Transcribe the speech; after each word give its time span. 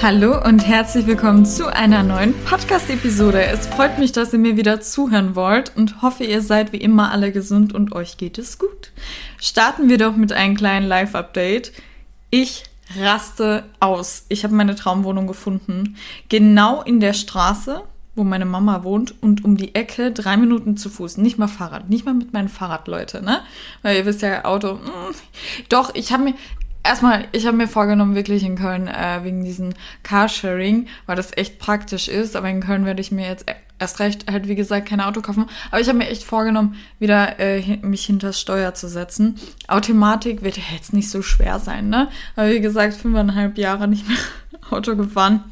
Hallo 0.00 0.40
und 0.44 0.64
herzlich 0.64 1.08
willkommen 1.08 1.44
zu 1.44 1.66
einer 1.66 2.04
neuen 2.04 2.32
Podcast-Episode. 2.44 3.42
Es 3.42 3.66
freut 3.66 3.98
mich, 3.98 4.12
dass 4.12 4.32
ihr 4.32 4.38
mir 4.38 4.56
wieder 4.56 4.80
zuhören 4.80 5.34
wollt 5.34 5.76
und 5.76 6.02
hoffe, 6.02 6.22
ihr 6.22 6.40
seid 6.40 6.72
wie 6.72 6.76
immer 6.76 7.10
alle 7.10 7.32
gesund 7.32 7.74
und 7.74 7.92
euch 7.92 8.16
geht 8.16 8.38
es 8.38 8.60
gut. 8.60 8.92
Starten 9.40 9.88
wir 9.88 9.98
doch 9.98 10.14
mit 10.14 10.32
einem 10.32 10.56
kleinen 10.56 10.86
Live-Update. 10.86 11.72
Ich 12.30 12.62
raste 12.96 13.64
aus. 13.80 14.24
Ich 14.28 14.44
habe 14.44 14.54
meine 14.54 14.76
Traumwohnung 14.76 15.26
gefunden. 15.26 15.96
Genau 16.28 16.80
in 16.80 17.00
der 17.00 17.12
Straße, 17.12 17.82
wo 18.14 18.22
meine 18.22 18.44
Mama 18.46 18.84
wohnt 18.84 19.20
und 19.20 19.44
um 19.44 19.56
die 19.56 19.74
Ecke 19.74 20.12
drei 20.12 20.36
Minuten 20.36 20.76
zu 20.76 20.90
Fuß. 20.90 21.16
Nicht 21.16 21.38
mal 21.38 21.48
Fahrrad, 21.48 21.90
nicht 21.90 22.06
mal 22.06 22.14
mit 22.14 22.32
meinem 22.32 22.48
Fahrrad, 22.48 22.86
Leute, 22.86 23.20
ne? 23.20 23.40
Weil 23.82 23.96
ihr 23.96 24.06
wisst 24.06 24.22
ja, 24.22 24.44
Auto. 24.44 24.74
Mh. 24.74 24.80
Mm. 24.90 25.14
Doch, 25.68 25.94
ich 25.94 26.12
habe 26.12 26.22
mir, 26.22 26.34
erstmal, 26.82 27.26
ich 27.32 27.46
habe 27.46 27.56
mir 27.56 27.68
vorgenommen, 27.68 28.14
wirklich 28.14 28.44
in 28.44 28.56
Köln 28.56 28.88
äh, 28.88 29.20
wegen 29.22 29.44
diesem 29.44 29.74
Carsharing, 30.02 30.88
weil 31.06 31.16
das 31.16 31.36
echt 31.36 31.58
praktisch 31.58 32.08
ist. 32.08 32.36
Aber 32.36 32.48
in 32.48 32.60
Köln 32.60 32.84
werde 32.84 33.00
ich 33.00 33.12
mir 33.12 33.26
jetzt 33.26 33.46
erst 33.78 34.00
recht 34.00 34.30
halt, 34.30 34.48
wie 34.48 34.54
gesagt, 34.54 34.88
kein 34.88 35.00
Auto 35.00 35.20
kaufen. 35.20 35.46
Aber 35.70 35.80
ich 35.80 35.88
habe 35.88 35.98
mir 35.98 36.08
echt 36.08 36.24
vorgenommen, 36.24 36.76
wieder 36.98 37.38
äh, 37.38 37.78
mich 37.82 38.04
hinter 38.04 38.28
das 38.28 38.40
Steuer 38.40 38.74
zu 38.74 38.88
setzen. 38.88 39.36
Automatik 39.68 40.42
wird 40.42 40.58
jetzt 40.72 40.92
nicht 40.92 41.10
so 41.10 41.22
schwer 41.22 41.58
sein, 41.58 41.88
ne? 41.88 42.08
Aber 42.36 42.50
wie 42.50 42.60
gesagt, 42.60 42.94
fünfeinhalb 42.94 43.58
Jahre 43.58 43.88
nicht 43.88 44.06
mehr 44.08 44.18
Auto 44.70 44.96
gefahren. 44.96 45.44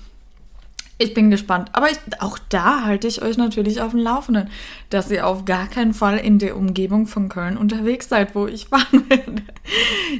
Ich 0.98 1.12
bin 1.12 1.30
gespannt. 1.30 1.68
Aber 1.74 1.90
ich, 1.90 1.98
auch 2.20 2.38
da 2.48 2.84
halte 2.84 3.06
ich 3.06 3.20
euch 3.20 3.36
natürlich 3.36 3.82
auf 3.82 3.90
dem 3.90 4.00
Laufenden, 4.00 4.48
dass 4.88 5.10
ihr 5.10 5.26
auf 5.26 5.44
gar 5.44 5.66
keinen 5.66 5.92
Fall 5.92 6.16
in 6.16 6.38
der 6.38 6.56
Umgebung 6.56 7.06
von 7.06 7.28
Köln 7.28 7.58
unterwegs 7.58 8.08
seid, 8.08 8.34
wo 8.34 8.46
ich 8.46 8.66
fahren 8.68 9.04
werde. 9.10 9.42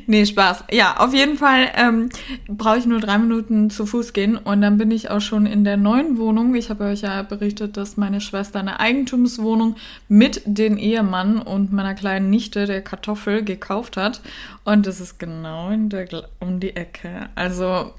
nee, 0.07 0.27
Spaß. 0.27 0.65
Ja, 0.71 0.99
auf 0.99 1.15
jeden 1.15 1.39
Fall 1.39 1.69
ähm, 1.77 2.11
brauche 2.47 2.77
ich 2.77 2.85
nur 2.85 3.01
drei 3.01 3.17
Minuten 3.17 3.71
zu 3.71 3.87
Fuß 3.87 4.13
gehen 4.13 4.37
und 4.37 4.61
dann 4.61 4.77
bin 4.77 4.91
ich 4.91 5.11
auch 5.11 5.23
schon 5.23 5.47
in 5.47 5.65
der 5.65 5.79
neuen 5.79 6.19
Wohnung. 6.19 6.55
Ich 6.55 6.69
habe 6.69 6.85
euch 6.85 7.01
ja 7.01 7.23
berichtet, 7.23 7.79
dass 7.79 7.97
meine 7.97 8.21
Schwester 8.21 8.59
eine 8.59 8.79
Eigentumswohnung 8.79 9.77
mit 10.09 10.43
dem 10.45 10.77
Ehemann 10.77 11.41
und 11.41 11.73
meiner 11.73 11.95
kleinen 11.95 12.29
Nichte, 12.29 12.67
der 12.67 12.83
Kartoffel, 12.83 13.45
gekauft 13.45 13.97
hat. 13.97 14.21
Und 14.65 14.87
das 14.87 15.01
ist 15.01 15.19
genau 15.19 15.71
in 15.71 15.89
der, 15.89 16.07
um 16.39 16.61
die 16.61 16.77
Ecke. 16.77 17.31
Also, 17.35 17.95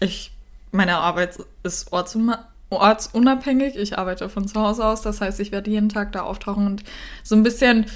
ich 0.00 0.32
meine 0.70 0.98
Arbeit 0.98 1.38
ist 1.62 1.92
ortsunabhängig. 2.70 3.76
Ich 3.76 3.98
arbeite 3.98 4.28
von 4.28 4.46
zu 4.46 4.60
Hause 4.60 4.84
aus. 4.84 5.02
Das 5.02 5.20
heißt, 5.20 5.40
ich 5.40 5.52
werde 5.52 5.70
jeden 5.70 5.88
Tag 5.88 6.12
da 6.12 6.22
auftauchen 6.22 6.66
und 6.66 6.84
so 7.22 7.34
ein 7.36 7.42
bisschen 7.42 7.86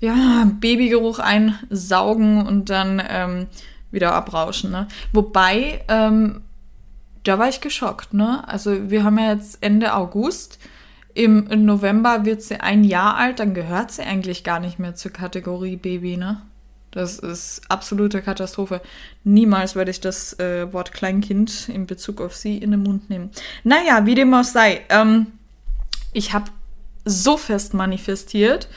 ja, 0.00 0.46
Babygeruch 0.60 1.18
einsaugen 1.18 2.46
und 2.46 2.70
dann 2.70 3.02
ähm, 3.06 3.46
wieder 3.90 4.14
abrauschen. 4.14 4.70
Ne? 4.70 4.88
Wobei, 5.12 5.84
ähm, 5.88 6.42
da 7.24 7.38
war 7.38 7.48
ich 7.48 7.60
geschockt. 7.60 8.14
Ne? 8.14 8.46
Also 8.48 8.90
wir 8.90 9.04
haben 9.04 9.18
ja 9.18 9.32
jetzt 9.32 9.58
Ende 9.62 9.94
August. 9.94 10.58
Im 11.12 11.48
November 11.64 12.24
wird 12.24 12.40
sie 12.40 12.60
ein 12.60 12.84
Jahr 12.84 13.16
alt, 13.16 13.40
dann 13.40 13.52
gehört 13.52 13.90
sie 13.90 14.02
eigentlich 14.02 14.44
gar 14.44 14.60
nicht 14.60 14.78
mehr 14.78 14.94
zur 14.94 15.10
Kategorie 15.10 15.76
Baby, 15.76 16.16
ne? 16.16 16.40
Das 16.90 17.18
ist 17.18 17.62
absolute 17.68 18.20
Katastrophe. 18.20 18.80
Niemals 19.22 19.76
werde 19.76 19.92
ich 19.92 20.00
das 20.00 20.38
äh, 20.40 20.72
Wort 20.72 20.92
Kleinkind 20.92 21.68
in 21.68 21.86
Bezug 21.86 22.20
auf 22.20 22.34
sie 22.34 22.58
in 22.58 22.72
den 22.72 22.82
Mund 22.82 23.08
nehmen. 23.10 23.30
Naja, 23.62 24.06
wie 24.06 24.16
dem 24.16 24.34
auch 24.34 24.44
sei. 24.44 24.82
Ähm, 24.88 25.26
ich 26.12 26.32
habe 26.32 26.50
so 27.04 27.36
fest 27.36 27.74
manifestiert. 27.74 28.68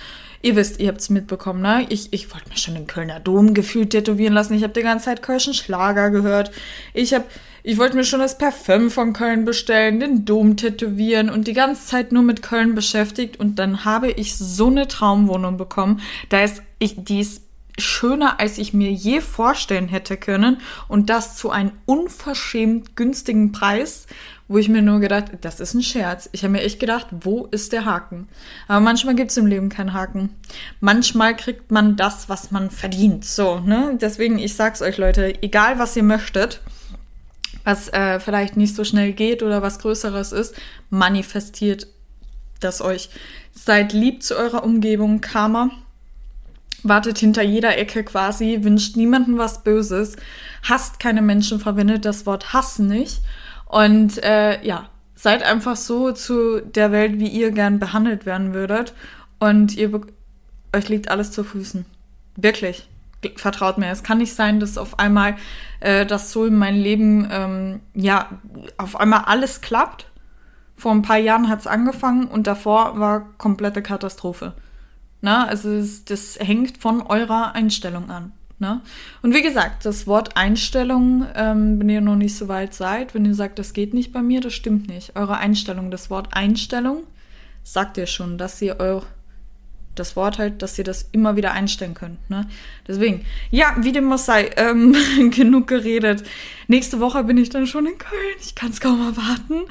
Ihr 0.43 0.55
wisst, 0.55 0.79
ihr 0.79 0.89
habt 0.89 0.99
es 0.99 1.09
mitbekommen, 1.09 1.61
ne? 1.61 1.85
Ich, 1.89 2.11
ich 2.11 2.31
wollte 2.33 2.49
mir 2.49 2.57
schon 2.57 2.73
den 2.73 2.85
Kölner 2.85 3.19
Dom 3.19 3.53
gefühlt 3.53 3.91
tätowieren 3.91 4.33
lassen. 4.33 4.53
Ich 4.53 4.63
habe 4.63 4.73
die 4.73 4.81
ganze 4.81 5.05
Zeit 5.05 5.23
Kölschen 5.23 5.53
Schlager 5.53 6.11
gehört. 6.11 6.51
Ich 6.93 7.13
habe, 7.13 7.23
ich 7.63 7.77
wollte 7.77 7.95
mir 7.95 8.03
schon 8.03 8.19
das 8.19 8.37
Parfüm 8.37 8.91
von 8.91 9.13
Köln 9.13 9.45
bestellen, 9.45 10.01
den 10.01 10.25
Dom 10.25 10.57
tätowieren 10.57 11.29
und 11.29 11.47
die 11.47 11.53
ganze 11.53 11.87
Zeit 11.87 12.11
nur 12.11 12.23
mit 12.23 12.41
Köln 12.41 12.75
beschäftigt. 12.75 13.39
Und 13.39 13.57
dann 13.57 13.85
habe 13.85 14.11
ich 14.11 14.35
so 14.35 14.67
eine 14.67 14.89
Traumwohnung 14.89 15.57
bekommen. 15.57 16.01
Da 16.27 16.43
ist, 16.43 16.61
ich, 16.77 16.95
die 16.97 17.21
ist 17.21 17.43
schöner, 17.77 18.39
als 18.39 18.57
ich 18.57 18.73
mir 18.73 18.91
je 18.91 19.21
vorstellen 19.21 19.87
hätte 19.87 20.17
können. 20.17 20.57
Und 20.87 21.09
das 21.09 21.37
zu 21.37 21.49
einem 21.49 21.71
unverschämt 21.85 22.95
günstigen 22.95 23.51
Preis, 23.51 24.07
wo 24.47 24.57
ich 24.57 24.69
mir 24.69 24.81
nur 24.81 24.99
gedacht, 24.99 25.25
das 25.41 25.59
ist 25.59 25.73
ein 25.73 25.81
Scherz. 25.81 26.29
Ich 26.31 26.43
habe 26.43 26.51
mir 26.51 26.61
echt 26.61 26.79
gedacht, 26.79 27.07
wo 27.11 27.45
ist 27.45 27.73
der 27.73 27.85
Haken? 27.85 28.27
Aber 28.67 28.79
manchmal 28.79 29.15
gibt 29.15 29.31
es 29.31 29.37
im 29.37 29.47
Leben 29.47 29.69
keinen 29.69 29.93
Haken. 29.93 30.29
Manchmal 30.79 31.35
kriegt 31.35 31.71
man 31.71 31.95
das, 31.95 32.29
was 32.29 32.51
man 32.51 32.69
verdient. 32.69 33.25
So, 33.25 33.59
ne? 33.59 33.97
Deswegen, 33.99 34.37
ich 34.37 34.55
sag's 34.55 34.81
euch, 34.81 34.97
Leute, 34.97 35.41
egal 35.41 35.79
was 35.79 35.95
ihr 35.95 36.03
möchtet, 36.03 36.61
was 37.63 37.89
äh, 37.89 38.19
vielleicht 38.19 38.57
nicht 38.57 38.75
so 38.75 38.83
schnell 38.83 39.13
geht 39.13 39.41
oder 39.41 39.61
was 39.61 39.79
Größeres 39.79 40.33
ist, 40.33 40.55
manifestiert 40.89 41.87
das 42.59 42.81
euch. 42.81 43.09
Seid 43.53 43.93
lieb 43.93 44.23
zu 44.23 44.35
eurer 44.35 44.63
Umgebung, 44.63 45.21
Karma 45.21 45.71
wartet 46.83 47.17
hinter 47.17 47.43
jeder 47.43 47.77
Ecke 47.77 48.03
quasi, 48.03 48.59
wünscht 48.61 48.95
niemandem 48.95 49.37
was 49.37 49.63
Böses, 49.63 50.15
hasst 50.67 50.99
keine 50.99 51.21
Menschen, 51.21 51.59
verwendet 51.59 52.05
das 52.05 52.25
Wort 52.25 52.53
Hass 52.53 52.79
nicht. 52.79 53.21
Und 53.65 54.21
äh, 54.23 54.63
ja, 54.65 54.89
seid 55.15 55.43
einfach 55.43 55.75
so 55.75 56.11
zu 56.11 56.61
der 56.61 56.91
Welt, 56.91 57.19
wie 57.19 57.27
ihr 57.27 57.51
gern 57.51 57.79
behandelt 57.79 58.25
werden 58.25 58.53
würdet. 58.53 58.93
Und 59.39 59.75
ihr 59.75 60.01
euch 60.75 60.89
liegt 60.89 61.09
alles 61.09 61.31
zu 61.31 61.43
Füßen. 61.43 61.85
Wirklich. 62.35 62.87
Vertraut 63.37 63.77
mir. 63.77 63.89
Es 63.89 64.03
kann 64.03 64.17
nicht 64.17 64.35
sein, 64.35 64.59
dass 64.59 64.77
auf 64.77 64.99
einmal 64.99 65.37
äh, 65.79 66.05
das 66.05 66.31
so 66.31 66.45
in 66.45 66.57
meinem 66.57 66.81
Leben, 66.81 67.27
ähm, 67.31 67.79
ja, 67.93 68.27
auf 68.77 68.99
einmal 68.99 69.23
alles 69.25 69.61
klappt. 69.61 70.07
Vor 70.75 70.91
ein 70.91 71.03
paar 71.03 71.17
Jahren 71.17 71.47
hat 71.47 71.61
es 71.61 71.67
angefangen 71.67 72.27
und 72.27 72.47
davor 72.47 72.99
war 72.99 73.29
komplette 73.37 73.81
Katastrophe. 73.81 74.53
Ne? 75.23 75.47
Also 75.47 75.69
es, 75.71 76.03
das 76.03 76.37
hängt 76.37 76.77
von 76.77 77.01
eurer 77.01 77.55
Einstellung 77.55 78.09
an. 78.09 78.33
Ne? 78.59 78.81
Und 79.21 79.33
wie 79.33 79.41
gesagt, 79.41 79.85
das 79.85 80.05
Wort 80.05 80.35
Einstellung, 80.35 81.25
ähm, 81.33 81.79
wenn 81.79 81.89
ihr 81.89 82.01
noch 82.01 82.17
nicht 82.17 82.37
so 82.37 82.49
weit 82.49 82.73
seid, 82.73 83.15
wenn 83.15 83.23
ihr 83.23 83.33
sagt, 83.33 83.57
das 83.57 83.71
geht 83.71 83.93
nicht 83.93 84.11
bei 84.11 84.21
mir, 84.21 84.41
das 84.41 84.53
stimmt 84.53 84.89
nicht. 84.89 85.15
Eure 85.15 85.37
Einstellung, 85.37 85.91
das 85.91 86.09
Wort 86.09 86.27
Einstellung 86.33 87.03
sagt 87.63 87.97
ihr 87.97 88.05
schon, 88.05 88.37
dass 88.37 88.61
ihr 88.61 88.81
eure 88.81 89.05
das 89.95 90.15
Wort 90.15 90.39
halt, 90.39 90.61
dass 90.61 90.77
ihr 90.77 90.83
das 90.83 91.09
immer 91.11 91.35
wieder 91.35 91.51
einstellen 91.51 91.93
könnt. 91.93 92.29
Ne? 92.29 92.47
Deswegen, 92.87 93.25
ja, 93.51 93.75
wie 93.79 93.91
dem 93.91 94.05
muss 94.05 94.25
sei, 94.25 94.49
ähm, 94.57 94.95
genug 95.31 95.67
geredet. 95.67 96.23
Nächste 96.67 96.99
Woche 96.99 97.23
bin 97.23 97.37
ich 97.37 97.49
dann 97.49 97.67
schon 97.67 97.85
in 97.85 97.97
Köln. 97.97 98.35
Ich 98.41 98.55
kann 98.55 98.71
es 98.71 98.79
kaum 98.79 98.99
erwarten. 99.01 99.61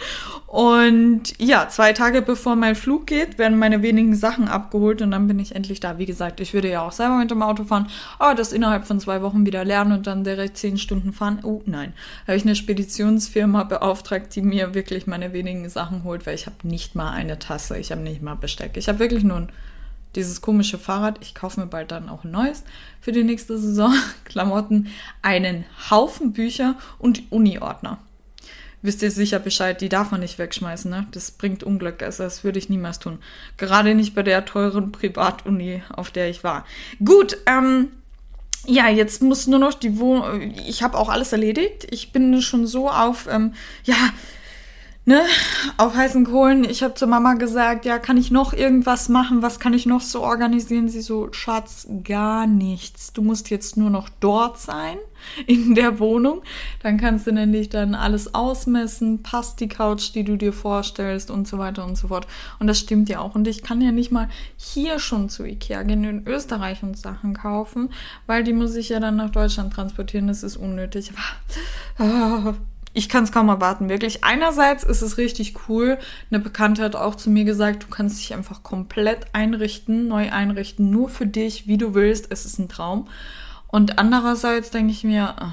Und 0.47 1.23
ja, 1.39 1.69
zwei 1.69 1.93
Tage 1.93 2.23
bevor 2.23 2.55
mein 2.55 2.77
Flug 2.77 3.07
geht, 3.07 3.39
werden 3.39 3.59
meine 3.59 3.83
wenigen 3.83 4.15
Sachen 4.15 4.49
abgeholt 4.49 5.03
und 5.03 5.11
dann 5.11 5.27
bin 5.27 5.39
ich 5.39 5.55
endlich 5.55 5.81
da. 5.81 5.99
Wie 5.99 6.07
gesagt, 6.07 6.41
ich 6.41 6.55
würde 6.55 6.71
ja 6.71 6.83
auch 6.83 6.93
selber 6.93 7.17
mit 7.17 7.31
dem 7.31 7.43
Auto 7.43 7.65
fahren, 7.65 7.89
aber 8.19 8.35
das 8.35 8.53
innerhalb 8.53 8.87
von 8.87 9.01
zwei 9.01 9.23
Wochen 9.23 9.47
wieder 9.47 9.65
lernen 9.65 9.93
und 9.93 10.07
dann 10.07 10.25
direkt 10.25 10.59
zehn 10.59 10.79
Stunden 10.79 11.13
fahren. 11.13 11.41
Oh 11.43 11.63
nein, 11.67 11.95
habe 12.27 12.37
ich 12.37 12.45
eine 12.45 12.55
Speditionsfirma 12.55 13.65
beauftragt, 13.65 14.35
die 14.35 14.43
mir 14.43 14.75
wirklich 14.75 15.07
meine 15.07 15.33
wenigen 15.33 15.69
Sachen 15.69 16.05
holt, 16.05 16.27
weil 16.27 16.35
ich 16.35 16.47
habe 16.47 16.57
nicht 16.63 16.95
mal 16.95 17.11
eine 17.11 17.39
Tasse, 17.39 17.79
ich 17.79 17.91
habe 17.91 18.03
nicht 18.03 18.23
mal 18.23 18.35
Besteck. 18.35 18.77
Ich 18.77 18.89
habe 18.89 18.99
wirklich 18.99 19.25
nur 19.25 19.39
ein 19.39 19.49
dieses 20.15 20.41
komische 20.41 20.79
Fahrrad. 20.79 21.19
Ich 21.21 21.35
kaufe 21.35 21.61
mir 21.61 21.67
bald 21.67 21.91
dann 21.91 22.09
auch 22.09 22.25
ein 22.25 22.31
neues 22.31 22.65
für 23.01 23.13
die 23.13 23.25
nächste 23.25 23.59
Saison. 23.59 23.95
Klamotten, 24.25 24.89
einen 25.23 25.65
Haufen 25.91 26.33
Bücher 26.33 26.77
und 26.99 27.23
Uni-Ordner. 27.31 27.99
Wisst 28.85 29.03
ihr 29.03 29.13
sicher 29.13 29.39
Bescheid, 29.39 29.81
die 29.81 29.89
darf 29.89 30.11
man 30.11 30.21
nicht 30.21 30.39
wegschmeißen, 30.39 30.91
ne? 30.91 31.07
Das 31.13 31.31
bringt 31.31 31.63
Unglück. 31.63 32.03
Also 32.03 32.25
das 32.25 32.43
würde 32.43 32.59
ich 32.59 32.69
niemals 32.69 32.99
tun. 32.99 33.21
Gerade 33.57 33.95
nicht 33.95 34.15
bei 34.15 34.25
der 34.25 34.45
teuren 34.45 34.91
Privatuni, 34.91 35.83
auf 35.89 36.11
der 36.11 36.29
ich 36.29 36.43
war. 36.43 36.67
Gut, 37.05 37.39
ähm, 37.47 37.93
ja, 38.67 38.89
jetzt 38.89 39.23
muss 39.23 39.47
nur 39.47 39.61
noch 39.61 39.75
die 39.75 39.99
Wohnung. 39.99 40.53
Ich 40.67 40.83
habe 40.83 40.99
auch 40.99 41.09
alles 41.09 41.33
erledigt. 41.33 41.87
Ich 41.91 42.11
bin 42.11 42.43
schon 42.43 42.67
so 42.67 42.91
auf, 42.91 43.29
ähm, 43.31 43.55
ja, 43.85 43.97
ne, 45.05 45.21
auf 45.79 45.95
heißen 45.95 46.25
Kohlen. 46.25 46.65
Ich 46.65 46.83
habe 46.83 46.95
zur 46.95 47.09
Mama 47.09 47.35
gesagt, 47.35 47.85
ja, 47.85 47.99
kann 47.99 48.17
ich 48.17 48.31
noch 48.31 48.53
irgendwas 48.53 49.09
machen? 49.09 49.43
Was 49.43 49.59
kann 49.59 49.75
ich 49.75 49.87
noch 49.87 50.01
so 50.01 50.23
organisieren? 50.23 50.89
Sie 50.89 51.01
so, 51.01 51.33
Schatz, 51.33 51.89
gar 52.05 52.47
nichts. 52.47 53.13
Du 53.13 53.23
musst 53.23 53.51
jetzt 53.51 53.77
nur 53.77 53.91
noch 53.91 54.09
dort 54.21 54.59
sein 54.59 54.97
in 55.47 55.75
der 55.75 55.99
Wohnung. 55.99 56.43
Dann 56.83 56.99
kannst 56.99 57.27
du 57.27 57.33
nämlich 57.33 57.69
dann 57.69 57.95
alles 57.95 58.35
ausmessen, 58.35 59.23
passt 59.23 59.61
die 59.61 59.69
Couch, 59.69 60.15
die 60.15 60.25
du 60.25 60.37
dir 60.37 60.53
vorstellst 60.53 61.31
und 61.31 61.49
so 61.49 61.59
weiter 61.59 61.85
und 61.85 61.97
so 61.97 62.09
fort. 62.09 62.29
Und 62.61 62.69
das 62.69 62.79
stimmt 62.79 63.09
ja 63.09 63.21
auch. 63.21 63.35
Und 63.35 63.49
ich 63.49 63.63
kann 63.63 63.81
ja 63.81 63.91
nicht 63.91 64.13
mal 64.13 64.29
hier 64.57 65.01
schon 65.01 65.29
zu 65.29 65.45
Ikea 65.45 65.83
gehen, 65.83 66.05
in 66.05 66.27
Österreich 66.27 66.83
und 66.83 66.97
Sachen 66.97 67.35
kaufen, 67.35 67.91
weil 68.27 68.45
die 68.45 68.53
muss 68.53 68.77
ich 68.77 68.91
ja 68.91 69.01
dann 69.01 69.17
nach 69.17 69.31
Deutschland 69.31 69.73
transportieren. 69.73 70.29
Das 70.29 70.45
ist 70.45 70.57
unnötig. 70.57 71.11
Aber, 71.99 72.55
ich 72.95 73.09
kann 73.09 73.25
es 73.25 73.33
kaum 73.33 73.49
erwarten, 73.49 73.89
wirklich. 73.89 74.23
Einerseits 74.23 74.85
ist 74.85 75.01
es 75.01 75.17
richtig 75.17 75.55
cool. 75.69 75.99
Eine 76.31 76.41
Bekannte 76.41 76.83
hat 76.83 76.95
auch 76.95 77.15
zu 77.15 77.31
mir 77.31 77.45
gesagt, 77.45 77.85
du 77.85 77.87
kannst 77.89 78.19
dich 78.19 78.35
einfach 78.35 78.63
komplett 78.63 79.27
einrichten, 79.33 80.09
neu 80.09 80.31
einrichten, 80.31 80.91
nur 80.91 81.09
für 81.09 81.27
dich, 81.27 81.67
wie 81.67 81.79
du 81.79 81.95
willst. 81.95 82.27
Es 82.31 82.45
ist 82.45 82.59
ein 82.59 82.69
Traum. 82.69 83.09
Und 83.69 83.99
andererseits 83.99 84.71
denke 84.71 84.93
ich 84.93 85.05
mir, 85.05 85.35
oh, 85.41 85.47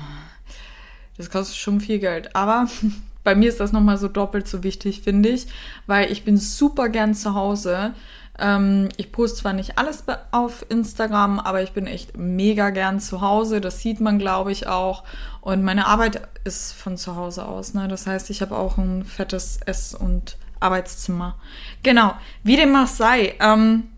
das 1.18 1.30
kostet 1.30 1.56
schon 1.56 1.80
viel 1.80 2.00
Geld. 2.00 2.36
Aber 2.36 2.68
bei 3.24 3.36
mir 3.36 3.47
ist 3.47 3.62
das 3.62 3.71
nochmal 3.71 3.97
so 3.97 4.09
doppelt 4.09 4.47
so 4.47 4.63
wichtig, 4.63 5.01
finde 5.01 5.30
ich, 5.30 5.47
weil 5.88 6.12
ich 6.12 6.25
bin 6.25 6.35
super 6.35 6.89
gern 6.89 7.13
zu 7.13 7.35
Hause. 7.35 7.94
Ähm, 8.39 8.89
ich 8.97 9.12
poste 9.12 9.41
zwar 9.41 9.53
nicht 9.53 9.77
alles 9.77 10.03
auf 10.31 10.65
Instagram, 10.69 11.39
aber 11.39 11.62
ich 11.62 11.71
bin 11.71 11.88
echt 11.88 12.18
mega 12.18 12.69
gern 12.69 13.00
zu 13.00 13.21
Hause. 13.21 13.62
Das 13.62 13.80
sieht 13.80 14.00
man, 14.00 14.19
glaube 14.19 14.51
ich, 14.51 14.68
auch. 14.68 15.03
Und 15.41 15.63
meine 15.63 15.88
Arbeit 15.88 16.27
ist 16.44 16.74
von 16.74 16.97
zu 16.97 17.15
Hause 17.15 17.45
aus. 17.45 17.74
Ne? 17.74 17.88
Das 17.88 18.07
heißt, 18.07 18.30
ich 18.30 18.41
habe 18.41 18.57
auch 18.57 18.77
ein 18.77 19.03
fettes 19.03 19.59
Ess- 19.65 19.95
und 19.95 20.38
Arbeitszimmer. 20.59 21.36
Genau, 21.83 22.13
wie 22.44 22.56
dem 22.56 22.75
auch 22.75 22.88
sei. 22.88 23.36
Ähm, 23.39 23.89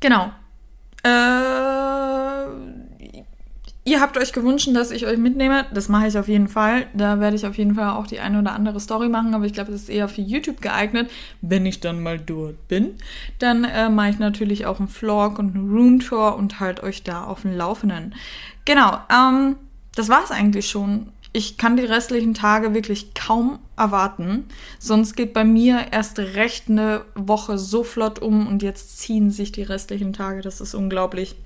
genau. 0.00 0.30
Äh, 1.02 2.77
Ihr 3.88 4.02
habt 4.02 4.18
euch 4.18 4.34
gewünscht, 4.34 4.68
dass 4.74 4.90
ich 4.90 5.06
euch 5.06 5.16
mitnehme. 5.16 5.64
Das 5.72 5.88
mache 5.88 6.08
ich 6.08 6.18
auf 6.18 6.28
jeden 6.28 6.48
Fall. 6.48 6.88
Da 6.92 7.20
werde 7.20 7.36
ich 7.36 7.46
auf 7.46 7.56
jeden 7.56 7.74
Fall 7.74 7.96
auch 7.96 8.06
die 8.06 8.20
eine 8.20 8.38
oder 8.38 8.52
andere 8.52 8.80
Story 8.80 9.08
machen, 9.08 9.34
aber 9.34 9.46
ich 9.46 9.54
glaube, 9.54 9.72
das 9.72 9.84
ist 9.84 9.88
eher 9.88 10.08
für 10.08 10.20
YouTube 10.20 10.60
geeignet. 10.60 11.10
Wenn 11.40 11.64
ich 11.64 11.80
dann 11.80 12.02
mal 12.02 12.18
dort 12.18 12.68
bin, 12.68 12.96
dann 13.38 13.64
äh, 13.64 13.88
mache 13.88 14.10
ich 14.10 14.18
natürlich 14.18 14.66
auch 14.66 14.78
einen 14.78 14.88
Vlog 14.88 15.38
und 15.38 15.56
einen 15.56 15.70
Roomtour 15.70 16.36
und 16.36 16.60
halt 16.60 16.82
euch 16.82 17.02
da 17.02 17.24
auf 17.24 17.40
dem 17.42 17.56
Laufenden. 17.56 18.14
Genau, 18.66 18.98
ähm, 19.10 19.56
das 19.94 20.10
war 20.10 20.22
es 20.22 20.32
eigentlich 20.32 20.68
schon. 20.68 21.08
Ich 21.32 21.56
kann 21.56 21.78
die 21.78 21.84
restlichen 21.86 22.34
Tage 22.34 22.74
wirklich 22.74 23.14
kaum 23.14 23.58
erwarten. 23.78 24.44
Sonst 24.78 25.16
geht 25.16 25.32
bei 25.32 25.44
mir 25.44 25.86
erst 25.92 26.18
recht 26.18 26.68
eine 26.68 27.06
Woche 27.14 27.56
so 27.56 27.84
flott 27.84 28.18
um 28.18 28.48
und 28.48 28.62
jetzt 28.62 28.98
ziehen 28.98 29.30
sich 29.30 29.50
die 29.50 29.62
restlichen 29.62 30.12
Tage. 30.12 30.42
Das 30.42 30.60
ist 30.60 30.74
unglaublich. 30.74 31.36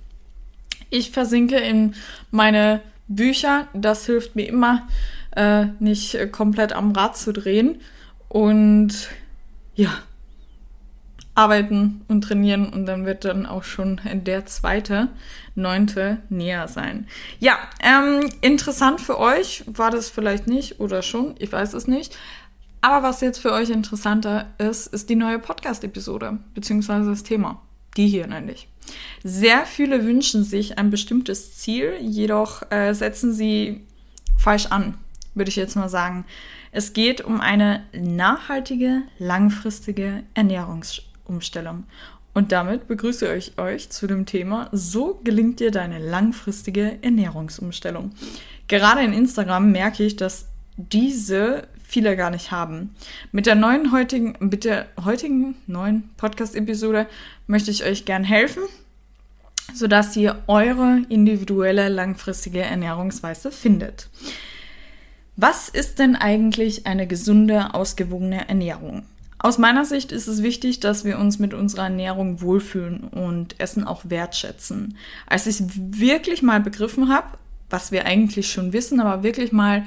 Ich 0.93 1.11
versinke 1.11 1.56
in 1.56 1.94
meine 2.31 2.83
Bücher. 3.09 3.67
Das 3.73 4.05
hilft 4.05 4.37
mir 4.37 4.47
immer, 4.47 4.87
äh, 5.35 5.67
nicht 5.81 6.19
komplett 6.33 6.75
am 6.75 6.93
Rad 6.93 7.17
zu 7.17 7.33
drehen. 7.33 7.81
Und 8.29 9.09
ja, 9.75 9.91
arbeiten 11.35 12.03
und 12.09 12.25
trainieren 12.25 12.69
und 12.69 12.85
dann 12.85 13.06
wird 13.06 13.25
dann 13.25 13.47
auch 13.47 13.65
schon 13.65 14.03
der 14.05 14.44
zweite, 14.44 15.09
neunte 15.55 16.19
näher 16.29 16.69
sein. 16.69 17.06
Ja, 17.41 17.56
ähm, 17.83 18.29
interessant 18.43 19.00
für 19.00 19.19
euch 19.19 19.65
war 19.67 19.91
das 19.91 20.11
vielleicht 20.11 20.47
nicht 20.47 20.79
oder 20.79 21.00
schon, 21.00 21.37
ich 21.39 21.50
weiß 21.50 21.73
es 21.73 21.87
nicht. 21.87 22.19
Aber 22.83 23.03
was 23.09 23.23
jetzt 23.23 23.39
für 23.39 23.53
euch 23.53 23.71
interessanter 23.71 24.47
ist, 24.59 24.89
ist 24.89 25.09
die 25.09 25.17
neue 25.17 25.39
Podcast-Episode, 25.39 26.39
beziehungsweise 26.53 27.09
das 27.09 27.23
Thema. 27.23 27.62
Die 27.97 28.09
hier 28.09 28.27
nämlich. 28.27 28.69
Sehr 29.25 29.67
viele 29.67 30.05
wünschen 30.05 30.44
sich 30.44 30.79
ein 30.79 30.90
bestimmtes 30.90 31.56
Ziel, 31.56 31.94
jedoch 32.00 32.62
äh, 32.70 32.93
setzen 32.93 33.32
sie 33.32 33.87
falsch 34.37 34.67
an, 34.67 34.99
würde 35.34 35.49
ich 35.49 35.56
jetzt 35.56 35.76
mal 35.76 35.88
sagen. 35.88 36.25
Es 36.73 36.93
geht 36.93 37.20
um 37.20 37.40
eine 37.40 37.84
nachhaltige, 37.93 39.02
langfristige 39.19 40.25
Ernährungsumstellung. 40.34 41.84
Und 42.34 42.50
damit 42.50 42.88
begrüße 42.88 43.34
ich 43.34 43.58
euch 43.58 43.90
zu 43.90 44.06
dem 44.06 44.25
Thema, 44.25 44.69
so 44.73 45.20
gelingt 45.23 45.61
dir 45.61 45.70
deine 45.70 45.99
langfristige 45.99 46.99
Ernährungsumstellung. 47.02 48.12
Gerade 48.69 49.02
in 49.02 49.12
Instagram 49.12 49.70
merke 49.70 50.02
ich, 50.02 50.17
dass 50.17 50.49
diese 50.76 51.69
viele 51.92 52.16
gar 52.16 52.30
nicht 52.30 52.50
haben. 52.50 52.94
Mit 53.32 53.46
der 53.46 53.54
neuen 53.54 53.92
heutigen, 53.92 54.34
mit 54.40 54.64
der 54.64 54.86
heutigen 55.04 55.56
neuen 55.66 56.10
Podcast-Episode 56.16 57.06
möchte 57.46 57.70
ich 57.70 57.84
euch 57.84 58.04
gern 58.06 58.24
helfen, 58.24 58.62
sodass 59.74 60.16
ihr 60.16 60.42
eure 60.46 61.02
individuelle 61.08 61.88
langfristige 61.88 62.62
Ernährungsweise 62.62 63.50
findet. 63.50 64.08
Was 65.36 65.69
ist 65.69 65.98
denn 65.98 66.16
eigentlich 66.16 66.86
eine 66.86 67.06
gesunde, 67.06 67.74
ausgewogene 67.74 68.48
Ernährung? 68.48 69.04
Aus 69.38 69.58
meiner 69.58 69.84
Sicht 69.84 70.12
ist 70.12 70.28
es 70.28 70.42
wichtig, 70.42 70.80
dass 70.80 71.04
wir 71.04 71.19
uns 71.19 71.38
mit 71.38 71.52
unserer 71.52 71.84
Ernährung 71.84 72.40
wohlfühlen 72.40 73.00
und 73.00 73.58
Essen 73.60 73.84
auch 73.84 74.02
wertschätzen. 74.04 74.96
Als 75.26 75.46
ich 75.46 75.62
wirklich 75.66 76.42
mal 76.42 76.60
begriffen 76.60 77.08
habe, 77.08 77.26
was 77.69 77.90
wir 77.90 78.06
eigentlich 78.06 78.52
schon 78.52 78.72
wissen, 78.72 79.00
aber 79.00 79.24
wirklich 79.24 79.50
mal 79.50 79.84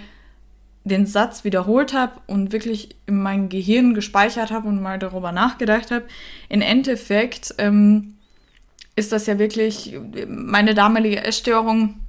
den 0.85 1.07
Satz 1.07 1.43
wiederholt 1.43 1.93
habe 1.93 2.21
und 2.27 2.51
wirklich 2.51 2.95
in 3.07 3.21
mein 3.21 3.49
Gehirn 3.49 3.95
gespeichert 3.95 4.51
habe 4.51 4.67
und 4.67 4.81
mal 4.81 4.99
darüber 4.99 5.31
nachgedacht 5.31 5.91
habe, 5.91 6.05
im 6.47 6.61
Endeffekt 6.61 7.55
ähm, 7.57 8.15
ist 8.95 9.11
das 9.11 9.25
ja 9.25 9.39
wirklich 9.39 9.97
meine 10.27 10.75
damalige 10.75 11.23
Essstörung. 11.23 11.99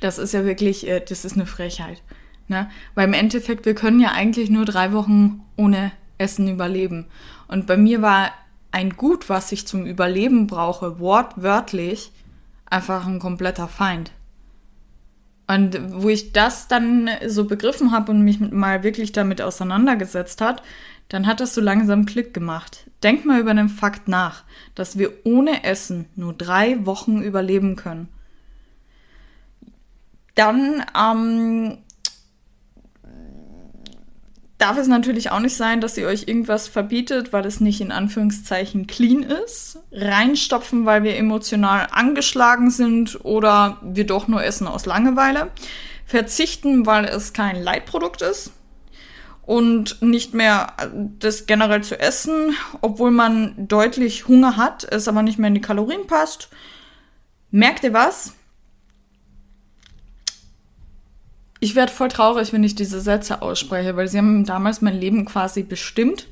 Das 0.00 0.18
ist 0.18 0.32
ja 0.32 0.44
wirklich, 0.44 0.86
äh, 0.86 1.00
das 1.00 1.24
ist 1.24 1.34
eine 1.34 1.46
Frechheit. 1.46 2.02
Ne? 2.46 2.70
Weil 2.94 3.08
im 3.08 3.14
Endeffekt, 3.14 3.64
wir 3.64 3.74
können 3.74 4.00
ja 4.00 4.12
eigentlich 4.12 4.50
nur 4.50 4.66
drei 4.66 4.92
Wochen 4.92 5.40
ohne 5.56 5.90
Essen 6.18 6.46
überleben. 6.46 7.06
Und 7.48 7.66
bei 7.66 7.78
mir 7.78 8.02
war 8.02 8.32
ein 8.70 8.96
Gut, 8.96 9.30
was 9.30 9.50
ich 9.50 9.66
zum 9.66 9.86
Überleben 9.86 10.46
brauche, 10.46 11.00
wortwörtlich, 11.00 12.12
einfach 12.66 13.06
ein 13.06 13.18
kompletter 13.18 13.66
Feind. 13.66 14.12
Und 15.48 15.78
wo 16.02 16.10
ich 16.10 16.32
das 16.32 16.68
dann 16.68 17.08
so 17.26 17.46
begriffen 17.46 17.90
habe 17.90 18.12
und 18.12 18.22
mich 18.22 18.38
mal 18.38 18.84
wirklich 18.84 19.12
damit 19.12 19.40
auseinandergesetzt 19.40 20.42
hat, 20.42 20.62
dann 21.08 21.26
hat 21.26 21.40
das 21.40 21.54
so 21.54 21.62
langsam 21.62 22.04
Klick 22.04 22.34
gemacht. 22.34 22.84
Denk 23.02 23.24
mal 23.24 23.40
über 23.40 23.54
den 23.54 23.70
Fakt 23.70 24.08
nach, 24.08 24.44
dass 24.74 24.98
wir 24.98 25.10
ohne 25.24 25.64
Essen 25.64 26.04
nur 26.16 26.34
drei 26.34 26.84
Wochen 26.84 27.22
überleben 27.22 27.76
können. 27.76 28.08
Dann 30.34 30.84
ähm, 30.96 31.78
darf 34.58 34.76
es 34.76 34.88
natürlich 34.88 35.30
auch 35.30 35.40
nicht 35.40 35.56
sein, 35.56 35.80
dass 35.80 35.96
ihr 35.96 36.06
euch 36.06 36.26
irgendwas 36.26 36.68
verbietet, 36.68 37.32
weil 37.32 37.46
es 37.46 37.60
nicht 37.60 37.80
in 37.80 37.92
Anführungszeichen 37.92 38.86
clean 38.86 39.22
ist. 39.22 39.78
Reinstopfen, 39.92 40.84
weil 40.84 41.04
wir 41.04 41.16
emotional 41.16 41.86
angeschlagen 41.90 42.70
sind 42.70 43.24
oder 43.24 43.78
wir 43.82 44.04
doch 44.04 44.28
nur 44.28 44.42
essen 44.42 44.66
aus 44.66 44.84
Langeweile. 44.84 45.50
Verzichten, 46.04 46.86
weil 46.86 47.04
es 47.04 47.32
kein 47.32 47.62
Leitprodukt 47.62 48.22
ist. 48.22 48.52
Und 49.42 50.02
nicht 50.02 50.34
mehr 50.34 50.74
das 51.18 51.46
generell 51.46 51.82
zu 51.82 51.98
essen, 51.98 52.54
obwohl 52.82 53.10
man 53.10 53.54
deutlich 53.56 54.28
Hunger 54.28 54.56
hat, 54.56 54.84
es 54.84 55.08
aber 55.08 55.22
nicht 55.22 55.38
mehr 55.38 55.48
in 55.48 55.54
die 55.54 55.62
Kalorien 55.62 56.06
passt. 56.06 56.50
Merkt 57.50 57.82
ihr 57.82 57.94
was? 57.94 58.34
Ich 61.60 61.74
werde 61.74 61.92
voll 61.92 62.08
traurig, 62.08 62.52
wenn 62.52 62.64
ich 62.64 62.74
diese 62.74 63.00
Sätze 63.00 63.42
ausspreche, 63.42 63.96
weil 63.96 64.08
sie 64.08 64.18
haben 64.18 64.44
damals 64.44 64.80
mein 64.80 64.98
Leben 64.98 65.24
quasi 65.24 65.62
bestimmt. 65.62 66.26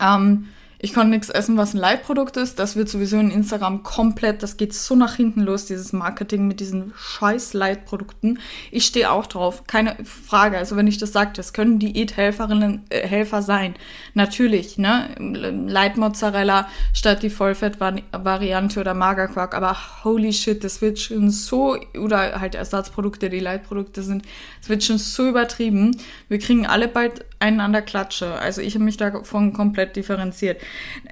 Ähm, 0.00 0.48
ich 0.86 0.94
konnte 0.94 1.10
nichts 1.10 1.30
essen, 1.30 1.56
was 1.56 1.74
ein 1.74 1.78
Leitprodukt 1.78 2.36
ist. 2.36 2.60
Das 2.60 2.76
wird 2.76 2.88
sowieso 2.88 3.18
in 3.18 3.32
Instagram 3.32 3.82
komplett, 3.82 4.44
das 4.44 4.56
geht 4.56 4.72
so 4.72 4.94
nach 4.94 5.16
hinten 5.16 5.40
los, 5.40 5.66
dieses 5.66 5.92
Marketing 5.92 6.46
mit 6.46 6.60
diesen 6.60 6.92
scheiß 6.96 7.54
Leitprodukten. 7.54 8.38
Ich 8.70 8.84
stehe 8.84 9.10
auch 9.10 9.26
drauf, 9.26 9.64
keine 9.66 9.96
Frage. 10.04 10.56
Also 10.56 10.76
wenn 10.76 10.86
ich 10.86 10.98
das 10.98 11.12
sage, 11.12 11.32
das 11.34 11.52
können 11.52 11.80
Diäthelferinnen, 11.80 12.84
äh, 12.90 13.04
Helfer 13.04 13.42
sein. 13.42 13.74
Natürlich, 14.14 14.78
ne? 14.78 15.08
Leitmozzarella 15.18 16.68
statt 16.94 17.24
die 17.24 17.30
Vollfettvariante 17.30 18.78
oder 18.78 18.94
Magerquark. 18.94 19.56
Aber 19.56 19.76
holy 20.04 20.32
shit, 20.32 20.62
das 20.62 20.82
wird 20.82 21.00
schon 21.00 21.30
so, 21.30 21.76
oder 21.98 22.40
halt 22.40 22.54
Ersatzprodukte, 22.54 23.28
die 23.28 23.40
Leitprodukte 23.40 24.04
sind, 24.04 24.24
das 24.60 24.68
wird 24.68 24.84
schon 24.84 24.98
so 24.98 25.28
übertrieben. 25.28 25.96
Wir 26.28 26.38
kriegen 26.38 26.64
alle 26.64 26.86
bald 26.86 27.24
einander 27.38 27.82
Klatsche. 27.82 28.32
Also 28.34 28.60
ich 28.60 28.74
habe 28.74 28.84
mich 28.84 28.96
davon 28.96 29.52
komplett 29.52 29.96
differenziert. 29.96 30.60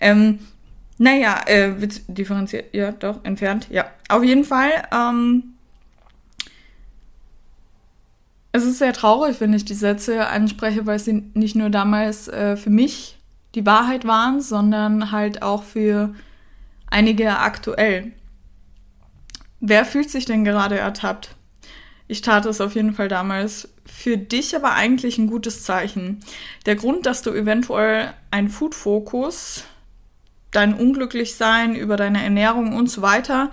Ähm, 0.01 0.41
naja, 0.99 1.41
äh, 1.47 1.73
differenziert, 2.07 2.73
ja, 2.73 2.93
doch, 2.93 3.25
entfernt, 3.25 3.69
ja. 3.71 3.87
Auf 4.09 4.23
jeden 4.23 4.45
Fall, 4.45 4.71
ähm, 4.93 5.55
es 8.53 8.65
ist 8.65 8.79
sehr 8.79 8.93
traurig, 8.93 9.41
wenn 9.41 9.53
ich 9.53 9.65
die 9.65 9.75
Sätze 9.75 10.29
anspreche, 10.29 10.87
weil 10.87 11.01
sie 11.01 11.25
nicht 11.35 11.57
nur 11.57 11.71
damals 11.71 12.29
äh, 12.29 12.57
für 12.57 12.71
mich 12.71 13.19
die 13.57 13.67
Wahrheit 13.67 14.07
waren, 14.07 14.41
sondern 14.41 15.11
halt 15.11 15.43
auch 15.43 15.65
für 15.65 16.15
einige 16.87 17.39
aktuell. 17.39 18.13
Wer 19.59 19.85
fühlt 19.85 20.11
sich 20.11 20.25
denn 20.25 20.45
gerade 20.45 20.79
ertappt? 20.79 21.35
Ich 22.07 22.21
tat 22.21 22.47
es 22.47 22.61
auf 22.61 22.77
jeden 22.77 22.95
Fall 22.95 23.09
damals. 23.09 23.74
Für 23.87 24.17
dich 24.17 24.57
aber 24.57 24.75
eigentlich 24.75 25.19
ein 25.19 25.27
gutes 25.27 25.63
Zeichen. 25.63 26.21
Der 26.67 26.77
Grund, 26.77 27.07
dass 27.07 27.23
du 27.23 27.31
eventuell 27.31 28.15
ein 28.31 28.49
Food-Fokus, 28.49 29.65
dein 30.51 30.75
Unglücklichsein 30.75 31.75
über 31.75 31.97
deine 31.97 32.23
Ernährung 32.23 32.77
und 32.77 32.89
so 32.89 33.03
weiter 33.03 33.51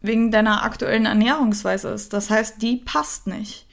wegen 0.00 0.30
deiner 0.30 0.62
aktuellen 0.62 1.06
Ernährungsweise 1.06 1.88
ist. 1.88 2.12
Das 2.12 2.30
heißt, 2.30 2.62
die 2.62 2.76
passt 2.76 3.26
nicht. 3.26 3.66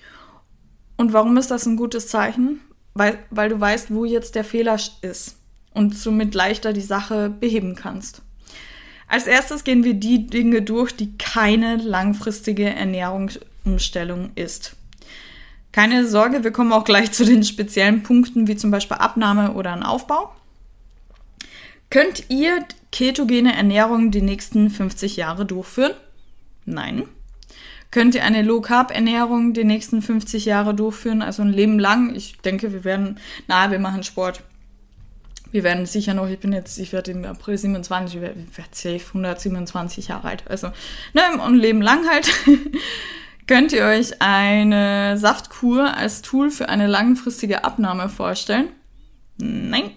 Und 0.97 1.13
warum 1.13 1.37
ist 1.37 1.51
das 1.51 1.65
ein 1.65 1.77
gutes 1.77 2.07
Zeichen? 2.07 2.61
Weil, 2.93 3.19
weil 3.29 3.49
du 3.49 3.59
weißt, 3.59 3.93
wo 3.93 4.05
jetzt 4.05 4.35
der 4.35 4.43
Fehler 4.43 4.79
ist 5.01 5.37
und 5.73 5.95
somit 5.95 6.33
leichter 6.33 6.73
die 6.73 6.81
Sache 6.81 7.29
beheben 7.29 7.75
kannst. 7.75 8.21
Als 9.07 9.27
erstes 9.27 9.63
gehen 9.63 9.83
wir 9.83 9.93
die 9.93 10.27
Dinge 10.27 10.61
durch, 10.61 10.95
die 10.95 11.17
keine 11.17 11.77
langfristige 11.77 12.65
Ernährungsumstellung 12.65 14.31
ist. 14.35 14.75
Keine 15.71 16.07
Sorge, 16.07 16.43
wir 16.43 16.51
kommen 16.51 16.71
auch 16.71 16.85
gleich 16.85 17.11
zu 17.11 17.25
den 17.25 17.43
speziellen 17.43 18.01
Punkten, 18.01 18.47
wie 18.47 18.55
zum 18.55 18.71
Beispiel 18.71 18.97
Abnahme 18.97 19.53
oder 19.53 19.73
ein 19.73 19.83
Aufbau. 19.83 20.33
Könnt 21.89 22.29
ihr 22.29 22.65
ketogene 22.91 23.53
Ernährung 23.53 24.09
die 24.09 24.21
nächsten 24.21 24.69
50 24.69 25.17
Jahre 25.17 25.45
durchführen? 25.45 25.93
Nein. 26.65 27.03
Könnt 27.91 28.15
ihr 28.15 28.23
eine 28.23 28.41
Low 28.41 28.61
Carb 28.61 28.91
Ernährung 28.91 29.53
die 29.53 29.63
nächsten 29.63 30.01
50 30.01 30.45
Jahre 30.45 30.73
durchführen, 30.73 31.21
also 31.21 31.43
ein 31.43 31.53
Leben 31.53 31.79
lang? 31.79 32.15
Ich 32.15 32.37
denke, 32.39 32.73
wir 32.73 32.83
werden, 32.83 33.19
na, 33.47 33.71
wir 33.71 33.79
machen 33.79 34.03
Sport 34.03 34.41
wir 35.55 35.63
werden 35.63 35.85
sicher 35.85 36.13
noch, 36.13 36.27
ich 36.27 36.39
bin 36.39 36.51
jetzt, 36.51 36.77
ich 36.79 36.91
werde 36.91 37.11
im 37.11 37.23
April 37.23 37.57
27, 37.57 38.15
ich 38.15 38.21
werde, 38.21 38.45
safe 38.71 38.99
127 39.07 40.09
Jahre 40.09 40.27
alt. 40.27 40.43
Also, 40.49 40.67
ne, 41.13 41.21
und 41.41 41.55
Leben 41.55 41.81
lang 41.81 42.09
halt. 42.09 42.29
Könnt 43.47 43.71
ihr 43.71 43.85
euch 43.85 44.21
eine 44.21 45.17
Saftkur 45.17 45.95
als 45.95 46.21
Tool 46.21 46.51
für 46.51 46.67
eine 46.67 46.87
langfristige 46.87 47.63
Abnahme 47.63 48.09
vorstellen? 48.09 48.67
Nein. 49.37 49.91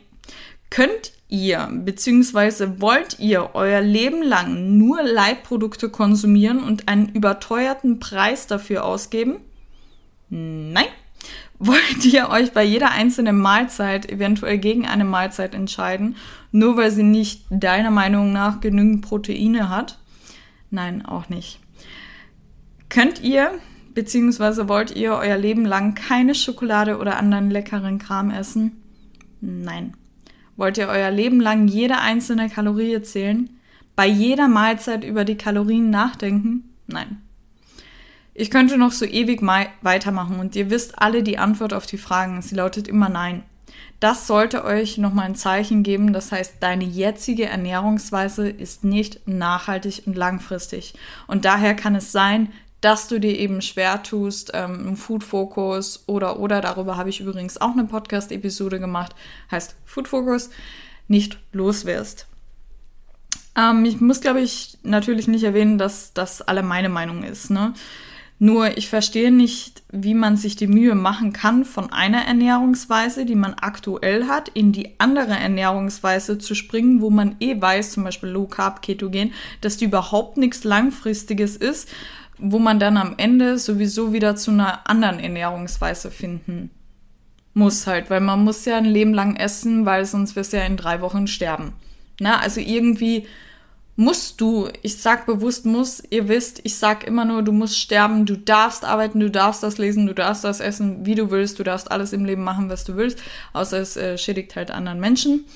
Könnt 0.70 1.10
ihr 1.26 1.68
bzw. 1.72 2.80
wollt 2.80 3.18
ihr 3.18 3.50
euer 3.54 3.80
Leben 3.80 4.22
lang 4.22 4.78
nur 4.78 5.02
Leitprodukte 5.02 5.88
konsumieren 5.88 6.62
und 6.62 6.88
einen 6.88 7.08
überteuerten 7.08 7.98
Preis 7.98 8.46
dafür 8.46 8.84
ausgeben? 8.84 9.38
Nein. 10.28 10.86
Wollt 11.58 12.04
ihr 12.04 12.28
euch 12.28 12.52
bei 12.52 12.62
jeder 12.62 12.92
einzelnen 12.92 13.38
Mahlzeit 13.38 14.08
eventuell 14.08 14.58
gegen 14.58 14.86
eine 14.86 15.04
Mahlzeit 15.04 15.54
entscheiden, 15.54 16.16
nur 16.52 16.76
weil 16.76 16.92
sie 16.92 17.02
nicht 17.02 17.46
deiner 17.50 17.90
Meinung 17.90 18.32
nach 18.32 18.60
genügend 18.60 19.02
Proteine 19.02 19.68
hat? 19.68 19.98
Nein, 20.70 21.04
auch 21.04 21.28
nicht. 21.28 21.58
Könnt 22.88 23.22
ihr 23.22 23.50
bzw. 23.94 24.68
wollt 24.68 24.94
ihr 24.94 25.14
euer 25.14 25.36
Leben 25.36 25.64
lang 25.64 25.94
keine 25.94 26.34
Schokolade 26.36 26.98
oder 26.98 27.18
anderen 27.18 27.50
leckeren 27.50 27.98
Kram 27.98 28.30
essen? 28.30 28.80
Nein. 29.40 29.94
Wollt 30.56 30.78
ihr 30.78 30.88
euer 30.88 31.10
Leben 31.10 31.40
lang 31.40 31.66
jede 31.66 31.98
einzelne 31.98 32.48
Kalorie 32.48 33.02
zählen? 33.02 33.50
Bei 33.96 34.06
jeder 34.06 34.46
Mahlzeit 34.46 35.04
über 35.04 35.24
die 35.24 35.36
Kalorien 35.36 35.90
nachdenken? 35.90 36.70
Nein. 36.86 37.18
Ich 38.40 38.52
könnte 38.52 38.78
noch 38.78 38.92
so 38.92 39.04
ewig 39.04 39.42
weitermachen 39.82 40.38
und 40.38 40.54
ihr 40.54 40.70
wisst 40.70 41.02
alle 41.02 41.24
die 41.24 41.38
Antwort 41.38 41.74
auf 41.74 41.86
die 41.86 41.98
Fragen. 41.98 42.40
Sie 42.40 42.54
lautet 42.54 42.86
immer 42.86 43.08
nein. 43.08 43.42
Das 43.98 44.28
sollte 44.28 44.64
euch 44.64 44.96
nochmal 44.96 45.26
ein 45.26 45.34
Zeichen 45.34 45.82
geben. 45.82 46.12
Das 46.12 46.30
heißt, 46.30 46.54
deine 46.60 46.84
jetzige 46.84 47.46
Ernährungsweise 47.46 48.48
ist 48.48 48.84
nicht 48.84 49.26
nachhaltig 49.26 50.04
und 50.06 50.16
langfristig. 50.16 50.94
Und 51.26 51.46
daher 51.46 51.74
kann 51.74 51.96
es 51.96 52.12
sein, 52.12 52.52
dass 52.80 53.08
du 53.08 53.18
dir 53.18 53.36
eben 53.36 53.60
schwer 53.60 54.04
tust, 54.04 54.52
ähm, 54.54 54.96
Food 54.96 55.24
Focus 55.24 56.04
oder 56.06 56.38
oder 56.38 56.60
darüber 56.60 56.96
habe 56.96 57.10
ich 57.10 57.18
übrigens 57.18 57.60
auch 57.60 57.72
eine 57.72 57.86
Podcast-Episode 57.86 58.78
gemacht, 58.78 59.16
heißt 59.50 59.74
Food 59.84 60.06
Focus, 60.06 60.50
nicht 61.08 61.40
los 61.50 61.86
wirst. 61.86 62.28
Ähm, 63.56 63.84
ich 63.84 64.00
muss, 64.00 64.20
glaube 64.20 64.42
ich, 64.42 64.78
natürlich 64.84 65.26
nicht 65.26 65.42
erwähnen, 65.42 65.76
dass 65.76 66.12
das 66.12 66.40
alle 66.40 66.62
meine 66.62 66.88
Meinung 66.88 67.24
ist. 67.24 67.50
Ne? 67.50 67.74
Nur 68.40 68.76
ich 68.78 68.88
verstehe 68.88 69.32
nicht, 69.32 69.82
wie 69.90 70.14
man 70.14 70.36
sich 70.36 70.54
die 70.54 70.68
Mühe 70.68 70.94
machen 70.94 71.32
kann, 71.32 71.64
von 71.64 71.92
einer 71.92 72.24
Ernährungsweise, 72.24 73.24
die 73.24 73.34
man 73.34 73.54
aktuell 73.54 74.28
hat, 74.28 74.48
in 74.48 74.70
die 74.70 74.94
andere 74.98 75.32
Ernährungsweise 75.32 76.38
zu 76.38 76.54
springen, 76.54 77.00
wo 77.00 77.10
man 77.10 77.34
eh 77.40 77.60
weiß, 77.60 77.92
zum 77.92 78.04
Beispiel 78.04 78.28
Low 78.28 78.46
Carb, 78.46 78.80
Ketogen, 78.82 79.32
dass 79.60 79.76
die 79.76 79.86
überhaupt 79.86 80.36
nichts 80.36 80.62
Langfristiges 80.62 81.56
ist, 81.56 81.88
wo 82.38 82.60
man 82.60 82.78
dann 82.78 82.96
am 82.96 83.14
Ende 83.16 83.58
sowieso 83.58 84.12
wieder 84.12 84.36
zu 84.36 84.52
einer 84.52 84.88
anderen 84.88 85.18
Ernährungsweise 85.18 86.12
finden 86.12 86.70
muss 87.58 87.86
halt, 87.86 88.08
weil 88.08 88.20
man 88.20 88.44
muss 88.44 88.64
ja 88.64 88.78
ein 88.78 88.84
Leben 88.84 89.12
lang 89.12 89.36
essen, 89.36 89.84
weil 89.84 90.06
sonst 90.06 90.36
wirst 90.36 90.52
du 90.52 90.56
ja 90.56 90.64
in 90.64 90.76
drei 90.76 91.00
Wochen 91.00 91.26
sterben. 91.26 91.74
Na, 92.20 92.38
also 92.38 92.60
irgendwie 92.60 93.26
musst 93.98 94.40
du, 94.40 94.68
ich 94.82 94.98
sag 94.98 95.26
bewusst 95.26 95.66
muss, 95.66 96.00
ihr 96.10 96.28
wisst, 96.28 96.60
ich 96.62 96.76
sag 96.76 97.04
immer 97.04 97.24
nur, 97.24 97.42
du 97.42 97.50
musst 97.50 97.76
sterben, 97.76 98.26
du 98.26 98.38
darfst 98.38 98.84
arbeiten, 98.84 99.18
du 99.18 99.28
darfst 99.28 99.64
das 99.64 99.76
lesen, 99.76 100.06
du 100.06 100.14
darfst 100.14 100.44
das 100.44 100.60
essen, 100.60 101.04
wie 101.04 101.16
du 101.16 101.32
willst, 101.32 101.58
du 101.58 101.64
darfst 101.64 101.90
alles 101.90 102.12
im 102.12 102.24
Leben 102.24 102.44
machen, 102.44 102.70
was 102.70 102.84
du 102.84 102.94
willst, 102.94 103.18
außer 103.54 103.80
es 103.80 103.96
äh, 103.96 104.16
schädigt 104.16 104.54
halt 104.54 104.70
anderen 104.70 105.00
Menschen. 105.00 105.46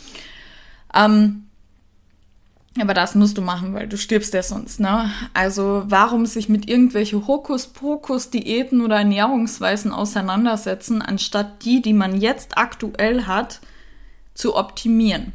Ähm, 0.92 1.44
aber 2.80 2.94
das 2.94 3.14
musst 3.14 3.38
du 3.38 3.42
machen, 3.42 3.74
weil 3.74 3.86
du 3.86 3.96
stirbst 3.96 4.34
ja 4.34 4.42
sonst, 4.42 4.80
ne? 4.80 5.12
Also 5.34 5.84
warum 5.86 6.26
sich 6.26 6.48
mit 6.48 6.68
irgendwelche 6.68 7.24
Hokuspokus-Diäten 7.28 8.80
oder 8.80 8.96
Ernährungsweisen 8.96 9.92
auseinandersetzen, 9.92 11.00
anstatt 11.00 11.64
die, 11.64 11.80
die 11.80 11.92
man 11.92 12.20
jetzt 12.20 12.58
aktuell 12.58 13.26
hat, 13.26 13.60
zu 14.34 14.56
optimieren? 14.56 15.32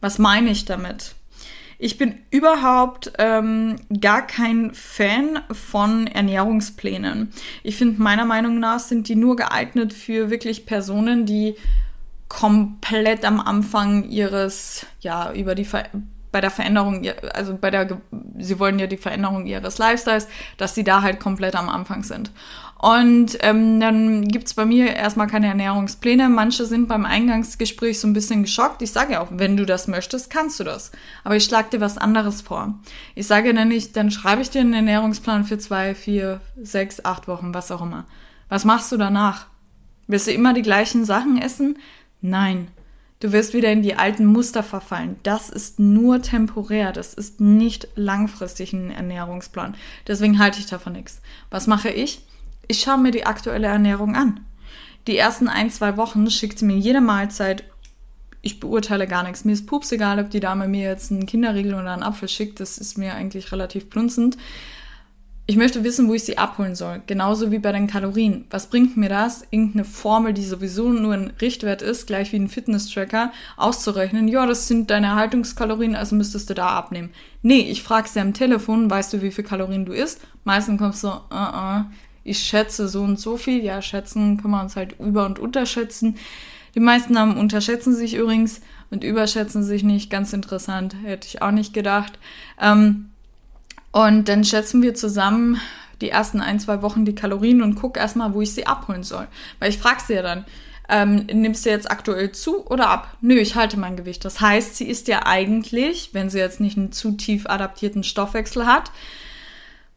Was 0.00 0.18
meine 0.18 0.50
ich 0.50 0.64
damit? 0.64 1.14
Ich 1.84 1.98
bin 1.98 2.14
überhaupt 2.30 3.12
ähm, 3.18 3.76
gar 4.00 4.26
kein 4.26 4.72
Fan 4.72 5.40
von 5.52 6.06
Ernährungsplänen. 6.06 7.30
Ich 7.62 7.76
finde, 7.76 8.00
meiner 8.00 8.24
Meinung 8.24 8.58
nach 8.58 8.78
sind 8.78 9.06
die 9.06 9.16
nur 9.16 9.36
geeignet 9.36 9.92
für 9.92 10.30
wirklich 10.30 10.64
Personen, 10.64 11.26
die 11.26 11.56
komplett 12.28 13.26
am 13.26 13.38
Anfang 13.38 14.08
ihres, 14.08 14.86
ja, 15.00 15.30
über 15.34 15.54
die 15.54 15.66
Ver 15.66 15.84
bei 16.32 16.40
der 16.40 16.50
Veränderung, 16.50 17.06
also 17.34 17.54
bei 17.54 17.70
der, 17.70 18.00
sie 18.38 18.58
wollen 18.58 18.78
ja 18.78 18.86
die 18.86 18.96
Veränderung 18.96 19.44
ihres 19.44 19.76
Lifestyles, 19.76 20.26
dass 20.56 20.74
sie 20.74 20.84
da 20.84 21.02
halt 21.02 21.20
komplett 21.20 21.54
am 21.54 21.68
Anfang 21.68 22.02
sind. 22.02 22.32
Und 22.78 23.38
ähm, 23.40 23.80
dann 23.80 24.28
gibt 24.28 24.46
es 24.46 24.54
bei 24.54 24.66
mir 24.66 24.94
erstmal 24.94 25.26
keine 25.26 25.46
Ernährungspläne. 25.46 26.28
Manche 26.28 26.66
sind 26.66 26.86
beim 26.86 27.06
Eingangsgespräch 27.06 27.98
so 27.98 28.06
ein 28.06 28.12
bisschen 28.12 28.42
geschockt. 28.42 28.82
Ich 28.82 28.92
sage 28.92 29.14
ja 29.14 29.20
auch, 29.22 29.28
wenn 29.30 29.56
du 29.56 29.64
das 29.64 29.88
möchtest, 29.88 30.28
kannst 30.28 30.60
du 30.60 30.64
das. 30.64 30.92
Aber 31.22 31.36
ich 31.36 31.44
schlage 31.44 31.70
dir 31.70 31.80
was 31.80 31.96
anderes 31.96 32.42
vor. 32.42 32.78
Ich 33.14 33.26
sage 33.26 33.54
dann 33.54 33.68
nicht, 33.68 33.96
dann 33.96 34.10
schreibe 34.10 34.42
ich 34.42 34.50
dir 34.50 34.60
einen 34.60 34.74
Ernährungsplan 34.74 35.44
für 35.44 35.56
zwei, 35.56 35.94
vier, 35.94 36.40
sechs, 36.60 37.04
acht 37.04 37.26
Wochen, 37.26 37.54
was 37.54 37.70
auch 37.70 37.80
immer. 37.80 38.04
Was 38.48 38.64
machst 38.64 38.92
du 38.92 38.96
danach? 38.96 39.46
Wirst 40.06 40.26
du 40.26 40.32
immer 40.32 40.52
die 40.52 40.62
gleichen 40.62 41.04
Sachen 41.04 41.40
essen? 41.40 41.78
Nein. 42.20 42.68
Du 43.20 43.32
wirst 43.32 43.54
wieder 43.54 43.72
in 43.72 43.82
die 43.82 43.94
alten 43.94 44.26
Muster 44.26 44.62
verfallen. 44.62 45.16
Das 45.22 45.48
ist 45.48 45.78
nur 45.78 46.20
temporär. 46.20 46.92
Das 46.92 47.14
ist 47.14 47.40
nicht 47.40 47.88
langfristig 47.94 48.74
ein 48.74 48.90
Ernährungsplan. 48.90 49.76
Deswegen 50.06 50.38
halte 50.38 50.58
ich 50.58 50.66
davon 50.66 50.92
nichts. 50.92 51.22
Was 51.48 51.66
mache 51.66 51.88
ich? 51.88 52.26
Ich 52.68 52.80
schaue 52.80 52.98
mir 52.98 53.10
die 53.10 53.26
aktuelle 53.26 53.66
Ernährung 53.66 54.16
an. 54.16 54.40
Die 55.06 55.16
ersten 55.16 55.48
ein, 55.48 55.70
zwei 55.70 55.96
Wochen 55.96 56.30
schickt 56.30 56.58
sie 56.58 56.64
mir 56.64 56.76
jede 56.76 57.00
Mahlzeit. 57.00 57.64
Ich 58.40 58.60
beurteile 58.60 59.06
gar 59.06 59.22
nichts. 59.22 59.44
Mir 59.44 59.52
ist 59.52 59.66
pups 59.66 59.92
egal, 59.92 60.18
ob 60.18 60.30
die 60.30 60.40
Dame 60.40 60.68
mir 60.68 60.88
jetzt 60.88 61.10
einen 61.10 61.26
Kinderriegel 61.26 61.74
oder 61.74 61.92
einen 61.92 62.02
Apfel 62.02 62.28
schickt. 62.28 62.60
Das 62.60 62.78
ist 62.78 62.98
mir 62.98 63.14
eigentlich 63.14 63.52
relativ 63.52 63.90
plunzend. 63.90 64.36
Ich 65.46 65.58
möchte 65.58 65.84
wissen, 65.84 66.08
wo 66.08 66.14
ich 66.14 66.24
sie 66.24 66.38
abholen 66.38 66.74
soll. 66.74 67.02
Genauso 67.06 67.50
wie 67.50 67.58
bei 67.58 67.70
den 67.70 67.86
Kalorien. 67.86 68.46
Was 68.48 68.68
bringt 68.68 68.96
mir 68.96 69.10
das, 69.10 69.42
irgendeine 69.50 69.84
Formel, 69.84 70.32
die 70.32 70.44
sowieso 70.44 70.88
nur 70.88 71.12
ein 71.12 71.32
Richtwert 71.38 71.82
ist, 71.82 72.06
gleich 72.06 72.32
wie 72.32 72.36
ein 72.36 72.48
Fitness-Tracker, 72.48 73.30
auszurechnen? 73.58 74.26
Ja, 74.26 74.46
das 74.46 74.68
sind 74.68 74.88
deine 74.88 75.08
Erhaltungskalorien, 75.08 75.96
also 75.96 76.16
müsstest 76.16 76.48
du 76.48 76.54
da 76.54 76.68
abnehmen. 76.68 77.10
Nee, 77.42 77.60
ich 77.60 77.82
frage 77.82 78.08
sie 78.08 78.20
am 78.20 78.32
Telefon, 78.32 78.88
weißt 78.88 79.12
du, 79.12 79.20
wie 79.20 79.30
viel 79.30 79.44
Kalorien 79.44 79.84
du 79.84 79.92
isst? 79.92 80.22
Meistens 80.44 80.78
kommst 80.78 81.04
du, 81.04 81.08
uh 81.08 81.12
-uh, 81.30 81.84
ich 82.24 82.38
schätze 82.38 82.88
so 82.88 83.02
und 83.02 83.20
so 83.20 83.36
viel. 83.36 83.62
Ja, 83.62 83.82
schätzen 83.82 84.40
kann 84.40 84.50
man 84.50 84.62
uns 84.64 84.76
halt 84.76 84.98
über- 84.98 85.26
und 85.26 85.38
unterschätzen. 85.38 86.16
Die 86.74 86.80
meisten 86.80 87.18
haben 87.18 87.36
unterschätzen 87.36 87.94
sich 87.94 88.14
übrigens 88.14 88.60
und 88.90 89.04
überschätzen 89.04 89.62
sich 89.62 89.84
nicht. 89.84 90.10
Ganz 90.10 90.32
interessant, 90.32 90.96
hätte 91.04 91.28
ich 91.28 91.42
auch 91.42 91.52
nicht 91.52 91.72
gedacht. 91.72 92.18
Ähm, 92.60 93.10
und 93.92 94.28
dann 94.28 94.44
schätzen 94.44 94.82
wir 94.82 94.94
zusammen, 94.94 95.60
die 96.00 96.10
ersten 96.10 96.40
ein, 96.40 96.58
zwei 96.58 96.82
Wochen 96.82 97.04
die 97.04 97.14
Kalorien 97.14 97.62
und 97.62 97.76
gucke 97.76 98.00
erstmal, 98.00 98.34
wo 98.34 98.40
ich 98.40 98.52
sie 98.52 98.66
abholen 98.66 99.04
soll. 99.04 99.28
Weil 99.60 99.70
ich 99.70 99.78
frage 99.78 100.00
sie 100.04 100.14
ja 100.14 100.22
dann, 100.22 100.44
ähm, 100.88 101.26
nimmst 101.32 101.64
du 101.64 101.70
jetzt 101.70 101.90
aktuell 101.90 102.32
zu 102.32 102.66
oder 102.66 102.90
ab? 102.90 103.16
Nö, 103.20 103.34
ich 103.34 103.54
halte 103.54 103.78
mein 103.78 103.96
Gewicht. 103.96 104.24
Das 104.24 104.40
heißt, 104.40 104.76
sie 104.76 104.88
ist 104.88 105.08
ja 105.08 105.24
eigentlich, 105.24 106.10
wenn 106.12 106.28
sie 106.28 106.38
jetzt 106.38 106.60
nicht 106.60 106.76
einen 106.76 106.92
zu 106.92 107.12
tief 107.12 107.46
adaptierten 107.46 108.02
Stoffwechsel 108.02 108.66
hat, 108.66 108.90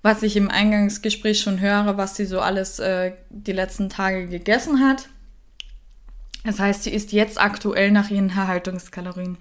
was 0.08 0.24
ich 0.24 0.38
im 0.38 0.50
Eingangsgespräch 0.50 1.42
schon 1.42 1.60
höre, 1.60 1.98
was 1.98 2.16
sie 2.16 2.24
so 2.24 2.40
alles 2.40 2.80
äh, 2.80 3.12
die 3.30 3.52
letzten 3.52 3.90
Tage 3.90 4.28
gegessen 4.28 4.80
hat. 4.80 5.10
Das 6.46 6.60
heißt, 6.60 6.84
sie 6.84 6.94
ist 6.94 7.12
jetzt 7.12 7.38
aktuell 7.38 7.92
nach 7.92 8.10
ihren 8.10 8.30
Erhaltungskalorien. 8.30 9.38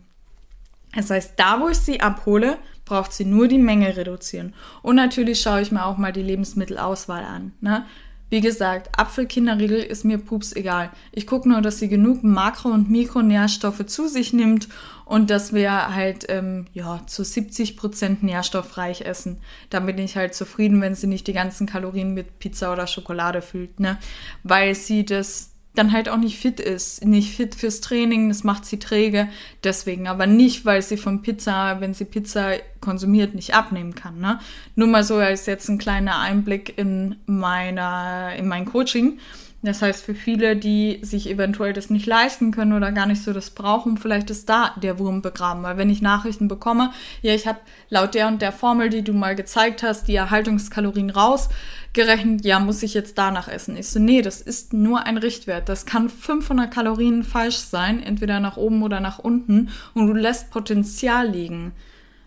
Das 0.92 1.08
heißt, 1.08 1.34
da, 1.36 1.60
wo 1.60 1.68
ich 1.68 1.78
sie 1.78 2.00
abhole, 2.00 2.58
braucht 2.84 3.12
sie 3.12 3.24
nur 3.24 3.46
die 3.46 3.58
Menge 3.58 3.96
reduzieren. 3.96 4.54
Und 4.82 4.96
natürlich 4.96 5.40
schaue 5.40 5.60
ich 5.60 5.70
mir 5.70 5.86
auch 5.86 5.98
mal 5.98 6.12
die 6.12 6.24
Lebensmittelauswahl 6.24 7.22
an. 7.22 7.52
Ne? 7.60 7.86
Wie 8.28 8.40
gesagt, 8.40 8.98
Apfelkinderriegel 8.98 9.78
ist 9.78 10.04
mir 10.04 10.18
pups 10.18 10.52
egal. 10.54 10.90
Ich 11.12 11.26
gucke 11.26 11.48
nur, 11.48 11.60
dass 11.60 11.78
sie 11.78 11.88
genug 11.88 12.24
Makro- 12.24 12.72
und 12.72 12.90
Mikronährstoffe 12.90 13.86
zu 13.86 14.08
sich 14.08 14.32
nimmt 14.32 14.68
und 15.04 15.30
dass 15.30 15.52
wir 15.52 15.94
halt 15.94 16.26
ähm, 16.28 16.66
ja, 16.72 17.02
zu 17.06 17.22
70 17.22 17.76
Prozent 17.76 18.24
nährstoffreich 18.24 19.02
essen. 19.02 19.38
Da 19.70 19.78
bin 19.78 19.98
ich 19.98 20.16
halt 20.16 20.34
zufrieden, 20.34 20.80
wenn 20.80 20.96
sie 20.96 21.06
nicht 21.06 21.28
die 21.28 21.32
ganzen 21.32 21.68
Kalorien 21.68 22.14
mit 22.14 22.40
Pizza 22.40 22.72
oder 22.72 22.88
Schokolade 22.88 23.42
füllt, 23.42 23.78
ne? 23.78 23.98
Weil 24.42 24.74
sie 24.74 25.04
das 25.04 25.52
dann 25.76 25.92
halt 25.92 26.08
auch 26.08 26.16
nicht 26.16 26.38
fit 26.38 26.60
ist, 26.60 27.04
nicht 27.04 27.36
fit 27.36 27.54
fürs 27.54 27.80
Training, 27.80 28.28
das 28.28 28.44
macht 28.44 28.64
sie 28.64 28.78
träge, 28.78 29.28
deswegen, 29.62 30.08
aber 30.08 30.26
nicht, 30.26 30.64
weil 30.64 30.82
sie 30.82 30.96
von 30.96 31.22
Pizza, 31.22 31.80
wenn 31.80 31.94
sie 31.94 32.04
Pizza 32.04 32.54
konsumiert, 32.80 33.34
nicht 33.34 33.54
abnehmen 33.54 33.94
kann. 33.94 34.18
Ne? 34.18 34.40
Nur 34.74 34.88
mal 34.88 35.04
so 35.04 35.16
als 35.16 35.46
jetzt 35.46 35.68
ein 35.68 35.78
kleiner 35.78 36.18
Einblick 36.18 36.76
in 36.78 37.16
meiner, 37.26 38.34
in 38.36 38.48
mein 38.48 38.64
Coaching. 38.64 39.18
Das 39.62 39.82
heißt, 39.82 40.04
für 40.04 40.14
viele, 40.14 40.54
die 40.54 41.00
sich 41.02 41.28
eventuell 41.28 41.72
das 41.72 41.90
nicht 41.90 42.06
leisten 42.06 42.52
können 42.52 42.72
oder 42.72 42.92
gar 42.92 43.06
nicht 43.06 43.22
so 43.22 43.32
das 43.32 43.50
brauchen, 43.50 43.96
vielleicht 43.96 44.30
ist 44.30 44.48
da 44.48 44.72
der 44.80 44.98
Wurm 44.98 45.22
begraben. 45.22 45.62
Weil 45.62 45.76
wenn 45.76 45.90
ich 45.90 46.02
Nachrichten 46.02 46.46
bekomme, 46.46 46.92
ja, 47.22 47.34
ich 47.34 47.46
habe 47.46 47.58
laut 47.88 48.14
der 48.14 48.28
und 48.28 48.42
der 48.42 48.52
Formel, 48.52 48.90
die 48.90 49.02
du 49.02 49.12
mal 49.12 49.34
gezeigt 49.34 49.82
hast, 49.82 50.08
die 50.08 50.14
Erhaltungskalorien 50.14 51.10
rausgerechnet, 51.10 52.44
ja, 52.44 52.60
muss 52.60 52.82
ich 52.82 52.94
jetzt 52.94 53.18
danach 53.18 53.48
essen. 53.48 53.76
Ich 53.76 53.88
so, 53.88 53.98
nee, 53.98 54.22
das 54.22 54.40
ist 54.40 54.72
nur 54.72 55.04
ein 55.04 55.16
Richtwert. 55.16 55.68
Das 55.68 55.86
kann 55.86 56.10
500 56.10 56.70
Kalorien 56.70 57.24
falsch 57.24 57.56
sein, 57.56 58.02
entweder 58.02 58.40
nach 58.40 58.56
oben 58.56 58.82
oder 58.82 59.00
nach 59.00 59.18
unten 59.18 59.70
und 59.94 60.06
du 60.06 60.12
lässt 60.12 60.50
Potenzial 60.50 61.28
liegen. 61.28 61.72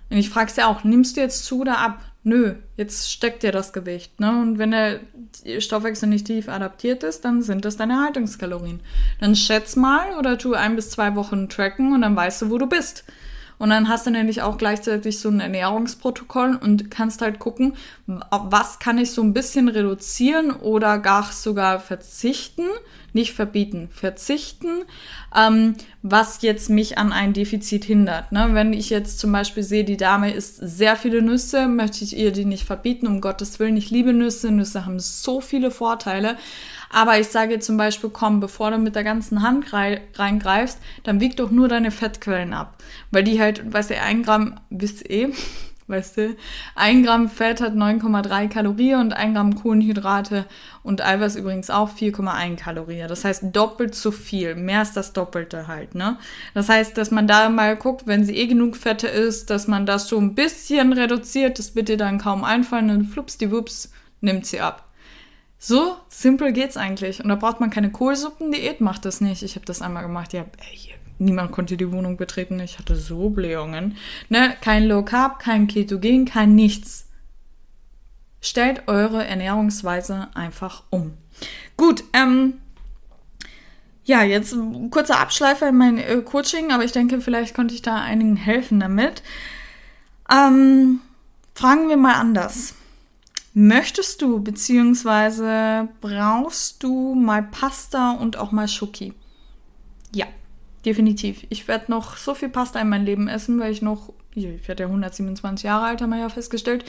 Und 0.09 0.17
ich 0.17 0.29
frage 0.29 0.51
ja 0.57 0.67
auch, 0.67 0.83
nimmst 0.83 1.15
du 1.15 1.21
jetzt 1.21 1.45
zu 1.45 1.61
oder 1.61 1.77
ab? 1.77 2.01
Nö, 2.23 2.55
jetzt 2.77 3.11
steckt 3.11 3.43
dir 3.43 3.51
das 3.51 3.73
Gewicht. 3.73 4.19
Ne? 4.19 4.29
Und 4.29 4.57
wenn 4.57 4.71
der 4.71 4.99
Stoffwechsel 5.59 6.09
nicht 6.09 6.27
tief 6.27 6.49
adaptiert 6.49 7.03
ist, 7.03 7.25
dann 7.25 7.41
sind 7.41 7.65
das 7.65 7.77
deine 7.77 8.01
Haltungskalorien. 8.01 8.81
Dann 9.19 9.35
schätz 9.35 9.75
mal 9.75 10.17
oder 10.17 10.37
tu 10.37 10.53
ein 10.53 10.75
bis 10.75 10.89
zwei 10.89 11.15
Wochen 11.15 11.49
tracken 11.49 11.93
und 11.93 12.01
dann 12.01 12.15
weißt 12.15 12.41
du, 12.41 12.49
wo 12.49 12.57
du 12.57 12.67
bist. 12.67 13.05
Und 13.59 13.69
dann 13.71 13.89
hast 13.89 14.07
du 14.07 14.11
nämlich 14.11 14.41
auch 14.41 14.57
gleichzeitig 14.57 15.19
so 15.19 15.29
ein 15.29 15.41
Ernährungsprotokoll 15.41 16.57
und 16.61 16.89
kannst 16.89 17.21
halt 17.21 17.39
gucken, 17.39 17.73
was 18.07 18.79
kann 18.79 18.97
ich 18.97 19.11
so 19.11 19.21
ein 19.21 19.33
bisschen 19.33 19.67
reduzieren 19.67 20.51
oder 20.51 20.97
gar 20.97 21.19
sogar 21.25 21.81
verzichten, 21.81 22.63
nicht 23.11 23.33
verbieten, 23.33 23.89
verzichten, 23.91 24.83
ähm, 25.35 25.75
was 26.01 26.41
jetzt 26.41 26.69
mich 26.69 26.97
an 26.97 27.11
ein 27.11 27.33
Defizit 27.33 27.83
hindert. 27.83 28.31
Ne? 28.31 28.49
Wenn 28.53 28.71
ich 28.71 28.89
jetzt 28.89 29.19
zum 29.19 29.31
Beispiel 29.31 29.63
sehe, 29.63 29.83
die 29.83 29.97
Dame 29.97 30.31
isst 30.31 30.57
sehr 30.57 30.95
viele 30.95 31.21
Nüsse, 31.21 31.67
möchte 31.67 32.05
ich 32.05 32.15
ihr 32.15 32.31
die 32.31 32.45
nicht 32.45 32.65
verbieten, 32.65 33.07
um 33.07 33.19
Gottes 33.19 33.59
Willen. 33.59 33.75
Ich 33.75 33.89
liebe 33.89 34.13
Nüsse, 34.13 34.51
Nüsse 34.51 34.85
haben 34.85 34.99
so 34.99 35.41
viele 35.41 35.69
Vorteile. 35.69 36.37
Aber 36.91 37.19
ich 37.19 37.27
sage 37.27 37.59
zum 37.59 37.77
Beispiel, 37.77 38.09
komm, 38.09 38.39
bevor 38.39 38.71
du 38.71 38.77
mit 38.77 38.95
der 38.95 39.03
ganzen 39.03 39.43
Hand 39.43 39.73
reingreifst, 39.73 40.79
dann 41.03 41.21
wieg 41.21 41.37
doch 41.37 41.51
nur 41.51 41.67
deine 41.67 41.91
Fettquellen 41.91 42.53
ab. 42.53 42.81
Weil 43.11 43.23
die 43.23 43.39
halt, 43.39 43.71
weißt 43.71 43.91
du, 43.91 44.01
ein 44.01 44.23
Gramm, 44.23 44.59
wisst 44.69 45.07
ihr 45.07 45.29
eh, 45.29 45.33
weißt 45.87 46.17
du, 46.17 46.35
ein 46.75 47.03
Gramm 47.03 47.29
Fett 47.29 47.61
hat 47.61 47.73
9,3 47.73 48.47
Kalorien 48.47 49.01
und 49.01 49.13
ein 49.13 49.33
Gramm 49.33 49.55
Kohlenhydrate 49.55 50.45
und 50.83 51.03
Eiweiß 51.03 51.35
übrigens 51.35 51.69
auch 51.69 51.89
4,1 51.89 52.57
Kalorien. 52.57 53.07
Das 53.07 53.25
heißt 53.25 53.45
doppelt 53.53 53.95
so 53.95 54.11
viel. 54.11 54.55
Mehr 54.55 54.83
ist 54.83 54.93
das 54.93 55.13
Doppelte 55.13 55.67
halt, 55.67 55.95
ne? 55.95 56.17
Das 56.53 56.69
heißt, 56.69 56.97
dass 56.97 57.11
man 57.11 57.27
da 57.27 57.49
mal 57.49 57.75
guckt, 57.75 58.05
wenn 58.05 58.23
sie 58.23 58.35
eh 58.35 58.47
genug 58.47 58.77
Fette 58.77 59.07
ist, 59.07 59.49
dass 59.49 59.67
man 59.67 59.85
das 59.85 60.07
so 60.07 60.19
ein 60.19 60.35
bisschen 60.35 60.93
reduziert. 60.93 61.57
Das 61.57 61.75
wird 61.75 61.89
dir 61.89 61.97
dann 61.97 62.19
kaum 62.19 62.43
einfallen 62.43 62.91
und 62.91 63.05
flups 63.05 63.37
die 63.37 63.51
Wups 63.51 63.91
nimmt 64.21 64.45
sie 64.45 64.61
ab. 64.61 64.88
So 65.61 65.97
simpel 66.07 66.53
geht's 66.53 66.77
eigentlich. 66.77 67.21
Und 67.21 67.27
da 67.27 67.35
braucht 67.35 67.59
man 67.59 67.69
keine 67.69 67.91
Kohlsuppendiät, 67.91 68.79
macht 68.79 69.03
das 69.03 69.19
nicht. 69.19 69.43
Ich 69.43 69.55
habe 69.55 69.65
das 69.65 69.81
einmal 69.81 70.03
gemacht. 70.03 70.31
Ja, 70.31 70.45
ey, 70.71 70.95
niemand 71.19 71.51
konnte 71.51 71.75
die 71.75 71.91
Wohnung 71.91 72.15
betreten. 72.15 72.59
Ich 72.61 72.79
hatte 72.79 72.95
so 72.95 73.29
Blähungen. 73.29 73.97
Ne? 74.29 74.55
Kein 74.61 74.85
Low 74.85 75.03
Carb, 75.03 75.39
kein 75.39 75.67
Ketogen, 75.67 76.23
kein 76.23 76.55
nichts. 76.55 77.07
Stellt 78.41 78.87
eure 78.87 79.25
Ernährungsweise 79.25 80.29
einfach 80.33 80.83
um. 80.89 81.17
Gut, 81.75 82.05
ähm, 82.13 82.53
ja, 84.05 84.23
jetzt 84.23 84.53
ein 84.53 84.89
kurzer 84.89 85.19
Abschleifer 85.19 85.69
in 85.69 85.77
mein 85.77 85.97
äh, 85.97 86.21
Coaching, 86.21 86.71
aber 86.71 86.85
ich 86.85 86.93
denke, 86.93 87.19
vielleicht 87.19 87.53
konnte 87.53 87.75
ich 87.75 87.81
da 87.81 88.01
einigen 88.01 88.37
helfen 88.37 88.79
damit. 88.79 89.23
Ähm, 90.31 91.01
fragen 91.53 91.89
wir 91.89 91.97
mal 91.97 92.15
anders. 92.15 92.75
Möchtest 93.53 94.21
du 94.21 94.39
bzw. 94.39 95.87
brauchst 96.01 96.83
du 96.83 97.15
mal 97.15 97.43
Pasta 97.43 98.11
und 98.11 98.37
auch 98.37 98.51
mal 98.51 98.67
Schoki? 98.67 99.13
Ja, 100.13 100.27
definitiv. 100.85 101.45
Ich 101.49 101.67
werde 101.67 101.91
noch 101.91 102.17
so 102.17 102.35
viel 102.35 102.49
Pasta 102.49 102.79
in 102.79 102.89
meinem 102.89 103.05
Leben 103.05 103.27
essen, 103.27 103.59
weil 103.59 103.71
ich 103.71 103.81
noch, 103.81 104.13
ich 104.35 104.67
werde 104.67 104.83
ja 104.83 104.87
127 104.87 105.63
Jahre 105.63 105.85
alt, 105.85 106.01
haben 106.01 106.11
wir 106.11 106.19
ja 106.19 106.29
festgestellt. 106.29 106.85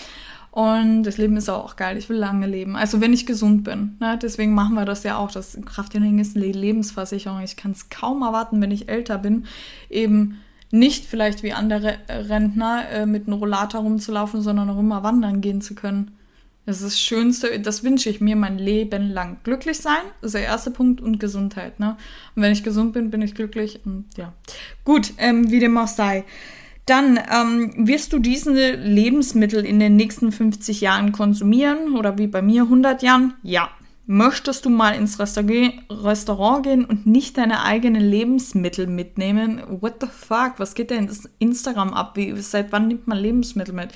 Und 0.50 1.04
das 1.04 1.16
Leben 1.16 1.36
ist 1.36 1.48
auch 1.48 1.76
geil. 1.76 1.96
Ich 1.96 2.08
will 2.08 2.16
lange 2.16 2.46
leben. 2.46 2.76
Also 2.76 3.00
wenn 3.00 3.12
ich 3.12 3.24
gesund 3.24 3.62
bin. 3.62 3.96
Ne? 4.00 4.18
Deswegen 4.20 4.52
machen 4.52 4.74
wir 4.74 4.84
das 4.84 5.04
ja 5.04 5.16
auch. 5.16 5.30
Das 5.30 5.56
Krafttraining 5.64 6.18
ist 6.18 6.36
eine 6.36 6.46
Lebensversicherung. 6.46 7.40
Ich 7.40 7.56
kann 7.56 7.70
es 7.70 7.88
kaum 7.88 8.22
erwarten, 8.22 8.60
wenn 8.60 8.72
ich 8.72 8.88
älter 8.88 9.18
bin, 9.18 9.46
eben 9.88 10.40
nicht 10.72 11.06
vielleicht 11.06 11.42
wie 11.42 11.52
andere 11.52 11.98
Rentner 12.08 12.88
äh, 12.90 13.06
mit 13.06 13.26
einem 13.26 13.38
Rollator 13.38 13.82
rumzulaufen, 13.82 14.42
sondern 14.42 14.70
auch 14.70 14.78
immer 14.78 15.02
wandern 15.02 15.40
gehen 15.40 15.60
zu 15.60 15.74
können. 15.74 16.16
Das 16.70 16.83
ist 16.83 16.87
das 16.87 17.00
Schönste, 17.00 17.59
das 17.59 17.83
wünsche 17.83 18.09
ich 18.11 18.20
mir 18.20 18.37
mein 18.37 18.56
Leben 18.56 19.11
lang. 19.11 19.38
Glücklich 19.42 19.78
sein 19.78 20.02
ist 20.22 20.35
der 20.35 20.44
erste 20.44 20.70
Punkt 20.70 21.00
und 21.00 21.18
Gesundheit. 21.18 21.80
Ne? 21.80 21.96
Und 22.37 22.42
wenn 22.42 22.52
ich 22.52 22.62
gesund 22.62 22.92
bin, 22.92 23.11
bin 23.11 23.22
ich 23.22 23.35
glücklich. 23.35 23.80
Und 23.85 24.04
ja. 24.16 24.33
Gut, 24.85 25.12
ähm, 25.18 25.50
wie 25.50 25.59
dem 25.59 25.76
auch 25.76 25.88
sei. 25.88 26.22
Dann 26.87 27.18
ähm, 27.28 27.88
wirst 27.88 28.12
du 28.12 28.20
diese 28.20 28.70
Lebensmittel 28.76 29.66
in 29.66 29.80
den 29.80 29.96
nächsten 29.96 30.30
50 30.30 30.80
Jahren 30.80 31.11
konsumieren 31.11 31.96
oder 31.96 32.18
wie 32.18 32.28
bei 32.28 32.40
mir 32.40 32.62
100 32.62 33.02
Jahren? 33.02 33.35
Ja. 33.42 33.70
Möchtest 34.06 34.64
du 34.64 34.70
mal 34.70 34.92
ins 34.92 35.18
Restaurant 35.18 36.62
gehen 36.62 36.85
und 36.85 37.04
nicht 37.04 37.37
deine 37.37 37.64
eigenen 37.64 38.02
Lebensmittel 38.02 38.87
mitnehmen? 38.87 39.61
What 39.80 39.94
the 40.00 40.06
fuck? 40.06 40.52
Was 40.59 40.74
geht 40.74 40.90
denn 40.90 41.09
in 41.09 41.18
Instagram 41.40 41.94
ab? 41.94 42.16
Wie, 42.16 42.33
seit 42.40 42.70
wann 42.70 42.87
nimmt 42.87 43.09
man 43.09 43.18
Lebensmittel 43.18 43.74
mit? 43.74 43.90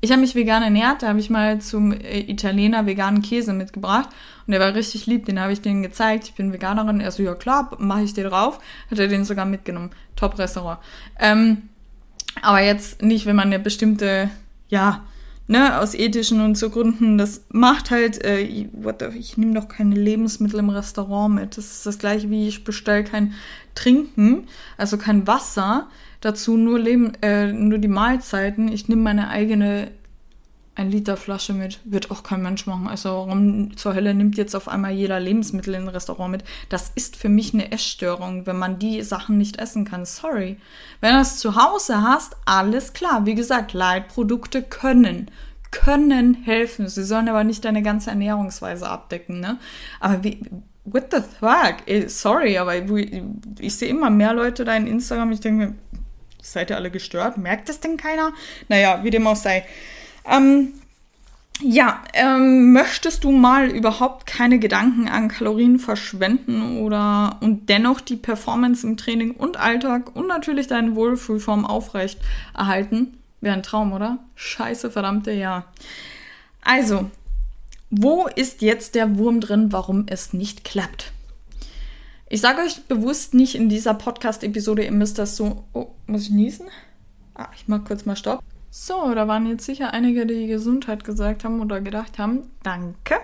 Ich 0.00 0.12
habe 0.12 0.20
mich 0.20 0.36
vegan 0.36 0.62
ernährt, 0.62 1.02
da 1.02 1.08
habe 1.08 1.18
ich 1.18 1.28
mal 1.28 1.60
zum 1.60 1.92
äh, 1.92 2.20
Italiener 2.20 2.86
veganen 2.86 3.20
Käse 3.20 3.52
mitgebracht 3.52 4.08
und 4.46 4.52
der 4.52 4.60
war 4.60 4.74
richtig 4.74 5.06
lieb, 5.06 5.26
den 5.26 5.40
habe 5.40 5.52
ich 5.52 5.60
denen 5.60 5.82
gezeigt. 5.82 6.24
Ich 6.24 6.34
bin 6.34 6.52
Veganerin, 6.52 7.00
er 7.00 7.10
so, 7.10 7.22
ja 7.22 7.34
klar, 7.34 7.76
mache 7.78 8.02
ich 8.02 8.14
dir 8.14 8.28
drauf. 8.28 8.60
Hat 8.90 8.98
er 8.98 9.08
den 9.08 9.24
sogar 9.24 9.44
mitgenommen. 9.44 9.90
Top-Restaurant. 10.14 10.78
Ähm, 11.18 11.68
aber 12.42 12.60
jetzt 12.60 13.02
nicht, 13.02 13.26
wenn 13.26 13.34
man 13.34 13.48
eine 13.48 13.58
bestimmte, 13.58 14.30
ja, 14.68 15.04
ne, 15.48 15.80
aus 15.80 15.94
ethischen 15.94 16.40
und 16.42 16.56
so 16.56 16.70
Gründen, 16.70 17.18
das 17.18 17.44
macht 17.50 17.90
halt, 17.90 18.24
äh, 18.24 18.68
what 18.72 19.00
the, 19.00 19.18
ich 19.18 19.36
nehme 19.36 19.54
doch 19.54 19.66
keine 19.66 19.96
Lebensmittel 19.96 20.60
im 20.60 20.70
Restaurant 20.70 21.34
mit. 21.34 21.56
Das 21.56 21.72
ist 21.72 21.86
das 21.86 21.98
gleiche 21.98 22.30
wie 22.30 22.46
ich 22.46 22.62
bestelle 22.62 23.02
kein 23.02 23.34
Trinken, 23.74 24.46
also 24.76 24.96
kein 24.96 25.26
Wasser 25.26 25.88
dazu 26.20 26.56
nur, 26.56 26.78
Leben, 26.78 27.12
äh, 27.22 27.52
nur 27.52 27.78
die 27.78 27.88
Mahlzeiten. 27.88 28.68
Ich 28.68 28.88
nehme 28.88 29.02
meine 29.02 29.28
eigene 29.28 29.90
1 30.74 30.92
Liter 30.92 31.16
Flasche 31.16 31.52
mit. 31.52 31.80
Wird 31.84 32.10
auch 32.10 32.22
kein 32.22 32.42
Mensch 32.42 32.66
machen. 32.66 32.86
Also 32.86 33.10
warum 33.10 33.76
zur 33.76 33.94
Hölle 33.94 34.14
nimmt 34.14 34.36
jetzt 34.36 34.54
auf 34.54 34.68
einmal 34.68 34.92
jeder 34.92 35.18
Lebensmittel 35.18 35.74
in 35.74 35.82
ein 35.82 35.88
Restaurant 35.88 36.30
mit? 36.30 36.44
Das 36.68 36.92
ist 36.94 37.16
für 37.16 37.28
mich 37.28 37.52
eine 37.52 37.72
Essstörung, 37.72 38.46
wenn 38.46 38.58
man 38.58 38.78
die 38.78 39.02
Sachen 39.02 39.38
nicht 39.38 39.58
essen 39.58 39.84
kann. 39.84 40.04
Sorry. 40.04 40.56
Wenn 41.00 41.14
du 41.14 41.20
es 41.20 41.38
zu 41.38 41.56
Hause 41.56 42.02
hast, 42.02 42.36
alles 42.44 42.92
klar. 42.92 43.26
Wie 43.26 43.34
gesagt, 43.34 43.72
Leitprodukte 43.72 44.62
können 44.62 45.30
können 45.70 46.34
helfen. 46.34 46.88
Sie 46.88 47.04
sollen 47.04 47.28
aber 47.28 47.44
nicht 47.44 47.64
deine 47.64 47.82
ganze 47.82 48.10
Ernährungsweise 48.10 48.88
abdecken, 48.88 49.40
ne? 49.40 49.58
Aber 50.00 50.24
wie, 50.24 50.40
what 50.84 51.12
the 51.12 51.18
fuck? 51.20 52.10
Sorry, 52.10 52.58
aber 52.58 52.76
ich, 52.76 53.22
ich 53.58 53.76
sehe 53.76 53.88
immer 53.88 54.10
mehr 54.10 54.32
Leute 54.32 54.64
da 54.64 54.74
in 54.74 54.86
Instagram. 54.86 55.32
Ich 55.32 55.40
denke 55.40 55.66
mir, 55.66 55.74
Seid 56.42 56.70
ihr 56.70 56.76
alle 56.76 56.90
gestört? 56.90 57.38
Merkt 57.38 57.68
es 57.68 57.80
denn 57.80 57.96
keiner? 57.96 58.32
Naja, 58.68 59.00
wie 59.02 59.10
dem 59.10 59.26
auch 59.26 59.36
sei. 59.36 59.64
Ähm, 60.24 60.74
ja, 61.60 62.04
ähm, 62.12 62.72
möchtest 62.72 63.24
du 63.24 63.32
mal 63.32 63.68
überhaupt 63.68 64.26
keine 64.26 64.60
Gedanken 64.60 65.08
an 65.08 65.28
Kalorien 65.28 65.80
verschwenden 65.80 66.78
oder 66.78 67.36
und 67.40 67.68
dennoch 67.68 68.00
die 68.00 68.16
Performance 68.16 68.86
im 68.86 68.96
Training 68.96 69.32
und 69.32 69.56
Alltag 69.56 70.14
und 70.14 70.28
natürlich 70.28 70.68
deine 70.68 70.94
Wohlfühlform 70.94 71.66
aufrecht 71.66 72.20
erhalten? 72.54 73.18
Wäre 73.40 73.56
ein 73.56 73.64
Traum, 73.64 73.92
oder? 73.92 74.18
Scheiße, 74.36 74.90
verdammte 74.90 75.32
ja. 75.32 75.64
Also, 76.62 77.10
wo 77.90 78.28
ist 78.28 78.62
jetzt 78.62 78.94
der 78.94 79.16
Wurm 79.18 79.40
drin, 79.40 79.72
warum 79.72 80.06
es 80.08 80.32
nicht 80.32 80.62
klappt? 80.62 81.12
Ich 82.30 82.42
sage 82.42 82.60
euch 82.60 82.84
bewusst 82.84 83.32
nicht 83.32 83.54
in 83.54 83.70
dieser 83.70 83.94
Podcast-Episode, 83.94 84.84
ihr 84.84 84.92
müsst 84.92 85.18
das 85.18 85.36
so. 85.36 85.64
Oh, 85.72 85.88
muss 86.06 86.24
ich 86.24 86.30
niesen? 86.30 86.66
Ah, 87.34 87.48
ich 87.54 87.68
mach 87.68 87.84
kurz 87.84 88.04
mal 88.04 88.16
Stopp. 88.16 88.42
So, 88.70 89.14
da 89.14 89.26
waren 89.26 89.46
jetzt 89.46 89.64
sicher 89.64 89.94
einige, 89.94 90.26
die 90.26 90.46
Gesundheit 90.46 91.04
gesagt 91.04 91.44
haben 91.44 91.60
oder 91.60 91.80
gedacht 91.80 92.18
haben. 92.18 92.42
Danke. 92.62 93.14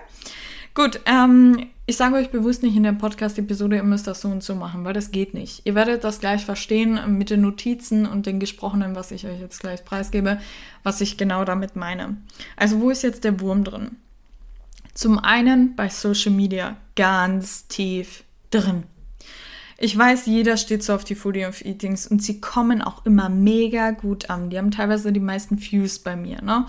Gut, 0.73 1.01
ähm, 1.05 1.67
ich 1.85 1.97
sage 1.97 2.15
euch 2.15 2.31
bewusst 2.31 2.63
nicht 2.63 2.75
in 2.75 2.81
der 2.81 2.93
Podcast-Episode, 2.93 3.75
ihr 3.75 3.83
müsst 3.83 4.07
das 4.07 4.21
so 4.21 4.27
und 4.27 4.43
so 4.43 4.55
machen, 4.55 4.83
weil 4.85 4.93
das 4.93 5.11
geht 5.11 5.35
nicht. 5.35 5.61
Ihr 5.65 5.75
werdet 5.75 6.03
das 6.03 6.19
gleich 6.19 6.43
verstehen 6.43 6.99
mit 7.15 7.29
den 7.29 7.41
Notizen 7.41 8.07
und 8.07 8.25
den 8.25 8.39
Gesprochenen, 8.39 8.95
was 8.95 9.11
ich 9.11 9.27
euch 9.27 9.39
jetzt 9.39 9.59
gleich 9.59 9.85
preisgebe, 9.85 10.39
was 10.81 10.99
ich 10.99 11.15
genau 11.15 11.45
damit 11.45 11.75
meine. 11.75 12.17
Also, 12.57 12.81
wo 12.81 12.89
ist 12.89 13.03
jetzt 13.03 13.23
der 13.23 13.39
Wurm 13.39 13.63
drin? 13.63 13.97
Zum 14.95 15.19
einen 15.19 15.75
bei 15.75 15.89
Social 15.89 16.31
Media 16.31 16.75
ganz 16.95 17.67
tief 17.67 18.23
drin. 18.49 18.83
Ich 19.77 19.97
weiß, 19.97 20.25
jeder 20.25 20.57
steht 20.57 20.83
so 20.83 20.93
auf 20.93 21.03
die 21.03 21.15
Foodie 21.15 21.45
of 21.45 21.63
Eatings 21.63 22.07
und 22.07 22.23
sie 22.23 22.39
kommen 22.39 22.81
auch 22.81 23.05
immer 23.05 23.29
mega 23.29 23.91
gut 23.91 24.29
an. 24.29 24.49
Die 24.49 24.57
haben 24.57 24.71
teilweise 24.71 25.11
die 25.11 25.19
meisten 25.19 25.61
Views 25.61 25.99
bei 25.99 26.15
mir, 26.15 26.41
ne? 26.41 26.65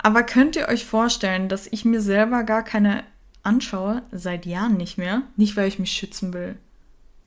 Aber 0.00 0.22
könnt 0.22 0.54
ihr 0.54 0.68
euch 0.68 0.84
vorstellen, 0.84 1.48
dass 1.48 1.66
ich 1.66 1.84
mir 1.84 2.00
selber 2.00 2.44
gar 2.44 2.62
keine 2.62 3.02
anschaue, 3.42 4.02
seit 4.12 4.46
Jahren 4.46 4.76
nicht 4.76 4.96
mehr? 4.96 5.22
Nicht, 5.36 5.56
weil 5.56 5.66
ich 5.66 5.80
mich 5.80 5.90
schützen 5.90 6.32
will. 6.32 6.56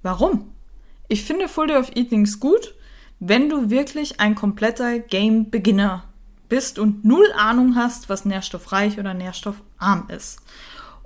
Warum? 0.02 0.52
Ich 1.10 1.24
finde 1.26 1.50
Full 1.50 1.72
of 1.72 1.94
Eatings 1.96 2.40
gut, 2.40 2.74
wenn 3.20 3.50
du 3.50 3.70
wirklich 3.70 4.22
ein 4.22 4.36
kompletter 4.36 5.00
Game-Beginner 5.00 6.06
bist 6.48 6.80
und 6.80 7.04
null 7.04 7.28
Ahnung 7.38 7.76
hast, 7.76 8.08
was 8.08 8.26
nährstoffreich 8.26 8.98
oder 9.00 9.14
nährstoffarm 9.14 10.08
ist. 10.10 10.42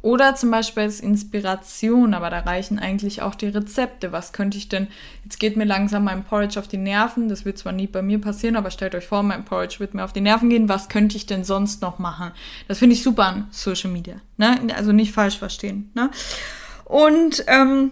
Oder 0.06 0.36
zum 0.36 0.52
Beispiel 0.52 0.84
als 0.84 1.00
Inspiration, 1.00 2.14
aber 2.14 2.30
da 2.30 2.42
reichen 2.42 2.78
eigentlich 2.78 3.24
auch 3.24 3.34
die 3.34 3.48
Rezepte. 3.48 4.12
Was 4.12 4.34
könnte 4.34 4.56
ich 4.56 4.70
denn, 4.70 4.86
jetzt 5.24 5.40
geht 5.40 5.58
mir 5.58 5.64
langsam 5.64 6.04
mein 6.04 6.24
Porridge 6.24 6.60
auf 6.60 6.68
die 6.68 6.78
Nerven, 6.78 7.28
das 7.28 7.44
wird 7.44 7.58
zwar 7.58 7.72
nie 7.72 7.88
bei 7.88 8.04
mir 8.04 8.22
passieren, 8.22 8.56
aber 8.56 8.70
stellt 8.70 8.94
euch 8.94 9.08
vor, 9.08 9.24
mein 9.24 9.46
Porridge 9.46 9.78
wird 9.80 9.96
mir 9.96 10.04
auf 10.04 10.14
die 10.14 10.22
Nerven 10.22 10.52
gehen, 10.52 10.70
was 10.70 10.90
könnte 10.90 11.18
ich 11.18 11.26
denn 11.26 11.44
sonst 11.44 11.82
noch 11.82 11.98
machen? 11.98 12.34
Das 12.68 12.78
finde 12.78 12.94
ich 12.94 13.02
super 13.02 13.26
an 13.26 13.48
Social 13.50 13.90
Media, 13.90 14.18
ne? 14.38 14.60
also 14.76 14.92
nicht 14.92 15.12
falsch 15.12 15.40
verstehen. 15.40 15.90
Ne? 15.96 16.12
Und 16.84 17.44
ähm, 17.48 17.90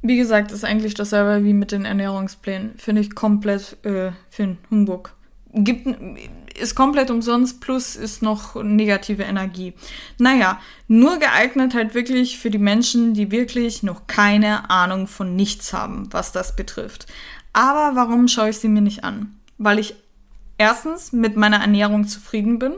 wie 0.00 0.16
gesagt, 0.16 0.50
ist 0.50 0.64
eigentlich 0.64 0.94
dasselbe 0.94 1.44
wie 1.44 1.52
mit 1.52 1.70
den 1.70 1.84
Ernährungsplänen. 1.84 2.72
Finde 2.78 3.00
ich 3.00 3.14
komplett 3.14 3.76
äh, 3.84 4.10
für 4.28 4.42
einen 4.42 4.58
Humbug. 4.72 5.14
Gibt, 5.54 5.86
ist 6.58 6.74
komplett 6.74 7.10
umsonst, 7.10 7.60
plus 7.60 7.96
ist 7.96 8.22
noch 8.22 8.62
negative 8.62 9.22
Energie. 9.22 9.74
Naja, 10.18 10.60
nur 10.88 11.18
geeignet 11.18 11.74
halt 11.74 11.94
wirklich 11.94 12.38
für 12.38 12.50
die 12.50 12.58
Menschen, 12.58 13.14
die 13.14 13.30
wirklich 13.30 13.82
noch 13.82 14.06
keine 14.06 14.70
Ahnung 14.70 15.06
von 15.06 15.36
nichts 15.36 15.72
haben, 15.72 16.12
was 16.12 16.32
das 16.32 16.56
betrifft. 16.56 17.06
Aber 17.52 17.96
warum 17.96 18.28
schaue 18.28 18.50
ich 18.50 18.58
sie 18.58 18.68
mir 18.68 18.82
nicht 18.82 19.04
an? 19.04 19.34
Weil 19.58 19.78
ich 19.78 19.94
erstens 20.58 21.12
mit 21.12 21.36
meiner 21.36 21.58
Ernährung 21.58 22.06
zufrieden 22.06 22.58
bin, 22.58 22.74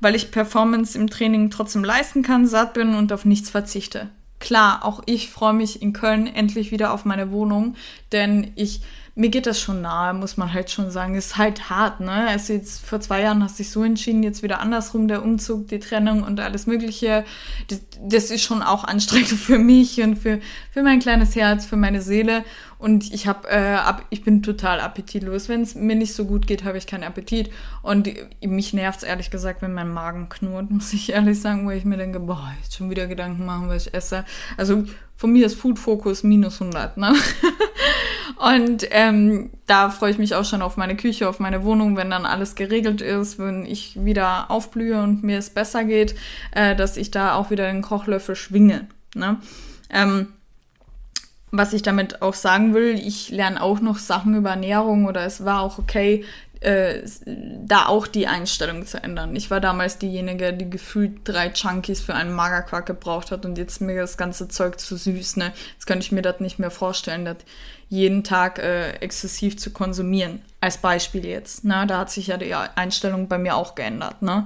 weil 0.00 0.14
ich 0.14 0.30
Performance 0.30 0.98
im 0.98 1.08
Training 1.08 1.50
trotzdem 1.50 1.84
leisten 1.84 2.22
kann, 2.22 2.46
satt 2.46 2.74
bin 2.74 2.94
und 2.94 3.12
auf 3.12 3.24
nichts 3.24 3.50
verzichte. 3.50 4.10
Klar, 4.38 4.84
auch 4.84 5.02
ich 5.06 5.30
freue 5.30 5.54
mich 5.54 5.80
in 5.80 5.92
Köln 5.92 6.26
endlich 6.26 6.70
wieder 6.70 6.92
auf 6.92 7.04
meine 7.04 7.30
Wohnung, 7.30 7.74
denn 8.12 8.52
ich 8.54 8.82
mir 9.18 9.30
geht 9.30 9.46
das 9.46 9.58
schon 9.58 9.80
nahe, 9.80 10.12
muss 10.12 10.36
man 10.36 10.52
halt 10.52 10.70
schon 10.70 10.90
sagen. 10.90 11.14
Ist 11.14 11.38
halt 11.38 11.70
hart, 11.70 12.00
ne? 12.00 12.28
Also 12.28 12.52
jetzt 12.52 12.84
vor 12.84 13.00
zwei 13.00 13.22
Jahren 13.22 13.42
hast 13.42 13.58
du 13.58 13.62
dich 13.62 13.72
so 13.72 13.82
entschieden, 13.82 14.22
jetzt 14.22 14.42
wieder 14.42 14.60
andersrum, 14.60 15.08
der 15.08 15.22
Umzug, 15.22 15.68
die 15.68 15.78
Trennung 15.78 16.22
und 16.22 16.38
alles 16.38 16.66
Mögliche. 16.66 17.24
Das, 17.68 17.80
das 17.98 18.30
ist 18.30 18.42
schon 18.42 18.62
auch 18.62 18.84
anstrengend 18.84 19.28
für 19.30 19.58
mich 19.58 20.02
und 20.02 20.16
für, 20.16 20.38
für 20.70 20.82
mein 20.82 21.00
kleines 21.00 21.34
Herz, 21.34 21.64
für 21.64 21.76
meine 21.76 22.02
Seele. 22.02 22.44
Und 22.78 23.10
ich 23.10 23.26
habe, 23.26 23.48
äh, 23.48 23.78
ich 24.10 24.22
bin 24.22 24.42
total 24.42 24.80
appetitlos. 24.80 25.48
Wenn 25.48 25.62
es 25.62 25.74
mir 25.74 25.96
nicht 25.96 26.12
so 26.12 26.26
gut 26.26 26.46
geht, 26.46 26.64
habe 26.64 26.76
ich 26.76 26.86
keinen 26.86 27.04
Appetit. 27.04 27.50
Und 27.80 28.10
mich 28.42 28.74
nervt 28.74 28.98
es 28.98 29.02
ehrlich 29.02 29.30
gesagt, 29.30 29.62
wenn 29.62 29.72
mein 29.72 29.88
Magen 29.88 30.28
knurrt, 30.28 30.70
muss 30.70 30.92
ich 30.92 31.12
ehrlich 31.12 31.40
sagen, 31.40 31.66
wo 31.66 31.70
ich 31.70 31.86
mir 31.86 31.96
denke, 31.96 32.20
boah, 32.20 32.52
jetzt 32.62 32.76
schon 32.76 32.90
wieder 32.90 33.06
Gedanken 33.06 33.46
machen, 33.46 33.70
was 33.70 33.86
ich 33.86 33.94
esse. 33.94 34.26
Also 34.58 34.84
von 35.14 35.32
mir 35.32 35.46
ist 35.46 35.58
Food 35.58 35.78
Focus 35.78 36.22
minus 36.22 36.60
100, 36.60 36.98
ne? 36.98 37.14
Und 38.36 38.86
ähm, 38.90 39.50
da 39.66 39.90
freue 39.90 40.10
ich 40.10 40.18
mich 40.18 40.34
auch 40.34 40.44
schon 40.44 40.62
auf 40.62 40.76
meine 40.76 40.96
Küche, 40.96 41.28
auf 41.28 41.40
meine 41.40 41.64
Wohnung, 41.64 41.96
wenn 41.96 42.10
dann 42.10 42.26
alles 42.26 42.54
geregelt 42.54 43.00
ist, 43.00 43.38
wenn 43.38 43.66
ich 43.66 44.04
wieder 44.04 44.50
aufblühe 44.50 45.02
und 45.02 45.22
mir 45.22 45.38
es 45.38 45.50
besser 45.50 45.84
geht, 45.84 46.14
äh, 46.52 46.76
dass 46.76 46.96
ich 46.96 47.10
da 47.10 47.34
auch 47.34 47.50
wieder 47.50 47.66
den 47.70 47.82
Kochlöffel 47.82 48.36
schwinge. 48.36 48.86
Ne? 49.14 49.38
Ähm, 49.90 50.28
was 51.52 51.72
ich 51.72 51.82
damit 51.82 52.22
auch 52.22 52.34
sagen 52.34 52.74
will, 52.74 52.98
ich 52.98 53.30
lerne 53.30 53.62
auch 53.62 53.80
noch 53.80 53.98
Sachen 53.98 54.34
über 54.34 54.50
Ernährung 54.50 55.06
oder 55.06 55.24
es 55.24 55.44
war 55.44 55.60
auch 55.60 55.78
okay, 55.78 56.24
äh, 56.60 57.02
da 57.24 57.86
auch 57.86 58.06
die 58.06 58.26
Einstellung 58.26 58.86
zu 58.86 59.02
ändern. 59.02 59.36
Ich 59.36 59.50
war 59.50 59.60
damals 59.60 59.98
diejenige, 59.98 60.52
die 60.52 60.70
gefühlt 60.70 61.20
drei 61.24 61.50
Chunkies 61.50 62.00
für 62.00 62.14
einen 62.14 62.32
Magerquark 62.32 62.86
gebraucht 62.86 63.30
hat 63.30 63.44
und 63.44 63.58
jetzt 63.58 63.80
mir 63.80 64.00
das 64.00 64.16
ganze 64.16 64.48
Zeug 64.48 64.80
zu 64.80 64.96
süß. 64.96 65.36
Ne? 65.36 65.52
Jetzt 65.74 65.86
könnte 65.86 66.04
ich 66.04 66.12
mir 66.12 66.22
das 66.22 66.40
nicht 66.40 66.58
mehr 66.58 66.70
vorstellen, 66.70 67.24
das 67.24 67.36
jeden 67.88 68.24
Tag 68.24 68.58
äh, 68.58 68.92
exzessiv 68.98 69.58
zu 69.58 69.70
konsumieren. 69.70 70.42
Als 70.60 70.78
Beispiel 70.78 71.24
jetzt. 71.24 71.64
Ne? 71.64 71.84
Da 71.86 71.98
hat 71.98 72.10
sich 72.10 72.28
ja 72.28 72.36
die 72.36 72.54
Einstellung 72.54 73.28
bei 73.28 73.38
mir 73.38 73.54
auch 73.54 73.74
geändert. 73.74 74.22
Ne? 74.22 74.44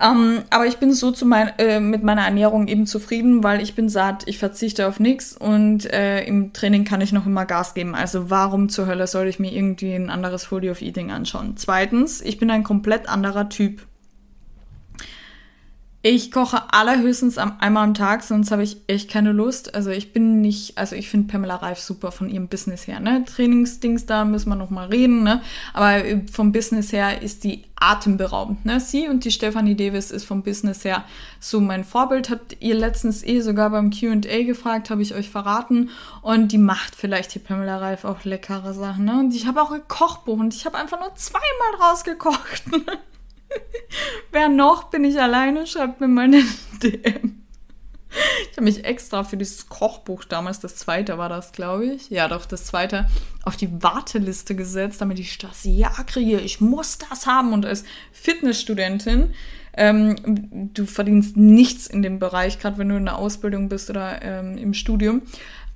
Ähm, 0.00 0.42
aber 0.50 0.66
ich 0.66 0.78
bin 0.78 0.92
so 0.92 1.12
zu 1.12 1.24
mein, 1.24 1.52
äh, 1.58 1.78
mit 1.78 2.02
meiner 2.02 2.24
Ernährung 2.24 2.66
eben 2.66 2.86
zufrieden, 2.86 3.44
weil 3.44 3.62
ich 3.62 3.74
bin 3.74 3.88
satt, 3.88 4.24
ich 4.26 4.38
verzichte 4.38 4.88
auf 4.88 4.98
nichts 4.98 5.36
und 5.36 5.86
äh, 5.92 6.24
im 6.24 6.52
Training 6.52 6.84
kann 6.84 7.00
ich 7.00 7.12
noch 7.12 7.26
immer 7.26 7.46
Gas 7.46 7.74
geben. 7.74 7.94
Also 7.94 8.28
warum 8.28 8.68
zur 8.68 8.86
Hölle 8.86 9.06
soll 9.06 9.28
ich 9.28 9.38
mir 9.38 9.52
irgendwie 9.52 9.94
ein 9.94 10.10
anderes 10.10 10.44
Folio 10.44 10.72
of 10.72 10.82
Eating 10.82 11.12
anschauen? 11.12 11.54
Zweitens, 11.56 12.20
ich 12.20 12.38
bin 12.38 12.50
ein 12.50 12.64
komplett 12.64 13.08
anderer 13.08 13.48
Typ. 13.48 13.86
Ich 16.06 16.30
koche 16.30 16.70
allerhöchstens 16.70 17.38
einmal 17.38 17.82
am 17.82 17.94
Tag, 17.94 18.24
sonst 18.24 18.50
habe 18.50 18.62
ich 18.62 18.76
echt 18.88 19.10
keine 19.10 19.32
Lust. 19.32 19.74
Also 19.74 19.88
ich 19.88 20.12
bin 20.12 20.42
nicht, 20.42 20.76
also 20.76 20.94
ich 20.94 21.08
finde 21.08 21.32
Pamela 21.32 21.56
Reif 21.56 21.78
super 21.78 22.12
von 22.12 22.28
ihrem 22.28 22.46
Business 22.46 22.86
her. 22.86 23.00
Ne? 23.00 23.24
Trainingsdings, 23.24 24.04
da 24.04 24.26
müssen 24.26 24.50
wir 24.50 24.54
noch 24.54 24.68
mal 24.68 24.88
reden. 24.88 25.22
Ne? 25.22 25.40
Aber 25.72 26.02
vom 26.30 26.52
Business 26.52 26.92
her 26.92 27.22
ist 27.22 27.42
die 27.42 27.64
atemberaubend. 27.76 28.66
Ne? 28.66 28.80
Sie 28.80 29.08
und 29.08 29.24
die 29.24 29.30
Stephanie 29.30 29.76
Davis 29.76 30.10
ist 30.10 30.24
vom 30.24 30.42
Business 30.42 30.84
her 30.84 31.04
so 31.40 31.58
mein 31.58 31.84
Vorbild. 31.84 32.28
Habt 32.28 32.58
ihr 32.60 32.74
letztens 32.74 33.24
eh 33.24 33.40
sogar 33.40 33.70
beim 33.70 33.90
Q&A 33.90 34.42
gefragt, 34.42 34.90
habe 34.90 35.00
ich 35.00 35.14
euch 35.14 35.30
verraten. 35.30 35.88
Und 36.20 36.52
die 36.52 36.58
macht 36.58 36.94
vielleicht 36.94 37.34
die 37.34 37.38
Pamela 37.38 37.78
Reif 37.78 38.04
auch 38.04 38.24
leckere 38.24 38.74
Sachen. 38.74 39.06
Ne? 39.06 39.20
Und 39.20 39.34
ich 39.34 39.46
habe 39.46 39.62
auch 39.62 39.72
ein 39.72 39.88
Kochbuch 39.88 40.38
und 40.38 40.54
ich 40.54 40.66
habe 40.66 40.76
einfach 40.76 41.00
nur 41.00 41.14
zweimal 41.14 41.80
rausgekocht. 41.80 42.64
Wer 44.32 44.48
noch? 44.48 44.84
Bin 44.84 45.04
ich 45.04 45.20
alleine? 45.20 45.66
Schreibt 45.66 46.00
mir 46.00 46.08
mal 46.08 46.24
eine 46.24 46.42
DM. 46.82 47.44
Ich 48.50 48.56
habe 48.56 48.64
mich 48.64 48.84
extra 48.84 49.24
für 49.24 49.36
dieses 49.36 49.68
Kochbuch 49.68 50.24
damals, 50.24 50.60
das 50.60 50.76
zweite 50.76 51.18
war 51.18 51.28
das, 51.28 51.50
glaube 51.50 51.86
ich. 51.86 52.10
Ja, 52.10 52.28
doch, 52.28 52.46
das 52.46 52.64
zweite, 52.64 53.08
auf 53.42 53.56
die 53.56 53.82
Warteliste 53.82 54.54
gesetzt, 54.54 55.00
damit 55.00 55.18
ich 55.18 55.36
das 55.38 55.64
ja 55.64 55.90
kriege. 56.06 56.38
Ich 56.38 56.60
muss 56.60 56.98
das 56.98 57.26
haben. 57.26 57.52
Und 57.52 57.66
als 57.66 57.84
Fitnessstudentin, 58.12 59.34
ähm, 59.76 60.70
du 60.72 60.86
verdienst 60.86 61.36
nichts 61.36 61.88
in 61.88 62.02
dem 62.02 62.20
Bereich, 62.20 62.60
gerade 62.60 62.78
wenn 62.78 62.88
du 62.88 62.96
in 62.96 63.06
der 63.06 63.18
Ausbildung 63.18 63.68
bist 63.68 63.90
oder 63.90 64.22
ähm, 64.22 64.56
im 64.56 64.74
Studium. 64.74 65.22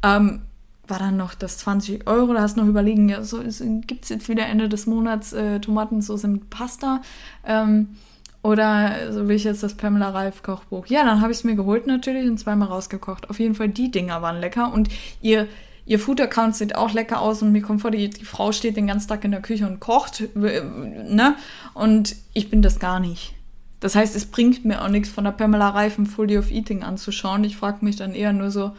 Ähm, 0.05 0.43
war 0.91 0.99
dann 0.99 1.17
noch 1.17 1.35
das 1.35 1.59
20 1.59 2.07
Euro, 2.07 2.33
da 2.33 2.43
hast 2.43 2.57
du 2.57 2.63
noch 2.63 2.69
überlegen, 2.69 3.09
ja, 3.09 3.23
so 3.23 3.41
gibt 3.87 4.05
es 4.05 4.09
jetzt 4.09 4.29
wieder 4.29 4.47
Ende 4.47 4.69
des 4.69 4.87
Monats 4.87 5.33
äh, 5.33 5.61
Tomatensauce 5.61 6.25
mit 6.25 6.51
Pasta. 6.51 7.03
Ähm, 7.45 7.97
oder 8.43 9.13
so 9.13 9.29
will 9.29 9.37
ich 9.37 9.45
jetzt 9.45 9.63
das 9.63 9.75
Pamela 9.75 10.11
Reif 10.11 10.43
Kochbuch. 10.43 10.87
Ja, 10.87 11.05
dann 11.05 11.21
habe 11.21 11.33
ich 11.33 11.39
es 11.39 11.45
mir 11.45 11.57
geholt 11.57 11.87
natürlich 11.87 12.29
und 12.29 12.39
zweimal 12.39 12.69
rausgekocht. 12.69 13.31
Auf 13.31 13.41
jeden 13.41 13.55
Fall, 13.55 13.69
die 13.69 13.91
Dinger 13.91 14.23
waren 14.23 14.41
lecker 14.41 14.73
und 14.73 14.89
ihr, 15.21 15.49
ihr 15.87 15.99
Food-Account 15.99 16.55
sieht 16.55 16.77
auch 16.77 16.93
lecker 16.93 17.21
aus 17.21 17.43
und 17.43 17.53
mir 17.53 17.63
kommt 17.63 17.83
vor, 17.83 17.91
die, 17.91 18.09
die 18.09 18.25
Frau 18.25 18.53
steht 18.53 18.77
den 18.77 18.87
ganzen 18.87 19.09
Tag 19.09 19.25
in 19.25 19.33
der 19.33 19.43
Küche 19.43 19.67
und 19.67 19.81
kocht, 19.81 20.23
ne? 20.35 21.35
Und 21.75 22.15
ich 22.33 22.49
bin 22.49 22.63
das 22.63 22.79
gar 22.79 23.01
nicht. 23.01 23.35
Das 23.81 23.95
heißt, 23.95 24.17
es 24.17 24.27
bringt 24.27 24.65
mir 24.65 24.83
auch 24.83 24.89
nichts 24.89 25.09
von 25.09 25.25
der 25.25 25.33
Pamela 25.33 25.69
Reif 25.71 25.99
ein 25.99 26.07
Fully 26.07 26.39
of 26.39 26.51
Eating 26.51 26.83
anzuschauen. 26.83 27.45
Ich 27.45 27.57
frage 27.57 27.85
mich 27.85 27.97
dann 27.97 28.15
eher 28.15 28.33
nur 28.33 28.51
so, 28.51 28.73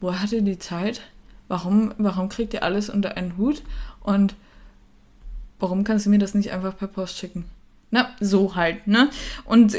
wo 0.00 0.14
hat 0.14 0.32
ihr 0.32 0.42
die 0.42 0.58
Zeit? 0.58 1.00
Warum, 1.52 1.92
warum 1.98 2.30
kriegt 2.30 2.54
ihr 2.54 2.62
alles 2.62 2.88
unter 2.88 3.16
einen 3.18 3.36
Hut 3.36 3.62
und 4.00 4.34
warum 5.60 5.84
kannst 5.84 6.06
du 6.06 6.10
mir 6.10 6.18
das 6.18 6.32
nicht 6.32 6.50
einfach 6.50 6.76
per 6.76 6.88
Post 6.88 7.18
schicken? 7.18 7.44
Ne? 7.90 8.08
So 8.20 8.56
halt, 8.56 8.86
ne? 8.86 9.10
Und 9.44 9.76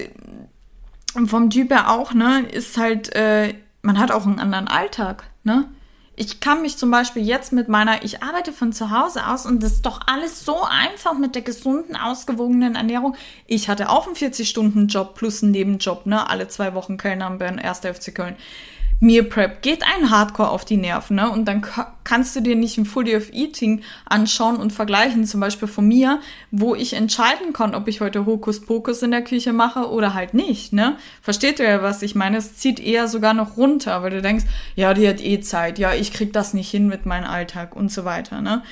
vom 1.25 1.49
Typ 1.49 1.71
her 1.71 1.89
auch, 1.89 2.13
ne, 2.13 2.41
ist 2.51 2.77
halt, 2.77 3.13
äh, 3.15 3.55
man 3.81 3.97
hat 3.97 4.11
auch 4.11 4.25
einen 4.25 4.39
anderen 4.39 4.67
Alltag, 4.67 5.23
ne? 5.43 5.67
Ich 6.15 6.39
kann 6.39 6.61
mich 6.61 6.77
zum 6.77 6.91
Beispiel 6.91 7.23
jetzt 7.23 7.53
mit 7.53 7.69
meiner, 7.69 8.03
ich 8.03 8.21
arbeite 8.21 8.53
von 8.53 8.71
zu 8.71 8.91
Hause 8.91 9.25
aus 9.25 9.47
und 9.47 9.63
das 9.63 9.73
ist 9.73 9.85
doch 9.87 10.01
alles 10.05 10.45
so 10.45 10.61
einfach 10.61 11.17
mit 11.17 11.33
der 11.33 11.41
gesunden, 11.41 11.95
ausgewogenen 11.95 12.75
Ernährung. 12.75 13.15
Ich 13.47 13.67
hatte 13.67 13.89
auch 13.89 14.05
einen 14.05 14.15
40-Stunden-Job 14.15 15.15
plus 15.15 15.41
einen 15.41 15.53
Nebenjob, 15.53 16.05
ne? 16.05 16.29
Alle 16.29 16.47
zwei 16.49 16.75
Wochen 16.75 16.97
Köln 16.97 17.23
am 17.23 17.39
Bern, 17.39 17.57
1. 17.57 17.79
FC 17.79 18.13
Köln. 18.13 18.35
Meal 19.03 19.25
Prep 19.25 19.61
geht 19.61 19.83
ein 19.83 20.11
Hardcore 20.11 20.49
auf 20.49 20.63
die 20.63 20.77
Nerven, 20.77 21.17
ne? 21.17 21.29
Und 21.29 21.43
dann 21.45 21.61
kannst 22.05 22.37
du 22.37 22.39
dir 22.39 22.55
nicht 22.55 22.77
ein 22.77 22.85
Full 22.85 23.03
Day 23.03 23.17
of 23.17 23.33
Eating 23.33 23.81
anschauen 24.05 24.55
und 24.55 24.71
vergleichen, 24.71 25.25
zum 25.25 25.41
Beispiel 25.41 25.67
von 25.67 25.85
mir, 25.85 26.21
wo 26.51 26.73
ich 26.73 26.93
entscheiden 26.93 27.51
kann, 27.51 27.75
ob 27.75 27.89
ich 27.89 27.99
heute 27.99 28.25
Hokuspokus 28.25 29.01
in 29.03 29.11
der 29.11 29.21
Küche 29.21 29.51
mache 29.51 29.91
oder 29.91 30.13
halt 30.13 30.33
nicht, 30.33 30.71
ne? 30.71 30.95
Versteht 31.21 31.59
ihr 31.59 31.67
ja, 31.67 31.83
was 31.83 32.01
ich 32.01 32.15
meine? 32.15 32.37
Es 32.37 32.55
zieht 32.55 32.79
eher 32.79 33.09
sogar 33.09 33.33
noch 33.33 33.57
runter, 33.57 34.01
weil 34.03 34.11
du 34.11 34.21
denkst, 34.21 34.45
ja, 34.75 34.93
die 34.93 35.05
hat 35.05 35.19
eh 35.19 35.41
Zeit, 35.41 35.79
ja, 35.79 35.93
ich 35.93 36.13
krieg 36.13 36.31
das 36.31 36.53
nicht 36.53 36.71
hin 36.71 36.87
mit 36.87 37.05
meinem 37.05 37.29
Alltag 37.29 37.75
und 37.75 37.91
so 37.91 38.05
weiter, 38.05 38.39
ne? 38.39 38.63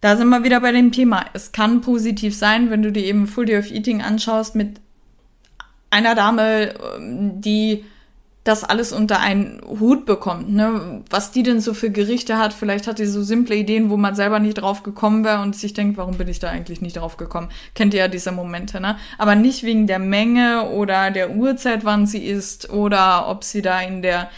Da 0.00 0.16
sind 0.16 0.30
wir 0.30 0.42
wieder 0.42 0.60
bei 0.60 0.72
dem 0.72 0.90
Thema. 0.90 1.24
Es 1.32 1.52
kann 1.52 1.80
positiv 1.80 2.36
sein, 2.36 2.70
wenn 2.70 2.82
du 2.82 2.90
dir 2.90 3.04
eben 3.04 3.28
Full 3.28 3.46
Day 3.46 3.58
of 3.58 3.70
Eating 3.70 4.02
anschaust 4.02 4.56
mit 4.56 4.80
einer 5.90 6.16
Dame, 6.16 6.74
ähm, 6.96 7.40
die 7.40 7.84
das 8.48 8.64
alles 8.64 8.92
unter 8.92 9.20
einen 9.20 9.60
Hut 9.66 10.06
bekommt. 10.06 10.50
Ne? 10.50 11.02
Was 11.10 11.30
die 11.30 11.42
denn 11.42 11.60
so 11.60 11.74
für 11.74 11.90
Gerichte 11.90 12.38
hat, 12.38 12.54
vielleicht 12.54 12.86
hat 12.86 12.98
die 12.98 13.06
so 13.06 13.22
simple 13.22 13.54
Ideen, 13.54 13.90
wo 13.90 13.98
man 13.98 14.14
selber 14.14 14.38
nicht 14.38 14.54
drauf 14.54 14.82
gekommen 14.82 15.22
wäre 15.22 15.42
und 15.42 15.54
sich 15.54 15.74
denkt, 15.74 15.98
warum 15.98 16.16
bin 16.16 16.28
ich 16.28 16.38
da 16.38 16.48
eigentlich 16.48 16.80
nicht 16.80 16.96
drauf 16.96 17.18
gekommen? 17.18 17.50
Kennt 17.74 17.92
ihr 17.92 18.00
ja 18.00 18.08
diese 18.08 18.32
Momente, 18.32 18.80
ne? 18.80 18.96
Aber 19.18 19.34
nicht 19.34 19.64
wegen 19.64 19.86
der 19.86 19.98
Menge 19.98 20.70
oder 20.70 21.10
der 21.10 21.32
Uhrzeit, 21.32 21.84
wann 21.84 22.06
sie 22.06 22.24
isst 22.24 22.70
oder 22.70 23.28
ob 23.28 23.44
sie 23.44 23.60
da 23.60 23.80
in 23.80 24.00
der 24.00 24.30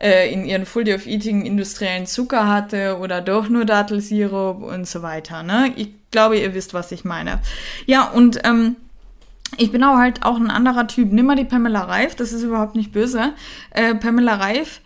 äh, 0.00 0.32
in 0.32 0.44
ihren 0.44 0.66
Full 0.66 0.84
Day 0.84 0.94
of 0.94 1.06
Eating 1.06 1.44
industriellen 1.44 2.06
Zucker 2.06 2.46
hatte 2.48 2.98
oder 2.98 3.20
doch 3.20 3.48
nur 3.48 3.64
Dattelsirup 3.64 4.62
und 4.62 4.86
so 4.86 5.02
weiter. 5.02 5.42
Ne? 5.42 5.72
Ich 5.76 5.88
glaube, 6.10 6.38
ihr 6.38 6.54
wisst, 6.54 6.74
was 6.74 6.92
ich 6.92 7.04
meine. 7.04 7.40
Ja, 7.86 8.10
und 8.10 8.38
ähm, 8.44 8.76
ich 9.56 9.72
bin 9.72 9.82
auch 9.84 9.96
halt 9.96 10.24
auch 10.24 10.36
ein 10.36 10.50
anderer 10.50 10.86
Typ. 10.86 11.12
Nimm 11.12 11.26
mal 11.26 11.36
die 11.36 11.44
Pamela 11.44 11.82
Reif, 11.82 12.14
das 12.14 12.32
ist 12.32 12.42
überhaupt 12.42 12.74
nicht 12.74 12.92
böse. 12.92 13.32
Äh, 13.70 13.94
Pamela 13.94 14.34
Reif, 14.34 14.80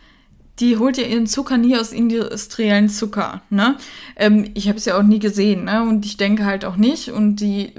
die 0.60 0.76
holt 0.76 0.98
ja 0.98 1.04
ihren 1.04 1.26
Zucker 1.26 1.56
nie 1.56 1.76
aus 1.76 1.92
industriellen 1.92 2.88
Zucker. 2.88 3.40
Ne? 3.50 3.76
Ähm, 4.16 4.50
ich 4.54 4.68
habe 4.68 4.78
es 4.78 4.84
ja 4.84 4.98
auch 4.98 5.02
nie 5.02 5.18
gesehen, 5.18 5.64
ne? 5.64 5.82
Und 5.82 6.04
ich 6.04 6.18
denke 6.18 6.44
halt 6.44 6.64
auch 6.64 6.76
nicht. 6.76 7.10
Und 7.10 7.36
die 7.36 7.72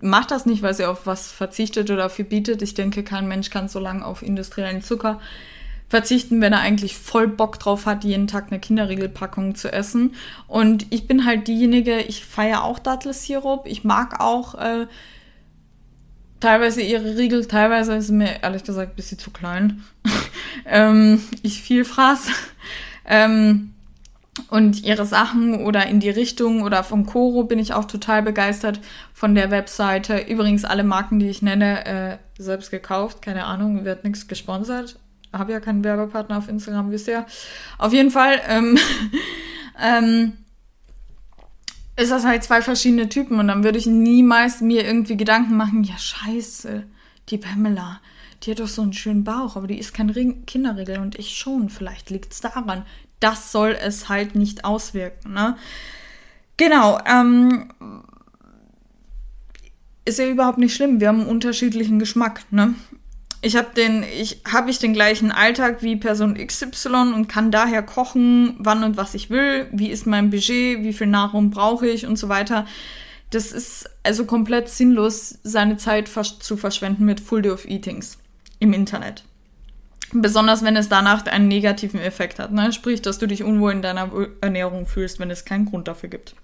macht 0.00 0.30
das 0.30 0.44
nicht, 0.44 0.62
weil 0.62 0.74
sie 0.74 0.84
auf 0.84 1.06
was 1.06 1.30
verzichtet 1.30 1.90
oder 1.90 2.10
verbietet. 2.10 2.62
Ich 2.62 2.74
denke, 2.74 3.04
kein 3.04 3.28
Mensch 3.28 3.50
kann 3.50 3.68
so 3.68 3.78
lange 3.78 4.04
auf 4.04 4.22
industriellen 4.22 4.82
Zucker 4.82 5.20
verzichten, 5.88 6.40
wenn 6.40 6.52
er 6.52 6.60
eigentlich 6.60 6.96
voll 6.96 7.28
Bock 7.28 7.60
drauf 7.60 7.86
hat, 7.86 8.02
jeden 8.02 8.26
Tag 8.26 8.46
eine 8.50 8.58
Kinderriegelpackung 8.58 9.54
zu 9.54 9.72
essen. 9.72 10.14
Und 10.48 10.86
ich 10.90 11.06
bin 11.06 11.24
halt 11.24 11.46
diejenige, 11.46 12.00
ich 12.00 12.24
feiere 12.24 12.64
auch 12.64 12.80
Dattelsirup. 12.80 13.66
Ich 13.66 13.84
mag 13.84 14.20
auch 14.20 14.56
äh, 14.56 14.86
teilweise 16.40 16.82
ihre 16.82 17.16
Riegel, 17.16 17.46
teilweise 17.46 17.94
ist 17.94 18.10
mir 18.10 18.42
ehrlich 18.42 18.64
gesagt 18.64 18.92
ein 18.92 18.96
bisschen 18.96 19.18
zu 19.18 19.30
klein. 19.30 19.82
ähm, 20.66 21.22
ich 21.42 21.62
viel 21.62 21.84
fraß. 21.84 22.28
ähm, 23.06 23.70
und 24.50 24.82
ihre 24.82 25.06
Sachen 25.06 25.64
oder 25.64 25.86
in 25.86 26.00
die 26.00 26.10
Richtung 26.10 26.62
oder 26.62 26.82
vom 26.82 27.06
Koro 27.06 27.44
bin 27.44 27.58
ich 27.58 27.72
auch 27.72 27.84
total 27.84 28.22
begeistert 28.22 28.80
von 29.12 29.34
der 29.34 29.50
Webseite. 29.50 30.18
Übrigens 30.28 30.64
alle 30.64 30.82
Marken, 30.82 31.18
die 31.20 31.28
ich 31.28 31.40
nenne, 31.40 31.86
äh, 31.86 32.16
selbst 32.36 32.70
gekauft. 32.70 33.22
Keine 33.22 33.44
Ahnung, 33.44 33.84
wird 33.84 34.02
nichts 34.04 34.26
gesponsert. 34.26 34.98
Habe 35.32 35.52
ja 35.52 35.60
keinen 35.60 35.84
Werbepartner 35.84 36.38
auf 36.38 36.48
Instagram, 36.48 36.92
ihr. 36.92 37.26
Auf 37.78 37.92
jeden 37.92 38.10
Fall 38.10 38.40
ähm, 38.48 38.76
ähm, 39.82 40.32
ist 41.96 42.10
das 42.10 42.24
halt 42.24 42.42
zwei 42.42 42.60
verschiedene 42.60 43.08
Typen 43.08 43.38
und 43.38 43.48
dann 43.48 43.64
würde 43.64 43.78
ich 43.78 43.86
niemals 43.86 44.60
mir 44.60 44.84
irgendwie 44.84 45.16
Gedanken 45.16 45.56
machen, 45.56 45.84
ja 45.84 45.96
scheiße, 45.96 46.84
die 47.28 47.38
Pamela, 47.38 48.00
die 48.42 48.50
hat 48.50 48.60
doch 48.60 48.68
so 48.68 48.82
einen 48.82 48.92
schönen 48.92 49.24
Bauch, 49.24 49.56
aber 49.56 49.66
die 49.66 49.78
ist 49.78 49.94
kein 49.94 50.10
Ring 50.10 50.44
Kinderregel 50.46 50.98
und 50.98 51.18
ich 51.18 51.36
schon. 51.36 51.70
Vielleicht 51.70 52.10
liegt 52.10 52.32
es 52.32 52.40
daran. 52.40 52.84
Das 53.20 53.52
soll 53.52 53.76
es 53.80 54.08
halt 54.08 54.34
nicht 54.34 54.64
auswirken. 54.64 55.32
Ne? 55.32 55.56
Genau. 56.56 56.98
Ähm, 57.06 57.70
ist 60.04 60.18
ja 60.18 60.28
überhaupt 60.28 60.58
nicht 60.58 60.74
schlimm. 60.74 61.00
Wir 61.00 61.08
haben 61.08 61.20
einen 61.20 61.30
unterschiedlichen 61.30 61.98
Geschmack. 61.98 62.44
Ne? 62.50 62.74
Ich 63.44 63.56
habe 63.56 63.74
den, 63.76 64.02
ich 64.02 64.40
habe 64.50 64.70
ich 64.70 64.78
den 64.78 64.94
gleichen 64.94 65.30
Alltag 65.30 65.82
wie 65.82 65.96
Person 65.96 66.34
XY 66.34 67.12
und 67.14 67.28
kann 67.28 67.50
daher 67.50 67.82
kochen, 67.82 68.56
wann 68.58 68.82
und 68.82 68.96
was 68.96 69.14
ich 69.14 69.28
will, 69.28 69.66
wie 69.70 69.90
ist 69.90 70.06
mein 70.06 70.30
Budget, 70.30 70.82
wie 70.82 70.94
viel 70.94 71.08
Nahrung 71.08 71.50
brauche 71.50 71.86
ich 71.86 72.06
und 72.06 72.16
so 72.16 72.30
weiter. 72.30 72.66
Das 73.28 73.52
ist 73.52 73.90
also 74.02 74.24
komplett 74.24 74.70
sinnlos, 74.70 75.38
seine 75.42 75.76
Zeit 75.76 76.08
zu 76.08 76.56
verschwenden 76.56 77.04
mit 77.04 77.20
Full 77.20 77.42
Day 77.42 77.52
of 77.52 77.66
Eatings 77.66 78.16
im 78.60 78.72
Internet. 78.72 79.24
Besonders 80.12 80.64
wenn 80.64 80.76
es 80.76 80.88
danach 80.88 81.26
einen 81.26 81.48
negativen 81.48 82.00
Effekt 82.00 82.38
hat. 82.38 82.50
Ne? 82.50 82.72
Sprich, 82.72 83.02
dass 83.02 83.18
du 83.18 83.26
dich 83.26 83.42
unwohl 83.42 83.72
in 83.72 83.82
deiner 83.82 84.10
Ernährung 84.40 84.86
fühlst, 84.86 85.18
wenn 85.18 85.30
es 85.30 85.44
keinen 85.44 85.66
Grund 85.66 85.86
dafür 85.88 86.08
gibt. 86.08 86.34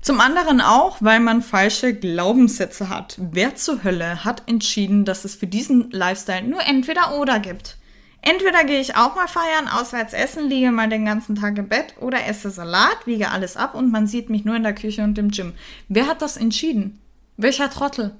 Zum 0.00 0.20
anderen 0.20 0.60
auch, 0.60 0.98
weil 1.00 1.20
man 1.20 1.42
falsche 1.42 1.92
Glaubenssätze 1.92 2.88
hat. 2.88 3.16
Wer 3.18 3.56
zur 3.56 3.82
Hölle 3.82 4.24
hat 4.24 4.44
entschieden, 4.46 5.04
dass 5.04 5.24
es 5.24 5.34
für 5.34 5.48
diesen 5.48 5.90
Lifestyle 5.90 6.44
nur 6.44 6.60
entweder 6.66 7.18
oder 7.18 7.40
gibt? 7.40 7.76
Entweder 8.22 8.64
gehe 8.64 8.80
ich 8.80 8.96
auch 8.96 9.16
mal 9.16 9.28
feiern, 9.28 9.68
auswärts 9.68 10.12
essen, 10.12 10.48
liege 10.48 10.70
mal 10.70 10.88
den 10.88 11.04
ganzen 11.04 11.36
Tag 11.36 11.58
im 11.58 11.68
Bett 11.68 11.94
oder 12.00 12.26
esse 12.26 12.50
Salat, 12.50 13.06
wiege 13.06 13.30
alles 13.30 13.56
ab 13.56 13.74
und 13.74 13.90
man 13.90 14.06
sieht 14.06 14.30
mich 14.30 14.44
nur 14.44 14.56
in 14.56 14.62
der 14.62 14.74
Küche 14.74 15.02
und 15.02 15.18
im 15.18 15.30
Gym. 15.30 15.52
Wer 15.88 16.06
hat 16.06 16.22
das 16.22 16.36
entschieden? 16.36 17.00
Welcher 17.36 17.70
Trottel? 17.70 18.12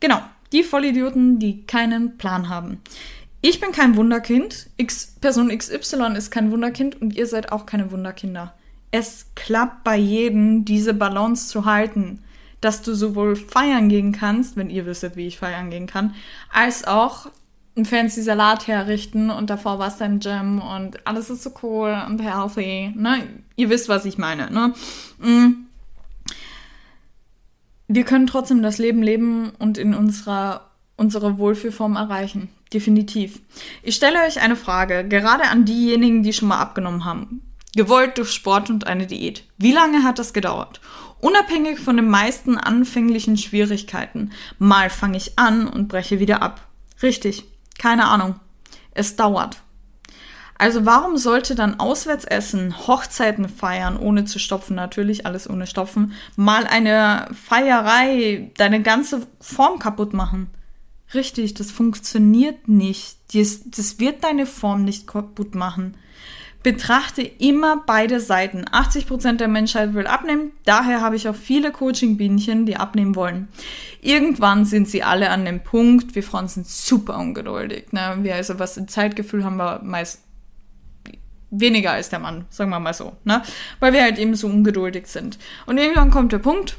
Genau, 0.00 0.20
die 0.52 0.62
Vollidioten, 0.62 1.38
die 1.38 1.64
keinen 1.66 2.18
Plan 2.18 2.48
haben. 2.48 2.80
Ich 3.40 3.60
bin 3.60 3.72
kein 3.72 3.96
Wunderkind, 3.96 4.68
X, 4.76 5.14
Person 5.20 5.56
XY 5.56 6.14
ist 6.16 6.30
kein 6.30 6.50
Wunderkind 6.50 7.00
und 7.00 7.14
ihr 7.14 7.26
seid 7.26 7.52
auch 7.52 7.66
keine 7.66 7.90
Wunderkinder 7.90 8.54
es 8.90 9.26
klappt 9.34 9.84
bei 9.84 9.96
jedem, 9.96 10.64
diese 10.64 10.94
Balance 10.94 11.48
zu 11.48 11.64
halten, 11.64 12.22
dass 12.60 12.82
du 12.82 12.94
sowohl 12.94 13.36
feiern 13.36 13.88
gehen 13.88 14.12
kannst, 14.12 14.56
wenn 14.56 14.70
ihr 14.70 14.86
wüsstet, 14.86 15.16
wie 15.16 15.26
ich 15.26 15.38
feiern 15.38 15.70
gehen 15.70 15.86
kann, 15.86 16.14
als 16.52 16.86
auch 16.86 17.30
einen 17.76 17.84
fancy 17.84 18.22
Salat 18.22 18.66
herrichten 18.66 19.30
und 19.30 19.50
davor 19.50 19.78
war 19.78 19.88
es 19.88 19.98
dein 19.98 20.18
Gym 20.20 20.60
und 20.60 21.06
alles 21.06 21.28
ist 21.28 21.42
so 21.42 21.52
cool 21.62 22.02
und 22.06 22.22
healthy. 22.22 22.92
Ne? 22.96 23.28
Ihr 23.56 23.68
wisst, 23.68 23.88
was 23.88 24.06
ich 24.06 24.16
meine. 24.16 24.50
Ne? 24.50 24.72
Mm. 25.18 25.66
Wir 27.88 28.04
können 28.04 28.26
trotzdem 28.26 28.62
das 28.62 28.78
Leben 28.78 29.02
leben 29.02 29.50
und 29.58 29.78
in 29.78 29.94
unserer 29.94 30.66
unsere 30.96 31.38
Wohlfühlform 31.38 31.96
erreichen. 31.96 32.48
Definitiv. 32.72 33.40
Ich 33.82 33.94
stelle 33.94 34.24
euch 34.26 34.40
eine 34.40 34.56
Frage, 34.56 35.06
gerade 35.06 35.44
an 35.44 35.64
diejenigen, 35.64 36.22
die 36.22 36.32
schon 36.32 36.48
mal 36.48 36.58
abgenommen 36.58 37.04
haben. 37.04 37.42
Gewollt 37.76 38.16
durch 38.16 38.30
Sport 38.30 38.70
und 38.70 38.86
eine 38.86 39.06
Diät. 39.06 39.44
Wie 39.58 39.70
lange 39.70 40.02
hat 40.02 40.18
das 40.18 40.32
gedauert? 40.32 40.80
Unabhängig 41.20 41.78
von 41.78 41.96
den 41.96 42.08
meisten 42.08 42.56
anfänglichen 42.56 43.36
Schwierigkeiten. 43.36 44.32
Mal 44.58 44.88
fange 44.88 45.18
ich 45.18 45.38
an 45.38 45.68
und 45.68 45.86
breche 45.86 46.18
wieder 46.18 46.40
ab. 46.40 46.66
Richtig, 47.02 47.44
keine 47.78 48.06
Ahnung. 48.06 48.40
Es 48.92 49.16
dauert. 49.16 49.58
Also 50.56 50.86
warum 50.86 51.18
sollte 51.18 51.54
dann 51.54 51.78
auswärts 51.78 52.24
essen, 52.24 52.86
Hochzeiten 52.86 53.46
feiern, 53.46 53.98
ohne 53.98 54.24
zu 54.24 54.38
stopfen, 54.38 54.74
natürlich 54.74 55.26
alles 55.26 55.48
ohne 55.48 55.66
Stopfen, 55.66 56.14
mal 56.34 56.66
eine 56.66 57.28
Feierei 57.34 58.52
deine 58.56 58.80
ganze 58.80 59.26
Form 59.38 59.78
kaputt 59.78 60.14
machen? 60.14 60.48
Richtig, 61.12 61.52
das 61.52 61.70
funktioniert 61.70 62.68
nicht. 62.68 63.18
Das, 63.34 63.60
das 63.66 64.00
wird 64.00 64.24
deine 64.24 64.46
Form 64.46 64.82
nicht 64.84 65.06
kaputt 65.06 65.54
machen 65.54 65.94
betrachte 66.66 67.22
immer 67.22 67.84
beide 67.86 68.18
Seiten. 68.18 68.64
80% 68.64 69.34
der 69.34 69.46
Menschheit 69.46 69.94
will 69.94 70.08
abnehmen, 70.08 70.50
daher 70.64 71.00
habe 71.00 71.14
ich 71.14 71.28
auch 71.28 71.36
viele 71.36 71.70
Coaching-Bienchen, 71.70 72.66
die 72.66 72.76
abnehmen 72.76 73.14
wollen. 73.14 73.46
Irgendwann 74.00 74.64
sind 74.64 74.88
sie 74.88 75.04
alle 75.04 75.30
an 75.30 75.44
dem 75.44 75.62
Punkt, 75.62 76.16
wir 76.16 76.24
Frauen 76.24 76.48
sind 76.48 76.66
super 76.66 77.18
ungeduldig. 77.18 77.92
Ne? 77.92 78.16
Wir 78.22 78.34
also 78.34 78.58
was 78.58 78.76
im 78.76 78.88
Zeitgefühl 78.88 79.44
haben 79.44 79.58
wir 79.58 79.80
meist 79.84 80.24
weniger 81.52 81.92
als 81.92 82.08
der 82.08 82.18
Mann, 82.18 82.46
sagen 82.50 82.70
wir 82.70 82.80
mal 82.80 82.94
so, 82.94 83.12
ne? 83.22 83.42
Weil 83.78 83.92
wir 83.92 84.02
halt 84.02 84.18
eben 84.18 84.34
so 84.34 84.48
ungeduldig 84.48 85.06
sind. 85.06 85.38
Und 85.66 85.78
irgendwann 85.78 86.10
kommt 86.10 86.32
der 86.32 86.40
Punkt, 86.40 86.76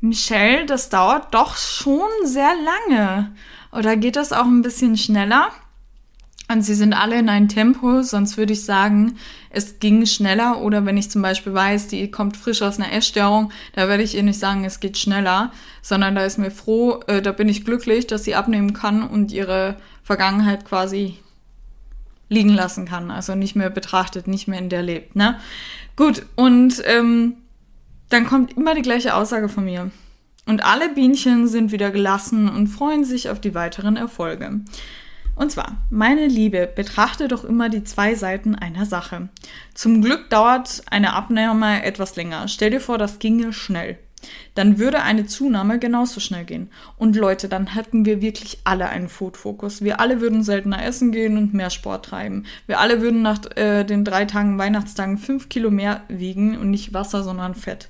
Michelle, 0.00 0.64
das 0.64 0.90
dauert 0.90 1.34
doch 1.34 1.56
schon 1.56 2.08
sehr 2.22 2.52
lange. 2.54 3.34
Oder 3.72 3.96
geht 3.96 4.14
das 4.14 4.32
auch 4.32 4.44
ein 4.44 4.62
bisschen 4.62 4.96
schneller? 4.96 5.50
Und 6.46 6.62
sie 6.62 6.74
sind 6.74 6.92
alle 6.92 7.18
in 7.18 7.30
ein 7.30 7.48
Tempo, 7.48 8.02
sonst 8.02 8.36
würde 8.36 8.52
ich 8.52 8.64
sagen, 8.64 9.16
es 9.48 9.78
ging 9.78 10.04
schneller. 10.04 10.60
Oder 10.60 10.84
wenn 10.84 10.98
ich 10.98 11.10
zum 11.10 11.22
Beispiel 11.22 11.54
weiß, 11.54 11.88
die 11.88 12.10
kommt 12.10 12.36
frisch 12.36 12.60
aus 12.60 12.78
einer 12.78 12.92
Essstörung, 12.92 13.50
da 13.72 13.88
werde 13.88 14.02
ich 14.02 14.14
ihr 14.14 14.22
nicht 14.22 14.38
sagen, 14.38 14.64
es 14.64 14.78
geht 14.78 14.98
schneller, 14.98 15.52
sondern 15.80 16.14
da 16.14 16.24
ist 16.24 16.38
mir 16.38 16.50
froh, 16.50 17.00
äh, 17.06 17.22
da 17.22 17.32
bin 17.32 17.48
ich 17.48 17.64
glücklich, 17.64 18.06
dass 18.06 18.24
sie 18.24 18.34
abnehmen 18.34 18.74
kann 18.74 19.02
und 19.02 19.32
ihre 19.32 19.76
Vergangenheit 20.02 20.66
quasi 20.66 21.16
liegen 22.28 22.54
lassen 22.54 22.84
kann. 22.84 23.10
Also 23.10 23.34
nicht 23.34 23.56
mehr 23.56 23.70
betrachtet, 23.70 24.28
nicht 24.28 24.46
mehr 24.46 24.58
in 24.58 24.68
der 24.68 24.82
lebt. 24.82 25.16
Ne? 25.16 25.38
Gut, 25.96 26.26
und 26.36 26.82
ähm, 26.84 27.36
dann 28.10 28.26
kommt 28.26 28.56
immer 28.56 28.74
die 28.74 28.82
gleiche 28.82 29.14
Aussage 29.14 29.48
von 29.48 29.64
mir. 29.64 29.90
Und 30.46 30.62
alle 30.62 30.90
Bienchen 30.90 31.48
sind 31.48 31.72
wieder 31.72 31.90
gelassen 31.90 32.50
und 32.50 32.66
freuen 32.66 33.04
sich 33.04 33.30
auf 33.30 33.40
die 33.40 33.54
weiteren 33.54 33.96
Erfolge. 33.96 34.60
Und 35.34 35.50
zwar, 35.50 35.78
meine 35.90 36.26
Liebe, 36.26 36.70
betrachte 36.72 37.28
doch 37.28 37.44
immer 37.44 37.68
die 37.68 37.84
zwei 37.84 38.14
Seiten 38.14 38.54
einer 38.54 38.86
Sache. 38.86 39.28
Zum 39.74 40.00
Glück 40.00 40.30
dauert 40.30 40.82
eine 40.90 41.12
Abnahme 41.12 41.82
etwas 41.84 42.14
länger. 42.16 42.46
Stell 42.48 42.70
dir 42.70 42.80
vor, 42.80 42.98
das 42.98 43.18
ginge 43.18 43.52
schnell. 43.52 43.98
Dann 44.54 44.78
würde 44.78 45.02
eine 45.02 45.26
Zunahme 45.26 45.78
genauso 45.78 46.20
schnell 46.20 46.44
gehen. 46.44 46.70
Und 46.96 47.16
Leute, 47.16 47.48
dann 47.48 47.74
hätten 47.74 48.06
wir 48.06 48.22
wirklich 48.22 48.58
alle 48.64 48.88
einen 48.88 49.08
Food-Fokus. 49.08 49.82
Wir 49.82 50.00
alle 50.00 50.20
würden 50.20 50.42
seltener 50.42 50.82
essen 50.84 51.12
gehen 51.12 51.36
und 51.36 51.52
mehr 51.52 51.70
Sport 51.70 52.06
treiben. 52.06 52.46
Wir 52.66 52.80
alle 52.80 53.02
würden 53.02 53.20
nach 53.20 53.40
äh, 53.56 53.84
den 53.84 54.04
drei 54.04 54.24
Tagen 54.24 54.58
Weihnachtstagen 54.58 55.18
fünf 55.18 55.48
Kilo 55.48 55.70
mehr 55.70 56.02
wiegen 56.08 56.56
und 56.56 56.70
nicht 56.70 56.94
Wasser, 56.94 57.22
sondern 57.22 57.54
Fett. 57.54 57.88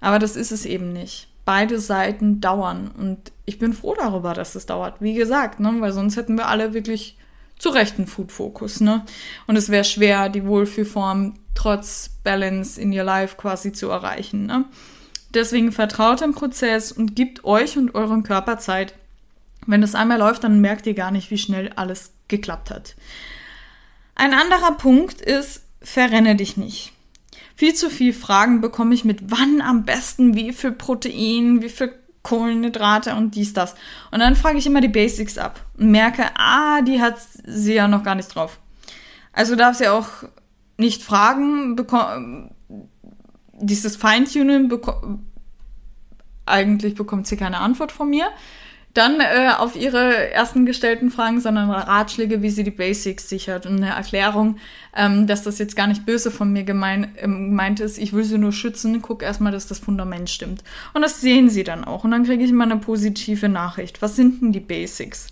Aber 0.00 0.18
das 0.18 0.36
ist 0.36 0.52
es 0.52 0.66
eben 0.66 0.92
nicht 0.92 1.28
beide 1.46 1.78
Seiten 1.78 2.42
dauern. 2.42 2.90
Und 2.98 3.32
ich 3.46 3.58
bin 3.58 3.72
froh 3.72 3.94
darüber, 3.94 4.34
dass 4.34 4.54
es 4.54 4.66
dauert. 4.66 5.00
Wie 5.00 5.14
gesagt, 5.14 5.60
ne? 5.60 5.74
weil 5.78 5.92
sonst 5.92 6.16
hätten 6.16 6.36
wir 6.36 6.48
alle 6.48 6.74
wirklich 6.74 7.16
zu 7.58 7.70
Recht 7.70 7.96
einen 7.96 8.06
Food-Fokus. 8.06 8.80
Ne? 8.80 9.06
Und 9.46 9.56
es 9.56 9.70
wäre 9.70 9.84
schwer, 9.84 10.28
die 10.28 10.44
Wohlfühlform 10.44 11.34
trotz 11.54 12.10
Balance 12.22 12.78
in 12.78 12.92
your 12.92 13.04
life 13.04 13.36
quasi 13.36 13.72
zu 13.72 13.88
erreichen. 13.88 14.44
Ne? 14.44 14.66
Deswegen 15.32 15.72
vertraut 15.72 16.20
dem 16.20 16.34
Prozess 16.34 16.92
und 16.92 17.16
gibt 17.16 17.44
euch 17.44 17.78
und 17.78 17.94
euren 17.94 18.24
Körper 18.24 18.58
Zeit. 18.58 18.94
Wenn 19.66 19.80
das 19.80 19.94
einmal 19.94 20.18
läuft, 20.18 20.44
dann 20.44 20.60
merkt 20.60 20.86
ihr 20.86 20.94
gar 20.94 21.10
nicht, 21.10 21.30
wie 21.30 21.38
schnell 21.38 21.72
alles 21.76 22.12
geklappt 22.28 22.70
hat. 22.70 22.96
Ein 24.16 24.34
anderer 24.34 24.72
Punkt 24.72 25.20
ist, 25.20 25.62
verrenne 25.80 26.36
dich 26.36 26.56
nicht 26.56 26.95
viel 27.56 27.74
zu 27.74 27.90
viel 27.90 28.12
Fragen 28.12 28.60
bekomme 28.60 28.94
ich 28.94 29.04
mit, 29.04 29.30
wann 29.30 29.60
am 29.60 29.84
besten, 29.84 30.34
wie 30.34 30.52
viel 30.52 30.72
Protein, 30.72 31.62
wie 31.62 31.68
viel 31.68 31.92
Kohlenhydrate 32.22 33.14
und 33.14 33.34
dies, 33.34 33.52
das. 33.52 33.74
Und 34.10 34.20
dann 34.20 34.36
frage 34.36 34.58
ich 34.58 34.66
immer 34.66 34.80
die 34.80 34.88
Basics 34.88 35.38
ab 35.38 35.64
und 35.78 35.90
merke, 35.90 36.24
ah, 36.34 36.82
die 36.82 37.00
hat 37.00 37.16
sie 37.44 37.74
ja 37.74 37.88
noch 37.88 38.02
gar 38.02 38.14
nicht 38.14 38.34
drauf. 38.34 38.58
Also 39.32 39.56
darf 39.56 39.76
sie 39.76 39.88
auch 39.88 40.08
nicht 40.76 41.02
fragen, 41.02 41.76
dieses 43.52 43.96
Feintuning, 43.96 44.68
beko 44.68 45.18
eigentlich 46.44 46.94
bekommt 46.94 47.26
sie 47.26 47.36
keine 47.36 47.58
Antwort 47.58 47.90
von 47.90 48.08
mir 48.08 48.28
dann 48.96 49.20
äh, 49.20 49.50
auf 49.56 49.76
ihre 49.76 50.30
ersten 50.30 50.66
gestellten 50.66 51.10
Fragen, 51.10 51.40
sondern 51.40 51.70
Ratschläge, 51.70 52.42
wie 52.42 52.50
sie 52.50 52.64
die 52.64 52.70
Basics 52.70 53.28
sichert 53.28 53.66
und 53.66 53.76
eine 53.76 53.90
Erklärung, 53.90 54.56
ähm, 54.96 55.26
dass 55.26 55.42
das 55.42 55.58
jetzt 55.58 55.76
gar 55.76 55.86
nicht 55.86 56.06
böse 56.06 56.30
von 56.30 56.52
mir 56.52 56.64
gemein, 56.64 57.14
ähm, 57.18 57.50
gemeint 57.50 57.80
ist. 57.80 57.98
Ich 57.98 58.12
will 58.12 58.24
sie 58.24 58.38
nur 58.38 58.52
schützen. 58.52 59.02
Guck 59.02 59.22
erstmal, 59.22 59.52
dass 59.52 59.66
das 59.66 59.78
Fundament 59.78 60.30
stimmt. 60.30 60.64
Und 60.94 61.02
das 61.02 61.20
sehen 61.20 61.50
sie 61.50 61.64
dann 61.64 61.84
auch. 61.84 62.04
Und 62.04 62.12
dann 62.12 62.24
kriege 62.24 62.44
ich 62.44 62.50
immer 62.50 62.64
eine 62.64 62.78
positive 62.78 63.48
Nachricht. 63.48 64.02
Was 64.02 64.16
sind 64.16 64.40
denn 64.40 64.52
die 64.52 64.60
Basics? 64.60 65.28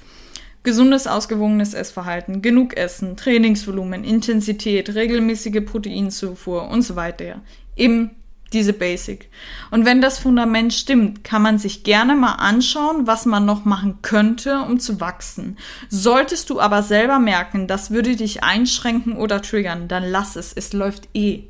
Gesundes, 0.62 1.06
ausgewogenes 1.06 1.74
Essverhalten, 1.74 2.40
genug 2.40 2.76
Essen, 2.76 3.16
Trainingsvolumen, 3.16 4.02
Intensität, 4.02 4.94
regelmäßige 4.94 5.62
Proteinzufuhr 5.64 6.68
und 6.68 6.80
so 6.80 6.96
weiter. 6.96 7.42
Eben 7.76 8.12
diese 8.54 8.72
Basic. 8.72 9.28
Und 9.70 9.84
wenn 9.84 10.00
das 10.00 10.18
Fundament 10.18 10.72
stimmt, 10.72 11.24
kann 11.24 11.42
man 11.42 11.58
sich 11.58 11.84
gerne 11.84 12.14
mal 12.14 12.34
anschauen, 12.34 13.06
was 13.06 13.26
man 13.26 13.44
noch 13.44 13.64
machen 13.64 13.98
könnte, 14.00 14.60
um 14.60 14.78
zu 14.78 15.00
wachsen. 15.00 15.58
Solltest 15.90 16.48
du 16.50 16.60
aber 16.60 16.82
selber 16.82 17.18
merken, 17.18 17.66
das 17.66 17.90
würde 17.90 18.16
dich 18.16 18.42
einschränken 18.42 19.16
oder 19.16 19.42
triggern, 19.42 19.88
dann 19.88 20.04
lass 20.04 20.36
es. 20.36 20.52
Es 20.52 20.72
läuft 20.72 21.08
eh. 21.14 21.42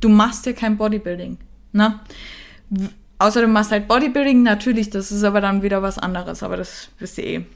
Du 0.00 0.08
machst 0.08 0.46
ja 0.46 0.52
kein 0.52 0.76
Bodybuilding. 0.76 1.38
Ne? 1.72 2.00
Außer 3.18 3.42
du 3.42 3.48
machst 3.48 3.70
halt 3.70 3.86
Bodybuilding, 3.86 4.42
natürlich, 4.42 4.90
das 4.90 5.12
ist 5.12 5.24
aber 5.24 5.40
dann 5.40 5.62
wieder 5.62 5.82
was 5.82 5.98
anderes, 5.98 6.42
aber 6.42 6.56
das 6.56 6.88
wisst 6.98 7.18
ihr 7.18 7.24
eh. 7.24 7.46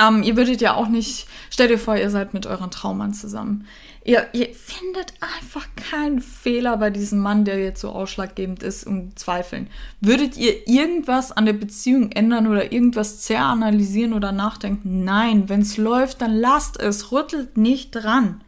Ähm, 0.00 0.22
ihr 0.22 0.36
würdet 0.36 0.60
ja 0.60 0.74
auch 0.74 0.88
nicht, 0.88 1.26
stell 1.50 1.68
dir 1.68 1.78
vor, 1.78 1.96
ihr 1.96 2.10
seid 2.10 2.32
mit 2.34 2.46
euren 2.46 2.70
Traummann 2.70 3.12
zusammen. 3.12 3.66
Ihr, 4.06 4.28
ihr 4.34 4.54
findet 4.54 5.14
einfach 5.20 5.66
keinen 5.76 6.20
Fehler 6.20 6.76
bei 6.76 6.90
diesem 6.90 7.20
Mann, 7.20 7.46
der 7.46 7.58
jetzt 7.58 7.80
so 7.80 7.88
ausschlaggebend 7.88 8.62
ist, 8.62 8.86
um 8.86 9.16
Zweifeln. 9.16 9.68
Würdet 10.02 10.36
ihr 10.36 10.68
irgendwas 10.68 11.32
an 11.32 11.46
der 11.46 11.54
Beziehung 11.54 12.12
ändern 12.12 12.46
oder 12.46 12.70
irgendwas 12.70 13.26
sehr 13.26 13.42
analysieren 13.42 14.12
oder 14.12 14.30
nachdenken? 14.30 15.04
Nein, 15.04 15.48
wenn 15.48 15.62
es 15.62 15.78
läuft, 15.78 16.20
dann 16.20 16.34
lasst 16.34 16.78
es, 16.78 17.12
rüttelt 17.12 17.56
nicht 17.56 17.92
dran. 17.92 18.42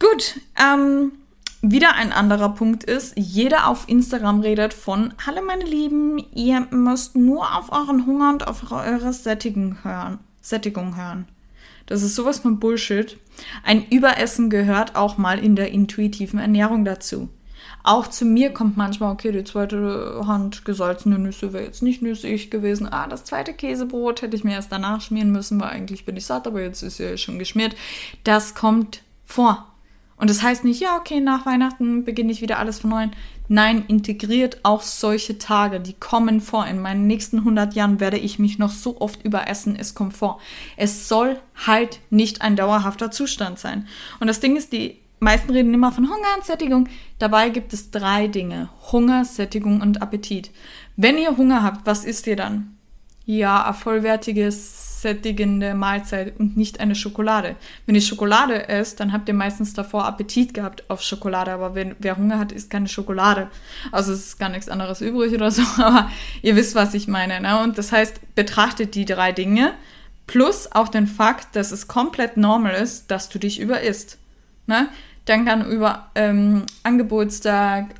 Gut, 0.00 0.40
ähm, 0.60 1.12
wieder 1.62 1.94
ein 1.94 2.12
anderer 2.12 2.48
Punkt 2.50 2.82
ist, 2.82 3.14
jeder 3.16 3.68
auf 3.68 3.88
Instagram 3.88 4.40
redet 4.40 4.74
von, 4.74 5.14
hallo 5.24 5.42
meine 5.46 5.64
Lieben, 5.64 6.18
ihr 6.34 6.66
müsst 6.72 7.14
nur 7.14 7.56
auf 7.56 7.70
euren 7.70 8.04
Hunger 8.04 8.30
und 8.30 8.48
auf 8.48 8.70
eure 8.72 9.12
Sättigung 9.12 9.78
hören. 9.84 10.18
Sättigung 10.40 10.96
hören. 10.96 11.28
Das 11.86 12.02
ist 12.02 12.14
sowas 12.14 12.38
von 12.38 12.58
Bullshit. 12.58 13.18
Ein 13.62 13.86
Überessen 13.90 14.50
gehört 14.50 14.96
auch 14.96 15.18
mal 15.18 15.38
in 15.38 15.56
der 15.56 15.70
intuitiven 15.70 16.38
Ernährung 16.38 16.84
dazu. 16.84 17.28
Auch 17.82 18.06
zu 18.06 18.24
mir 18.24 18.50
kommt 18.50 18.78
manchmal, 18.78 19.12
okay, 19.12 19.30
die 19.30 19.44
zweite 19.44 20.22
Hand 20.26 20.64
gesalzene 20.64 21.18
Nüsse 21.18 21.52
wäre 21.52 21.64
jetzt 21.64 21.82
nicht 21.82 22.00
nüssig 22.00 22.50
gewesen. 22.50 22.88
Ah, 22.90 23.06
das 23.06 23.24
zweite 23.24 23.52
Käsebrot 23.52 24.22
hätte 24.22 24.36
ich 24.36 24.44
mir 24.44 24.52
erst 24.52 24.72
danach 24.72 25.02
schmieren 25.02 25.32
müssen, 25.32 25.60
weil 25.60 25.68
eigentlich 25.68 26.06
bin 26.06 26.16
ich 26.16 26.24
satt, 26.24 26.46
aber 26.46 26.62
jetzt 26.62 26.82
ist 26.82 26.98
ja 26.98 27.16
schon 27.18 27.38
geschmiert. 27.38 27.76
Das 28.22 28.54
kommt 28.54 29.02
vor. 29.26 29.66
Und 30.16 30.30
das 30.30 30.42
heißt 30.42 30.64
nicht, 30.64 30.80
ja, 30.80 30.96
okay, 30.96 31.20
nach 31.20 31.44
Weihnachten 31.44 32.04
beginne 32.04 32.32
ich 32.32 32.40
wieder 32.40 32.58
alles 32.58 32.78
von 32.78 32.90
neuem. 32.90 33.10
Nein, 33.48 33.84
integriert 33.88 34.60
auch 34.62 34.80
solche 34.80 35.36
Tage, 35.36 35.78
die 35.78 35.92
kommen 35.92 36.40
vor. 36.40 36.66
In 36.66 36.80
meinen 36.80 37.06
nächsten 37.06 37.38
100 37.40 37.74
Jahren 37.74 38.00
werde 38.00 38.16
ich 38.16 38.38
mich 38.38 38.58
noch 38.58 38.70
so 38.70 39.00
oft 39.00 39.22
überessen, 39.22 39.76
es 39.76 39.94
kommt 39.94 40.16
vor. 40.16 40.40
Es 40.76 41.08
soll 41.08 41.38
halt 41.66 42.00
nicht 42.08 42.40
ein 42.40 42.56
dauerhafter 42.56 43.10
Zustand 43.10 43.58
sein. 43.58 43.86
Und 44.18 44.28
das 44.28 44.40
Ding 44.40 44.56
ist, 44.56 44.72
die 44.72 44.98
meisten 45.20 45.50
reden 45.50 45.74
immer 45.74 45.92
von 45.92 46.08
Hunger 46.08 46.36
und 46.36 46.44
Sättigung. 46.44 46.88
Dabei 47.18 47.50
gibt 47.50 47.74
es 47.74 47.90
drei 47.90 48.28
Dinge. 48.28 48.70
Hunger, 48.92 49.26
Sättigung 49.26 49.82
und 49.82 50.00
Appetit. 50.00 50.50
Wenn 50.96 51.18
ihr 51.18 51.36
Hunger 51.36 51.62
habt, 51.62 51.84
was 51.86 52.04
isst 52.04 52.26
ihr 52.26 52.36
dann? 52.36 52.78
Ja, 53.26 53.72
vollwertiges 53.72 54.83
sättigende 55.04 55.74
Mahlzeit 55.74 56.32
und 56.40 56.56
nicht 56.56 56.80
eine 56.80 56.94
Schokolade. 56.94 57.56
Wenn 57.84 57.94
ihr 57.94 58.00
Schokolade 58.00 58.68
esst, 58.70 58.98
dann 59.00 59.12
habt 59.12 59.28
ihr 59.28 59.34
meistens 59.34 59.74
davor 59.74 60.06
Appetit 60.06 60.54
gehabt 60.54 60.88
auf 60.88 61.02
Schokolade, 61.02 61.52
aber 61.52 61.74
wenn, 61.74 61.94
wer 61.98 62.16
Hunger 62.16 62.38
hat, 62.38 62.52
isst 62.52 62.70
keine 62.70 62.88
Schokolade. 62.88 63.48
Also 63.92 64.12
es 64.12 64.20
ist 64.20 64.38
gar 64.38 64.48
nichts 64.48 64.70
anderes 64.70 65.02
übrig 65.02 65.34
oder 65.34 65.50
so, 65.50 65.62
aber 65.82 66.10
ihr 66.40 66.56
wisst, 66.56 66.74
was 66.74 66.94
ich 66.94 67.06
meine. 67.06 67.38
Ne? 67.42 67.62
Und 67.62 67.76
das 67.76 67.92
heißt, 67.92 68.34
betrachtet 68.34 68.94
die 68.94 69.04
drei 69.04 69.30
Dinge 69.30 69.72
plus 70.26 70.72
auch 70.72 70.88
den 70.88 71.06
Fakt, 71.06 71.54
dass 71.54 71.70
es 71.70 71.86
komplett 71.86 72.38
normal 72.38 72.74
ist, 72.74 73.10
dass 73.10 73.28
du 73.28 73.38
dich 73.38 73.60
überisst. 73.60 74.16
Ne? 74.66 74.88
Denk 75.26 75.48
an 75.48 75.66
über 75.70 76.10
ähm, 76.14 76.66
an 76.82 77.00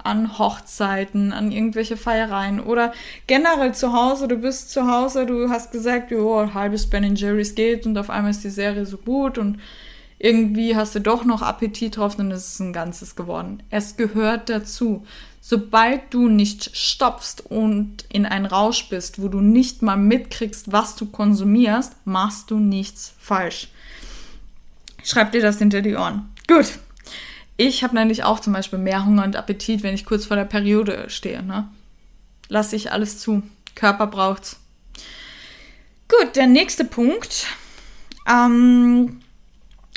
an 0.02 0.38
Hochzeiten, 0.38 1.32
an 1.32 1.52
irgendwelche 1.52 1.96
Feiereien 1.96 2.60
oder 2.60 2.92
generell 3.26 3.74
zu 3.74 3.94
Hause. 3.94 4.28
Du 4.28 4.36
bist 4.36 4.70
zu 4.70 4.86
Hause, 4.86 5.24
du 5.24 5.48
hast 5.48 5.72
gesagt, 5.72 6.10
jo, 6.10 6.52
halbes 6.52 6.88
Ben 6.88 7.16
Jerry's 7.16 7.54
geht 7.54 7.86
und 7.86 7.96
auf 7.96 8.10
einmal 8.10 8.32
ist 8.32 8.44
die 8.44 8.50
Serie 8.50 8.84
so 8.84 8.98
gut 8.98 9.38
und 9.38 9.58
irgendwie 10.18 10.76
hast 10.76 10.94
du 10.94 11.00
doch 11.00 11.24
noch 11.24 11.42
Appetit 11.42 11.96
drauf, 11.96 12.16
dann 12.16 12.30
ist 12.30 12.54
es 12.54 12.60
ein 12.60 12.72
Ganzes 12.72 13.16
geworden. 13.16 13.62
Es 13.70 13.96
gehört 13.96 14.48
dazu. 14.48 15.04
Sobald 15.40 16.00
du 16.14 16.28
nicht 16.28 16.74
stopfst 16.74 17.44
und 17.46 18.06
in 18.10 18.24
einen 18.24 18.46
Rausch 18.46 18.88
bist, 18.88 19.20
wo 19.20 19.28
du 19.28 19.40
nicht 19.40 19.82
mal 19.82 19.96
mitkriegst, 19.96 20.72
was 20.72 20.96
du 20.96 21.06
konsumierst, 21.06 21.94
machst 22.06 22.50
du 22.50 22.58
nichts 22.58 23.12
falsch. 23.18 23.68
Schreib 25.02 25.32
dir 25.32 25.42
das 25.42 25.58
hinter 25.58 25.82
die 25.82 25.96
Ohren. 25.96 26.30
Gut, 26.48 26.78
ich 27.56 27.84
habe 27.84 27.94
nämlich 27.94 28.24
auch 28.24 28.40
zum 28.40 28.52
Beispiel 28.52 28.78
mehr 28.78 29.04
Hunger 29.04 29.24
und 29.24 29.36
Appetit, 29.36 29.82
wenn 29.82 29.94
ich 29.94 30.06
kurz 30.06 30.26
vor 30.26 30.36
der 30.36 30.44
Periode 30.44 31.06
stehe. 31.08 31.42
Ne? 31.42 31.68
Lasse 32.48 32.76
ich 32.76 32.92
alles 32.92 33.18
zu. 33.18 33.42
Körper 33.74 34.06
braucht's. 34.06 34.58
Gut, 36.08 36.36
der 36.36 36.46
nächste 36.46 36.84
Punkt 36.84 37.46
ähm, 38.28 39.20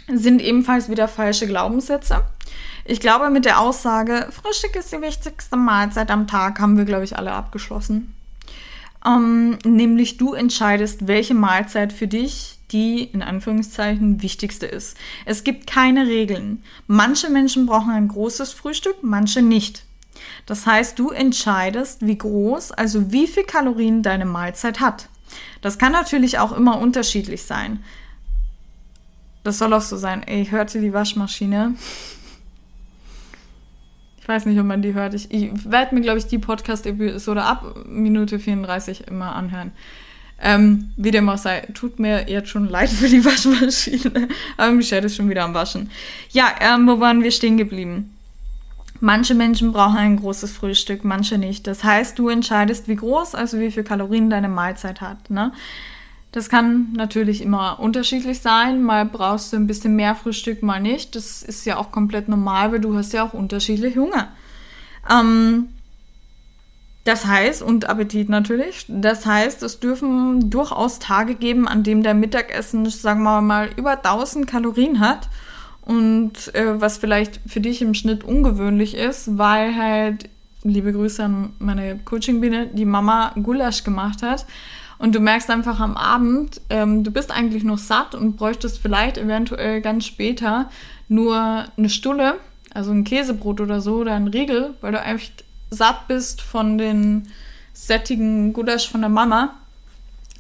sind 0.08 0.42
ebenfalls 0.42 0.90
wieder 0.90 1.08
falsche 1.08 1.48
Glaubenssätze. 1.48 2.24
Ich 2.86 3.00
glaube, 3.00 3.30
mit 3.30 3.46
der 3.46 3.60
Aussage, 3.60 4.30
Frühstück 4.32 4.76
ist 4.76 4.92
die 4.94 5.02
wichtigste 5.02 5.58
Mahlzeit 5.58 6.10
am 6.10 6.28
Tag, 6.28 6.60
haben 6.60 6.78
wir, 6.78 6.86
glaube 6.86 7.04
ich, 7.04 7.18
alle 7.18 7.34
abgeschlossen. 7.34 8.16
Ähm, 9.06 9.60
nämlich 9.66 10.18
du 10.18 10.34
entscheidest, 10.34 11.08
welche 11.08 11.34
Mahlzeit 11.34 11.92
für 11.92 12.08
dich 12.08 12.57
die 12.72 13.04
in 13.04 13.22
Anführungszeichen 13.22 14.22
wichtigste 14.22 14.66
ist. 14.66 14.98
Es 15.26 15.44
gibt 15.44 15.68
keine 15.68 16.08
Regeln. 16.08 16.64
Manche 16.88 17.30
Menschen 17.30 17.66
brauchen 17.66 17.92
ein 17.92 18.08
großes 18.08 18.54
Frühstück, 18.54 18.98
manche 19.02 19.42
nicht. 19.42 19.86
Das 20.46 20.66
heißt, 20.66 20.98
du 21.00 21.10
entscheidest, 21.10 22.06
wie 22.06 22.18
groß, 22.18 22.72
also 22.72 23.12
wie 23.12 23.28
viel 23.28 23.44
Kalorien 23.44 24.04
deine 24.04 24.26
Mahlzeit 24.26 24.80
hat. 24.80 25.10
Das 25.62 25.78
kann 25.78 25.92
natürlich 25.92 26.40
auch 26.40 26.52
immer 26.52 26.80
unterschiedlich 26.80 27.44
sein. 27.44 27.84
Das 29.44 29.60
soll 29.60 29.74
auch 29.74 29.82
so 29.82 29.98
sein. 29.98 30.26
Ich 30.28 30.52
hörte 30.52 30.82
die 30.82 30.94
Waschmaschine. 30.94 31.76
Ich 34.20 34.28
weiß 34.28 34.46
nicht, 34.46 34.60
ob 34.60 34.66
man 34.66 34.82
die 34.82 34.94
hört. 34.94 35.14
Ich, 35.14 35.32
ich 35.32 35.72
werde 35.72 35.96
mir, 35.96 36.02
glaube 36.02 36.18
ich, 36.18 36.28
die 36.28 36.38
Podcast-Episode 36.38 37.44
ab 37.44 37.86
Minute 37.86 38.40
34 38.40 39.08
immer 39.08 39.34
anhören. 39.36 39.72
Ähm, 40.40 40.92
wie 40.98 41.12
dem 41.12 41.28
auch 41.30 41.38
sei, 41.38 41.62
tut 41.74 42.00
mir 42.00 42.30
jetzt 42.30 42.50
schon 42.50 42.70
leid 42.70 42.90
für 42.90 43.10
die 43.10 43.26
Waschmaschine. 43.26 44.28
Aber 44.56 44.72
Michelle 44.72 45.08
ist 45.08 45.16
schon 45.16 45.30
wieder 45.30 45.44
am 45.44 45.54
Waschen. 45.54 45.90
Ja, 46.32 46.54
ähm, 46.60 46.88
wo 46.88 47.00
waren 47.00 47.24
wir 47.24 47.32
stehen 47.32 47.58
geblieben? 47.58 48.14
Manche 49.00 49.36
Menschen 49.36 49.74
brauchen 49.74 49.98
ein 49.98 50.18
großes 50.18 50.52
Frühstück, 50.52 51.04
manche 51.04 51.38
nicht. 51.38 51.68
Das 51.68 51.84
heißt, 51.84 52.18
du 52.18 52.30
entscheidest, 52.30 52.88
wie 52.88 52.96
groß, 52.96 53.36
also 53.36 53.60
wie 53.60 53.72
viel 53.72 53.84
Kalorien 53.84 54.30
deine 54.30 54.50
Mahlzeit 54.50 55.02
hat. 55.02 55.30
Ne? 55.30 55.52
Das 56.32 56.50
kann 56.50 56.94
natürlich 56.94 57.42
immer 57.42 57.80
unterschiedlich 57.80 58.40
sein. 58.42 58.82
Mal 58.82 59.06
brauchst 59.06 59.54
du 59.54 59.58
ein 59.58 59.68
bisschen 59.68 59.96
mehr 59.96 60.16
Frühstück, 60.16 60.64
mal 60.64 60.80
nicht. 60.80 61.16
Das 61.16 61.44
ist 61.44 61.66
ja 61.66 61.78
auch 61.78 61.92
komplett 61.92 62.28
normal, 62.28 62.72
weil 62.72 62.80
du 62.80 62.96
hast 62.96 63.14
ja 63.14 63.24
auch 63.24 63.34
unterschiedlich 63.34 63.98
Hunger. 63.98 64.30
Ähm, 65.10 65.70
das 67.08 67.26
heißt, 67.26 67.62
und 67.62 67.88
Appetit 67.88 68.28
natürlich, 68.28 68.86
das 68.90 69.26
heißt, 69.26 69.64
es 69.64 69.80
dürfen 69.80 70.50
durchaus 70.50 71.00
Tage 71.00 71.36
geben, 71.36 71.66
an 71.66 71.84
denen 71.84 72.04
der 72.04 72.14
Mittagessen, 72.14 72.86
sagen 72.88 73.24
wir 73.24 73.40
mal, 73.40 73.70
über 73.78 73.92
1000 73.92 74.46
Kalorien 74.46 75.00
hat. 75.00 75.30
Und 75.84 76.54
äh, 76.54 76.82
was 76.82 76.98
vielleicht 76.98 77.40
für 77.48 77.62
dich 77.62 77.82
im 77.82 77.94
Schnitt 77.94 78.26
ungewöhnlich 78.26 78.94
ist, 78.94 79.38
weil 79.38 79.74
halt, 79.78 80.28
liebe 80.64 80.92
Grüße 80.92 81.24
an 81.24 81.54
meine 81.60 81.98
Coaching-Biene, 82.04 82.68
die 82.74 82.84
Mama 82.84 83.32
Gulasch 83.42 83.86
gemacht 83.86 84.22
hat. 84.22 84.46
Und 84.98 85.16
du 85.16 85.22
merkst 85.22 85.50
einfach 85.50 85.80
am 85.80 85.96
Abend, 85.96 86.60
ähm, 86.70 87.06
du 87.06 87.12
bist 87.12 87.32
eigentlich 87.32 87.64
noch 87.64 87.78
satt 87.78 88.16
und 88.16 88.36
bräuchtest 88.36 88.80
vielleicht 88.80 89.18
eventuell 89.18 89.80
ganz 89.80 90.06
später 90.06 90.70
nur 91.08 91.64
eine 91.78 91.90
Stulle, 91.90 92.34
also 92.74 92.92
ein 92.92 93.06
Käsebrot 93.06 93.62
oder 93.62 93.80
so 93.80 93.96
oder 94.00 94.14
ein 94.14 94.28
Riegel, 94.28 94.74
weil 94.82 94.92
du 94.92 95.02
einfach 95.02 95.30
satt 95.70 96.08
bist 96.08 96.42
von 96.42 96.78
den 96.78 97.30
sättigen 97.74 98.54
Gulasch 98.54 98.90
von 98.90 99.02
der 99.02 99.10
Mama. 99.10 99.56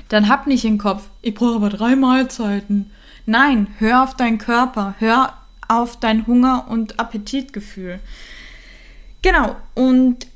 Dann 0.09 0.30
hab 0.30 0.47
nicht 0.47 0.65
im 0.65 0.78
Kopf, 0.78 1.03
ich 1.21 1.34
brauche 1.34 1.55
aber 1.55 1.69
drei 1.69 1.95
Mahlzeiten. 1.95 2.91
Nein, 3.25 3.67
hör 3.78 4.03
auf 4.03 4.15
deinen 4.15 4.38
Körper, 4.38 4.95
hör 4.99 5.34
auf 5.67 5.99
dein 5.99 6.25
Hunger- 6.28 6.67
und 6.69 6.99
Appetitgefühl. 6.99 7.99
Genau, 9.21 9.55
und 9.75 10.28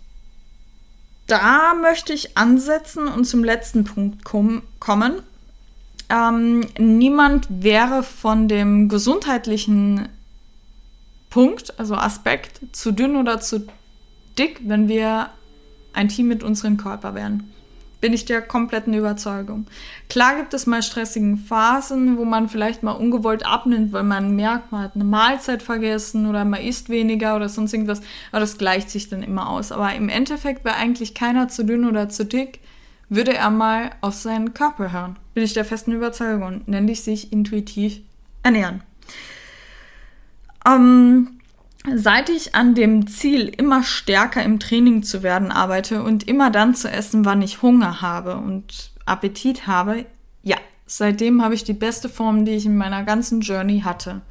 da 1.28 1.74
möchte 1.74 2.12
ich 2.12 2.38
ansetzen 2.38 3.08
und 3.08 3.26
zum 3.26 3.44
letzten 3.44 3.86
Punkt 3.86 4.26
kom 4.26 4.64
kommen. 4.80 5.22
Ähm, 6.10 6.68
niemand 6.78 7.48
wäre 7.50 8.04
von 8.04 8.50
dem 8.50 8.90
gesundheitlichen 8.90 10.10
Punkt, 11.30 11.80
also 11.80 11.96
Aspekt, 11.96 12.60
zu 12.74 12.92
dünn 12.92 13.16
oder 13.16 13.40
zu 13.40 13.66
dick, 14.38 14.62
wenn 14.64 14.88
wir 14.88 15.30
ein 15.94 16.08
Team 16.08 16.28
mit 16.28 16.44
unserem 16.44 16.78
Körper 16.78 17.16
wären 17.16 17.52
bin 18.02 18.14
ich 18.14 18.26
der 18.26 18.42
kompletten 18.42 18.94
Überzeugung. 18.94 19.68
Klar 20.10 20.36
gibt 20.36 20.54
es 20.54 20.66
mal 20.66 20.82
stressigen 20.82 21.38
Phasen, 21.38 22.18
wo 22.18 22.26
man 22.26 22.50
vielleicht 22.50 22.82
mal 22.84 22.94
ungewollt 22.94 23.46
abnimmt, 23.46 23.94
weil 23.94 24.04
man 24.04 24.36
merkt, 24.36 24.72
man 24.72 24.82
hat 24.82 24.96
eine 24.96 25.04
Mahlzeit 25.04 25.62
vergessen 25.62 26.28
oder 26.28 26.44
man 26.44 26.62
isst 26.62 26.90
weniger 26.90 27.36
oder 27.36 27.48
sonst 27.48 27.74
irgendwas. 27.74 28.02
Aber 28.32 28.42
das 28.42 28.58
gleicht 28.58 28.90
sich 28.90 29.08
dann 29.08 29.22
immer 29.22 29.50
aus. 29.50 29.72
Aber 29.72 29.94
im 29.94 30.10
Endeffekt 30.10 30.66
wäre 30.66 30.76
eigentlich 30.76 31.14
keiner 31.14 31.48
zu 31.48 31.64
dünn 31.64 31.88
oder 31.88 32.10
zu 32.10 32.26
dick, 32.26 32.60
würde 33.08 33.36
er 33.36 33.52
mal 33.52 33.92
auf 34.02 34.16
seinen 34.16 34.54
Körper 34.54 34.92
hören. 34.92 35.18
Bin 35.36 35.44
ich 35.44 35.54
der 35.54 35.66
festen 35.66 35.92
Überzeugung. 35.92 36.62
Nenne 36.66 36.92
ich 36.92 37.04
sich 37.04 37.32
intuitiv 37.32 38.00
ernähren. 38.42 38.82
Ähm, 40.66 41.41
Seit 41.96 42.30
ich 42.30 42.54
an 42.54 42.76
dem 42.76 43.08
Ziel, 43.08 43.48
immer 43.48 43.82
stärker 43.84 44.44
im 44.44 44.60
Training 44.60 45.02
zu 45.02 45.24
werden, 45.24 45.52
arbeite 45.52 46.04
und 46.04 46.28
immer 46.28 46.52
dann 46.52 46.76
zu 46.76 46.92
essen, 46.92 47.26
wann 47.26 47.42
ich 47.42 47.64
Hunger 47.64 48.02
habe 48.02 48.36
und 48.36 48.92
Appetit 49.06 49.66
habe, 49.66 50.06
ja, 50.44 50.58
seitdem 50.86 51.44
habe 51.44 51.56
ich 51.56 51.64
die 51.64 51.74
beste 51.74 52.08
Form, 52.08 52.46
die 52.46 52.52
ich 52.52 52.68
in 52.68 52.78
meiner 52.78 53.04
ganzen 53.04 53.42
Journey 53.42 53.82
hatte. 53.82 54.22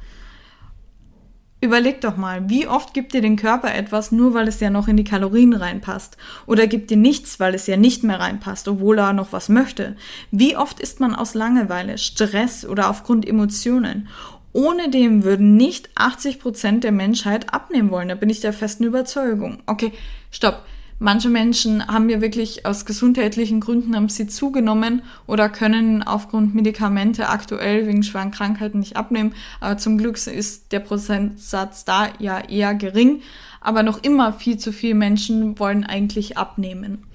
Überleg 1.63 2.01
doch 2.01 2.17
mal, 2.17 2.49
wie 2.49 2.67
oft 2.67 2.93
gibt 2.93 3.13
dir 3.13 3.21
den 3.21 3.35
Körper 3.35 3.75
etwas, 3.75 4.11
nur 4.11 4.33
weil 4.33 4.47
es 4.47 4.59
ja 4.61 4.71
noch 4.71 4.87
in 4.87 4.97
die 4.97 5.03
Kalorien 5.03 5.53
reinpasst? 5.53 6.17
Oder 6.47 6.65
gibt 6.65 6.89
dir 6.89 6.97
nichts, 6.97 7.39
weil 7.39 7.53
es 7.53 7.67
ja 7.67 7.77
nicht 7.77 8.03
mehr 8.03 8.19
reinpasst, 8.19 8.67
obwohl 8.67 8.97
er 8.97 9.13
noch 9.13 9.31
was 9.31 9.47
möchte? 9.47 9.95
Wie 10.31 10.57
oft 10.57 10.79
isst 10.79 10.99
man 10.99 11.13
aus 11.13 11.35
Langeweile, 11.35 11.99
Stress 11.99 12.65
oder 12.65 12.89
aufgrund 12.89 13.27
Emotionen? 13.27 14.07
Ohne 14.53 14.89
dem 14.89 15.23
würden 15.23 15.55
nicht 15.55 15.89
80 15.95 16.39
Prozent 16.39 16.83
der 16.83 16.91
Menschheit 16.91 17.53
abnehmen 17.53 17.89
wollen. 17.89 18.09
Da 18.09 18.15
bin 18.15 18.29
ich 18.29 18.41
der 18.41 18.53
festen 18.53 18.83
Überzeugung. 18.83 19.59
Okay, 19.65 19.91
stopp. 20.29 20.65
Manche 21.03 21.29
Menschen 21.29 21.87
haben 21.87 22.11
ja 22.11 22.21
wirklich 22.21 22.67
aus 22.67 22.85
gesundheitlichen 22.85 23.59
Gründen 23.59 23.95
haben 23.95 24.07
sie 24.07 24.27
zugenommen 24.27 25.01
oder 25.25 25.49
können 25.49 26.03
aufgrund 26.03 26.53
Medikamente 26.53 27.27
aktuell 27.27 27.87
wegen 27.87 28.03
schweren 28.03 28.29
Krankheiten 28.29 28.77
nicht 28.77 28.97
abnehmen. 28.97 29.33
Aber 29.61 29.79
zum 29.79 29.97
Glück 29.97 30.15
ist 30.27 30.71
der 30.71 30.79
Prozentsatz 30.79 31.85
da 31.85 32.09
ja 32.19 32.39
eher 32.39 32.75
gering. 32.75 33.23
Aber 33.61 33.81
noch 33.81 34.03
immer 34.03 34.31
viel 34.31 34.59
zu 34.59 34.71
viele 34.71 34.93
Menschen 34.93 35.57
wollen 35.57 35.85
eigentlich 35.85 36.37
abnehmen. 36.37 37.07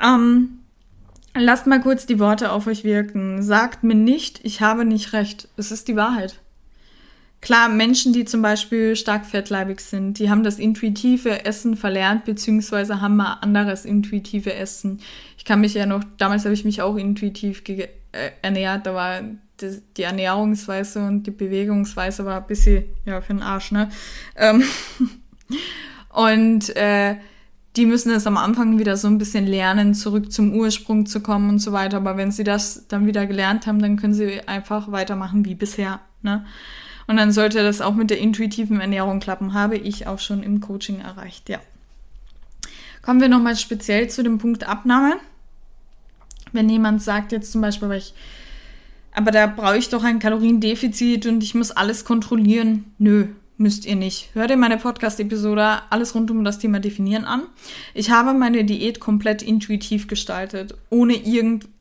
Ähm, 0.00 0.60
lasst 1.34 1.66
mal 1.66 1.80
kurz 1.80 2.06
die 2.06 2.20
Worte 2.20 2.52
auf 2.52 2.68
euch 2.68 2.84
wirken. 2.84 3.42
Sagt 3.42 3.82
mir 3.82 3.96
nicht, 3.96 4.38
ich 4.44 4.60
habe 4.60 4.84
nicht 4.84 5.14
recht. 5.14 5.48
Es 5.56 5.72
ist 5.72 5.88
die 5.88 5.96
Wahrheit. 5.96 6.40
Klar, 7.40 7.70
Menschen, 7.70 8.12
die 8.12 8.26
zum 8.26 8.42
Beispiel 8.42 8.96
stark 8.96 9.24
fettleibig 9.24 9.80
sind, 9.80 10.18
die 10.18 10.28
haben 10.28 10.44
das 10.44 10.58
intuitive 10.58 11.46
Essen 11.46 11.74
verlernt, 11.74 12.26
beziehungsweise 12.26 13.00
haben 13.00 13.16
mal 13.16 13.38
anderes 13.40 13.86
intuitive 13.86 14.52
Essen. 14.52 15.00
Ich 15.38 15.46
kann 15.46 15.62
mich 15.62 15.72
ja 15.72 15.86
noch, 15.86 16.04
damals 16.18 16.44
habe 16.44 16.52
ich 16.52 16.66
mich 16.66 16.82
auch 16.82 16.96
intuitiv 16.96 17.62
äh, 17.66 17.88
ernährt, 18.42 18.84
war 18.84 19.22
die, 19.58 19.80
die, 19.96 20.02
Ernährungsweise 20.02 21.02
und 21.06 21.22
die 21.22 21.30
Bewegungsweise 21.30 22.26
war 22.26 22.42
ein 22.42 22.46
bisschen, 22.46 22.84
ja, 23.06 23.22
für 23.22 23.32
den 23.32 23.42
Arsch, 23.42 23.72
ne? 23.72 23.88
Ähm 24.36 24.62
und 26.10 26.76
äh, 26.76 27.16
die 27.76 27.86
müssen 27.86 28.10
es 28.10 28.26
am 28.26 28.36
Anfang 28.36 28.78
wieder 28.78 28.98
so 28.98 29.08
ein 29.08 29.16
bisschen 29.16 29.46
lernen, 29.46 29.94
zurück 29.94 30.30
zum 30.30 30.52
Ursprung 30.54 31.06
zu 31.06 31.20
kommen 31.20 31.48
und 31.48 31.60
so 31.60 31.72
weiter. 31.72 31.98
Aber 31.98 32.18
wenn 32.18 32.32
sie 32.32 32.44
das 32.44 32.86
dann 32.88 33.06
wieder 33.06 33.26
gelernt 33.26 33.66
haben, 33.66 33.80
dann 33.80 33.96
können 33.96 34.12
sie 34.12 34.46
einfach 34.46 34.92
weitermachen 34.92 35.46
wie 35.46 35.54
bisher, 35.54 36.00
ne? 36.20 36.44
Und 37.10 37.16
dann 37.16 37.32
sollte 37.32 37.64
das 37.64 37.80
auch 37.80 37.96
mit 37.96 38.08
der 38.08 38.20
intuitiven 38.20 38.80
Ernährung 38.80 39.18
klappen, 39.18 39.52
habe 39.52 39.76
ich 39.76 40.06
auch 40.06 40.20
schon 40.20 40.44
im 40.44 40.60
Coaching 40.60 41.00
erreicht, 41.00 41.48
ja. 41.48 41.58
Kommen 43.02 43.20
wir 43.20 43.28
nochmal 43.28 43.56
speziell 43.56 44.08
zu 44.08 44.22
dem 44.22 44.38
Punkt 44.38 44.62
Abnahme. 44.62 45.14
Wenn 46.52 46.68
jemand 46.68 47.02
sagt 47.02 47.32
jetzt 47.32 47.50
zum 47.50 47.62
Beispiel, 47.62 47.86
aber, 47.86 47.96
ich, 47.96 48.14
aber 49.12 49.32
da 49.32 49.48
brauche 49.48 49.76
ich 49.76 49.88
doch 49.88 50.04
ein 50.04 50.20
Kaloriendefizit 50.20 51.26
und 51.26 51.42
ich 51.42 51.56
muss 51.56 51.72
alles 51.72 52.04
kontrollieren. 52.04 52.84
Nö, 52.98 53.26
müsst 53.56 53.86
ihr 53.86 53.96
nicht. 53.96 54.28
Hört 54.34 54.52
ihr 54.52 54.56
meine 54.56 54.76
Podcast-Episode 54.76 55.82
alles 55.90 56.14
rund 56.14 56.30
um 56.30 56.44
das 56.44 56.60
Thema 56.60 56.78
Definieren 56.78 57.24
an. 57.24 57.42
Ich 57.92 58.12
habe 58.12 58.34
meine 58.34 58.64
Diät 58.64 59.00
komplett 59.00 59.42
intuitiv 59.42 60.06
gestaltet, 60.06 60.76
ohne 60.90 61.14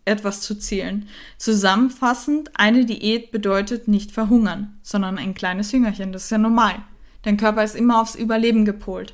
irgendetwas 0.10 0.42
zu 0.42 0.56
zählen. 0.56 1.08
Zusammenfassend, 1.38 2.52
eine 2.56 2.86
Diät 2.86 3.32
bedeutet 3.32 3.88
nicht 3.88 4.12
verhungern, 4.12 4.80
sondern 4.82 5.18
ein 5.18 5.34
kleines 5.34 5.72
Hüngerchen. 5.72 6.12
Das 6.12 6.26
ist 6.26 6.32
ja 6.32 6.38
normal. 6.38 6.76
Dein 7.24 7.38
Körper 7.38 7.64
ist 7.64 7.76
immer 7.76 8.02
aufs 8.02 8.16
Überleben 8.16 8.66
gepolt. 8.66 9.14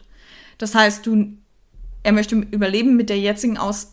Das 0.57 0.73
heißt, 0.73 1.05
du, 1.05 1.33
er 2.03 2.13
möchte 2.13 2.35
überleben 2.35 2.95
mit 2.95 3.09
der 3.09 3.19
jetzigen 3.19 3.57
Aus 3.57 3.91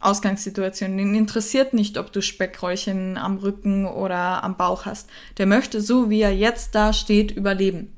Ausgangssituation. 0.00 0.96
Den 0.96 1.16
interessiert 1.16 1.74
nicht, 1.74 1.98
ob 1.98 2.12
du 2.12 2.22
Speckräuchchen 2.22 3.18
am 3.18 3.38
Rücken 3.38 3.84
oder 3.84 4.44
am 4.44 4.56
Bauch 4.56 4.86
hast. 4.86 5.10
Der 5.38 5.46
möchte 5.46 5.80
so, 5.80 6.08
wie 6.08 6.20
er 6.20 6.32
jetzt 6.32 6.76
da 6.76 6.92
steht, 6.92 7.32
überleben. 7.32 7.92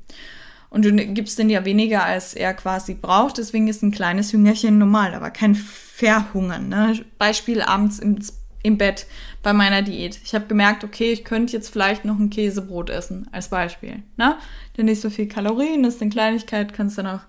Und 0.71 0.85
du 0.85 0.91
gibst 0.91 1.37
den 1.37 1.51
ja 1.51 1.63
weniger, 1.63 2.03
als 2.03 2.33
er 2.33 2.55
quasi 2.55 2.95
braucht. 2.95 3.37
Deswegen 3.37 3.67
ist 3.67 3.83
ein 3.83 3.91
kleines 3.91 4.33
Hüngerchen 4.33 4.79
normal, 4.79 5.13
aber 5.13 5.29
kein 5.29 5.53
Verhungern. 5.53 6.69
Ne? 6.69 7.05
Beispiel 7.19 7.61
abends 7.61 7.99
im, 7.99 8.17
im 8.63 8.77
Bett 8.77 9.07
bei 9.43 9.53
meiner 9.53 9.81
Diät. 9.81 10.19
Ich 10.23 10.35
habe 10.35 10.47
gemerkt, 10.47 10.83
okay, 10.83 11.11
ich 11.11 11.23
könnte 11.23 11.53
jetzt 11.53 11.69
vielleicht 11.69 12.05
noch 12.05 12.19
ein 12.19 12.29
Käsebrot 12.29 12.89
essen, 12.89 13.27
als 13.31 13.49
Beispiel. 13.49 14.03
Ne? 14.17 14.37
Denn 14.77 14.85
nicht 14.85 15.01
so 15.01 15.09
viel 15.09 15.27
Kalorien, 15.27 15.83
ist 15.83 16.01
eine 16.01 16.11
Kleinigkeit, 16.11 16.73
kannst 16.73 16.97
dann 16.97 17.07
auch 17.07 17.21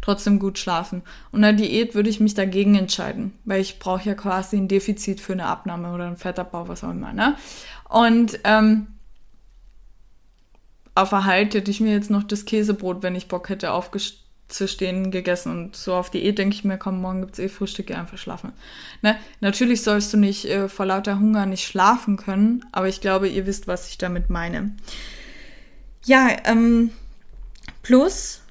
trotzdem 0.00 0.38
gut 0.38 0.58
schlafen. 0.58 1.02
Und 1.32 1.42
eine 1.42 1.56
Diät 1.56 1.94
würde 1.94 2.08
ich 2.08 2.20
mich 2.20 2.34
dagegen 2.34 2.76
entscheiden, 2.76 3.32
weil 3.44 3.60
ich 3.60 3.78
brauche 3.78 4.08
ja 4.08 4.14
quasi 4.14 4.56
ein 4.56 4.68
Defizit 4.68 5.20
für 5.20 5.32
eine 5.32 5.46
Abnahme 5.46 5.92
oder 5.92 6.06
einen 6.06 6.16
Fettabbau, 6.16 6.68
was 6.68 6.84
auch 6.84 6.90
immer. 6.90 7.12
Ne? 7.12 7.36
Und 7.88 8.38
ähm, 8.44 8.86
auf 10.94 11.12
Erhalt 11.12 11.54
hätte 11.54 11.70
ich 11.70 11.80
mir 11.80 11.92
jetzt 11.92 12.10
noch 12.10 12.22
das 12.22 12.44
Käsebrot, 12.44 13.02
wenn 13.02 13.16
ich 13.16 13.28
Bock 13.28 13.48
hätte, 13.48 13.72
aufzustehen, 14.48 15.10
gegessen. 15.10 15.50
Und 15.50 15.76
so 15.76 15.94
auf 15.94 16.10
Diät 16.10 16.38
denke 16.38 16.54
ich 16.54 16.64
mir, 16.64 16.78
komm, 16.78 17.00
morgen 17.00 17.20
gibt 17.20 17.34
es 17.34 17.38
eh 17.38 17.48
Frühstück, 17.48 17.90
einfach 17.90 18.18
schlafen. 18.18 18.52
Ne? 19.02 19.16
Natürlich 19.40 19.82
sollst 19.82 20.12
du 20.12 20.16
nicht 20.16 20.44
äh, 20.46 20.68
vor 20.68 20.86
lauter 20.86 21.18
Hunger 21.18 21.46
nicht 21.46 21.66
schlafen 21.66 22.16
können, 22.16 22.64
aber 22.72 22.88
ich 22.88 23.00
glaube, 23.00 23.28
ihr 23.28 23.46
wisst, 23.46 23.66
was 23.66 23.88
ich 23.88 23.98
damit 23.98 24.30
meine. 24.30 24.72
Ja, 26.04 26.28
ähm, 26.44 26.90
plus 27.82 28.42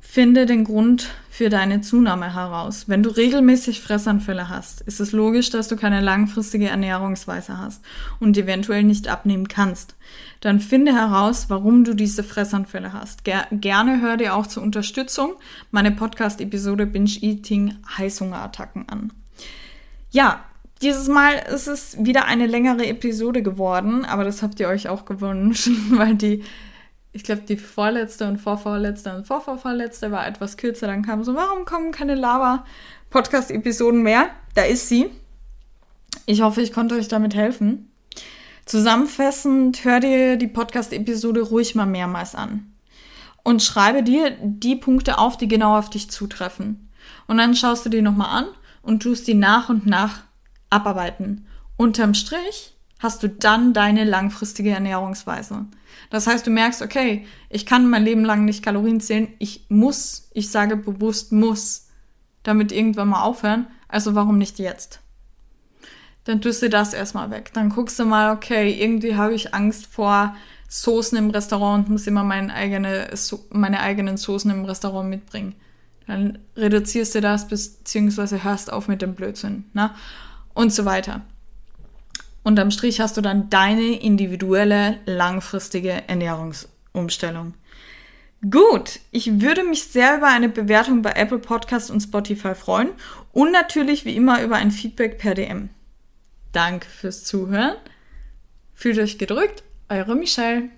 finde 0.00 0.46
den 0.46 0.64
Grund 0.64 1.10
für 1.42 1.48
deine 1.48 1.80
Zunahme 1.80 2.32
heraus. 2.36 2.84
Wenn 2.86 3.02
du 3.02 3.10
regelmäßig 3.10 3.80
Fressanfälle 3.80 4.48
hast, 4.48 4.80
ist 4.82 5.00
es 5.00 5.10
logisch, 5.10 5.50
dass 5.50 5.66
du 5.66 5.74
keine 5.74 6.00
langfristige 6.00 6.68
Ernährungsweise 6.68 7.58
hast 7.58 7.82
und 8.20 8.38
eventuell 8.38 8.84
nicht 8.84 9.08
abnehmen 9.08 9.48
kannst. 9.48 9.96
Dann 10.38 10.60
finde 10.60 10.94
heraus, 10.94 11.46
warum 11.48 11.82
du 11.82 11.94
diese 11.94 12.22
Fressanfälle 12.22 12.92
hast. 12.92 13.24
Ger 13.24 13.48
gerne 13.50 14.00
hör 14.00 14.16
dir 14.16 14.36
auch 14.36 14.46
zur 14.46 14.62
Unterstützung 14.62 15.32
meine 15.72 15.90
Podcast-Episode 15.90 16.86
Binge 16.86 17.18
Eating 17.22 17.74
Heißhungerattacken 17.98 18.88
an. 18.88 19.12
Ja, 20.12 20.44
dieses 20.80 21.08
Mal 21.08 21.42
ist 21.52 21.66
es 21.66 21.96
wieder 21.98 22.26
eine 22.26 22.46
längere 22.46 22.86
Episode 22.86 23.42
geworden, 23.42 24.04
aber 24.04 24.22
das 24.22 24.44
habt 24.44 24.60
ihr 24.60 24.68
euch 24.68 24.88
auch 24.88 25.06
gewünscht, 25.06 25.70
weil 25.90 26.14
die 26.14 26.44
ich 27.12 27.24
glaube, 27.24 27.42
die 27.42 27.56
vorletzte 27.56 28.26
und 28.26 28.38
vorvorletzte 28.38 29.14
und 29.14 29.26
vorvorvorletzte 29.26 30.10
war 30.10 30.26
etwas 30.26 30.56
kürzer. 30.56 30.86
Dann 30.86 31.02
kam 31.02 31.22
so, 31.24 31.34
warum 31.34 31.66
kommen 31.66 31.92
keine 31.92 32.14
Lava-Podcast-Episoden 32.14 34.02
mehr? 34.02 34.30
Da 34.54 34.62
ist 34.62 34.88
sie. 34.88 35.10
Ich 36.24 36.40
hoffe, 36.40 36.62
ich 36.62 36.72
konnte 36.72 36.94
euch 36.94 37.08
damit 37.08 37.34
helfen. 37.34 37.90
Zusammenfassend, 38.64 39.84
hör 39.84 40.00
dir 40.00 40.36
die 40.36 40.46
Podcast-Episode 40.46 41.42
ruhig 41.42 41.74
mal 41.74 41.86
mehrmals 41.86 42.34
an. 42.34 42.72
Und 43.42 43.62
schreibe 43.62 44.02
dir 44.02 44.36
die 44.40 44.76
Punkte 44.76 45.18
auf, 45.18 45.36
die 45.36 45.48
genau 45.48 45.76
auf 45.76 45.90
dich 45.90 46.10
zutreffen. 46.10 46.88
Und 47.26 47.38
dann 47.38 47.54
schaust 47.54 47.84
du 47.84 47.90
die 47.90 48.02
nochmal 48.02 48.44
an 48.44 48.46
und 48.82 49.02
tust 49.02 49.26
die 49.26 49.34
nach 49.34 49.68
und 49.68 49.84
nach 49.84 50.22
abarbeiten. 50.70 51.46
Unterm 51.76 52.14
Strich 52.14 52.71
hast 53.02 53.22
du 53.22 53.28
dann 53.28 53.72
deine 53.72 54.04
langfristige 54.04 54.70
Ernährungsweise. 54.70 55.66
Das 56.10 56.26
heißt, 56.26 56.46
du 56.46 56.50
merkst, 56.50 56.82
okay, 56.82 57.26
ich 57.50 57.66
kann 57.66 57.90
mein 57.90 58.04
Leben 58.04 58.24
lang 58.24 58.44
nicht 58.44 58.62
Kalorien 58.62 59.00
zählen, 59.00 59.28
ich 59.38 59.66
muss, 59.68 60.28
ich 60.32 60.50
sage 60.50 60.76
bewusst 60.76 61.32
muss, 61.32 61.88
damit 62.42 62.70
irgendwann 62.70 63.08
mal 63.08 63.22
aufhören, 63.22 63.66
also 63.88 64.14
warum 64.14 64.38
nicht 64.38 64.58
jetzt? 64.58 65.00
Dann 66.24 66.40
tust 66.40 66.62
du 66.62 66.68
das 66.68 66.94
erstmal 66.94 67.30
weg. 67.30 67.50
Dann 67.52 67.70
guckst 67.70 67.98
du 67.98 68.04
mal, 68.04 68.34
okay, 68.34 68.70
irgendwie 68.80 69.16
habe 69.16 69.34
ich 69.34 69.54
Angst 69.54 69.86
vor 69.86 70.36
Soßen 70.68 71.18
im 71.18 71.30
Restaurant 71.30 71.86
und 71.86 71.92
muss 71.92 72.06
immer 72.06 72.22
meine, 72.22 72.54
eigene, 72.54 73.10
meine 73.50 73.80
eigenen 73.80 74.16
Soßen 74.16 74.50
im 74.50 74.64
Restaurant 74.64 75.10
mitbringen. 75.10 75.54
Dann 76.06 76.38
reduzierst 76.56 77.14
du 77.16 77.20
das, 77.20 77.48
beziehungsweise 77.48 78.44
hörst 78.44 78.72
auf 78.72 78.86
mit 78.86 79.02
dem 79.02 79.14
Blödsinn, 79.14 79.64
ne? 79.72 79.90
Und 80.54 80.72
so 80.72 80.84
weiter. 80.84 81.22
Unterm 82.42 82.70
Strich 82.70 83.00
hast 83.00 83.16
du 83.16 83.20
dann 83.20 83.50
deine 83.50 84.00
individuelle 84.00 84.98
langfristige 85.06 86.08
Ernährungsumstellung. 86.08 87.54
Gut, 88.50 88.98
ich 89.12 89.40
würde 89.40 89.62
mich 89.62 89.84
sehr 89.84 90.16
über 90.16 90.26
eine 90.26 90.48
Bewertung 90.48 91.02
bei 91.02 91.12
Apple 91.12 91.38
Podcast 91.38 91.92
und 91.92 92.00
Spotify 92.00 92.56
freuen 92.56 92.90
und 93.32 93.52
natürlich 93.52 94.04
wie 94.04 94.16
immer 94.16 94.42
über 94.42 94.56
ein 94.56 94.72
Feedback 94.72 95.18
per 95.18 95.34
DM. 95.34 95.68
Danke 96.50 96.88
fürs 96.88 97.24
Zuhören. 97.24 97.76
Fühlt 98.74 98.98
euch 98.98 99.18
gedrückt, 99.18 99.62
eure 99.88 100.16
Michelle. 100.16 100.70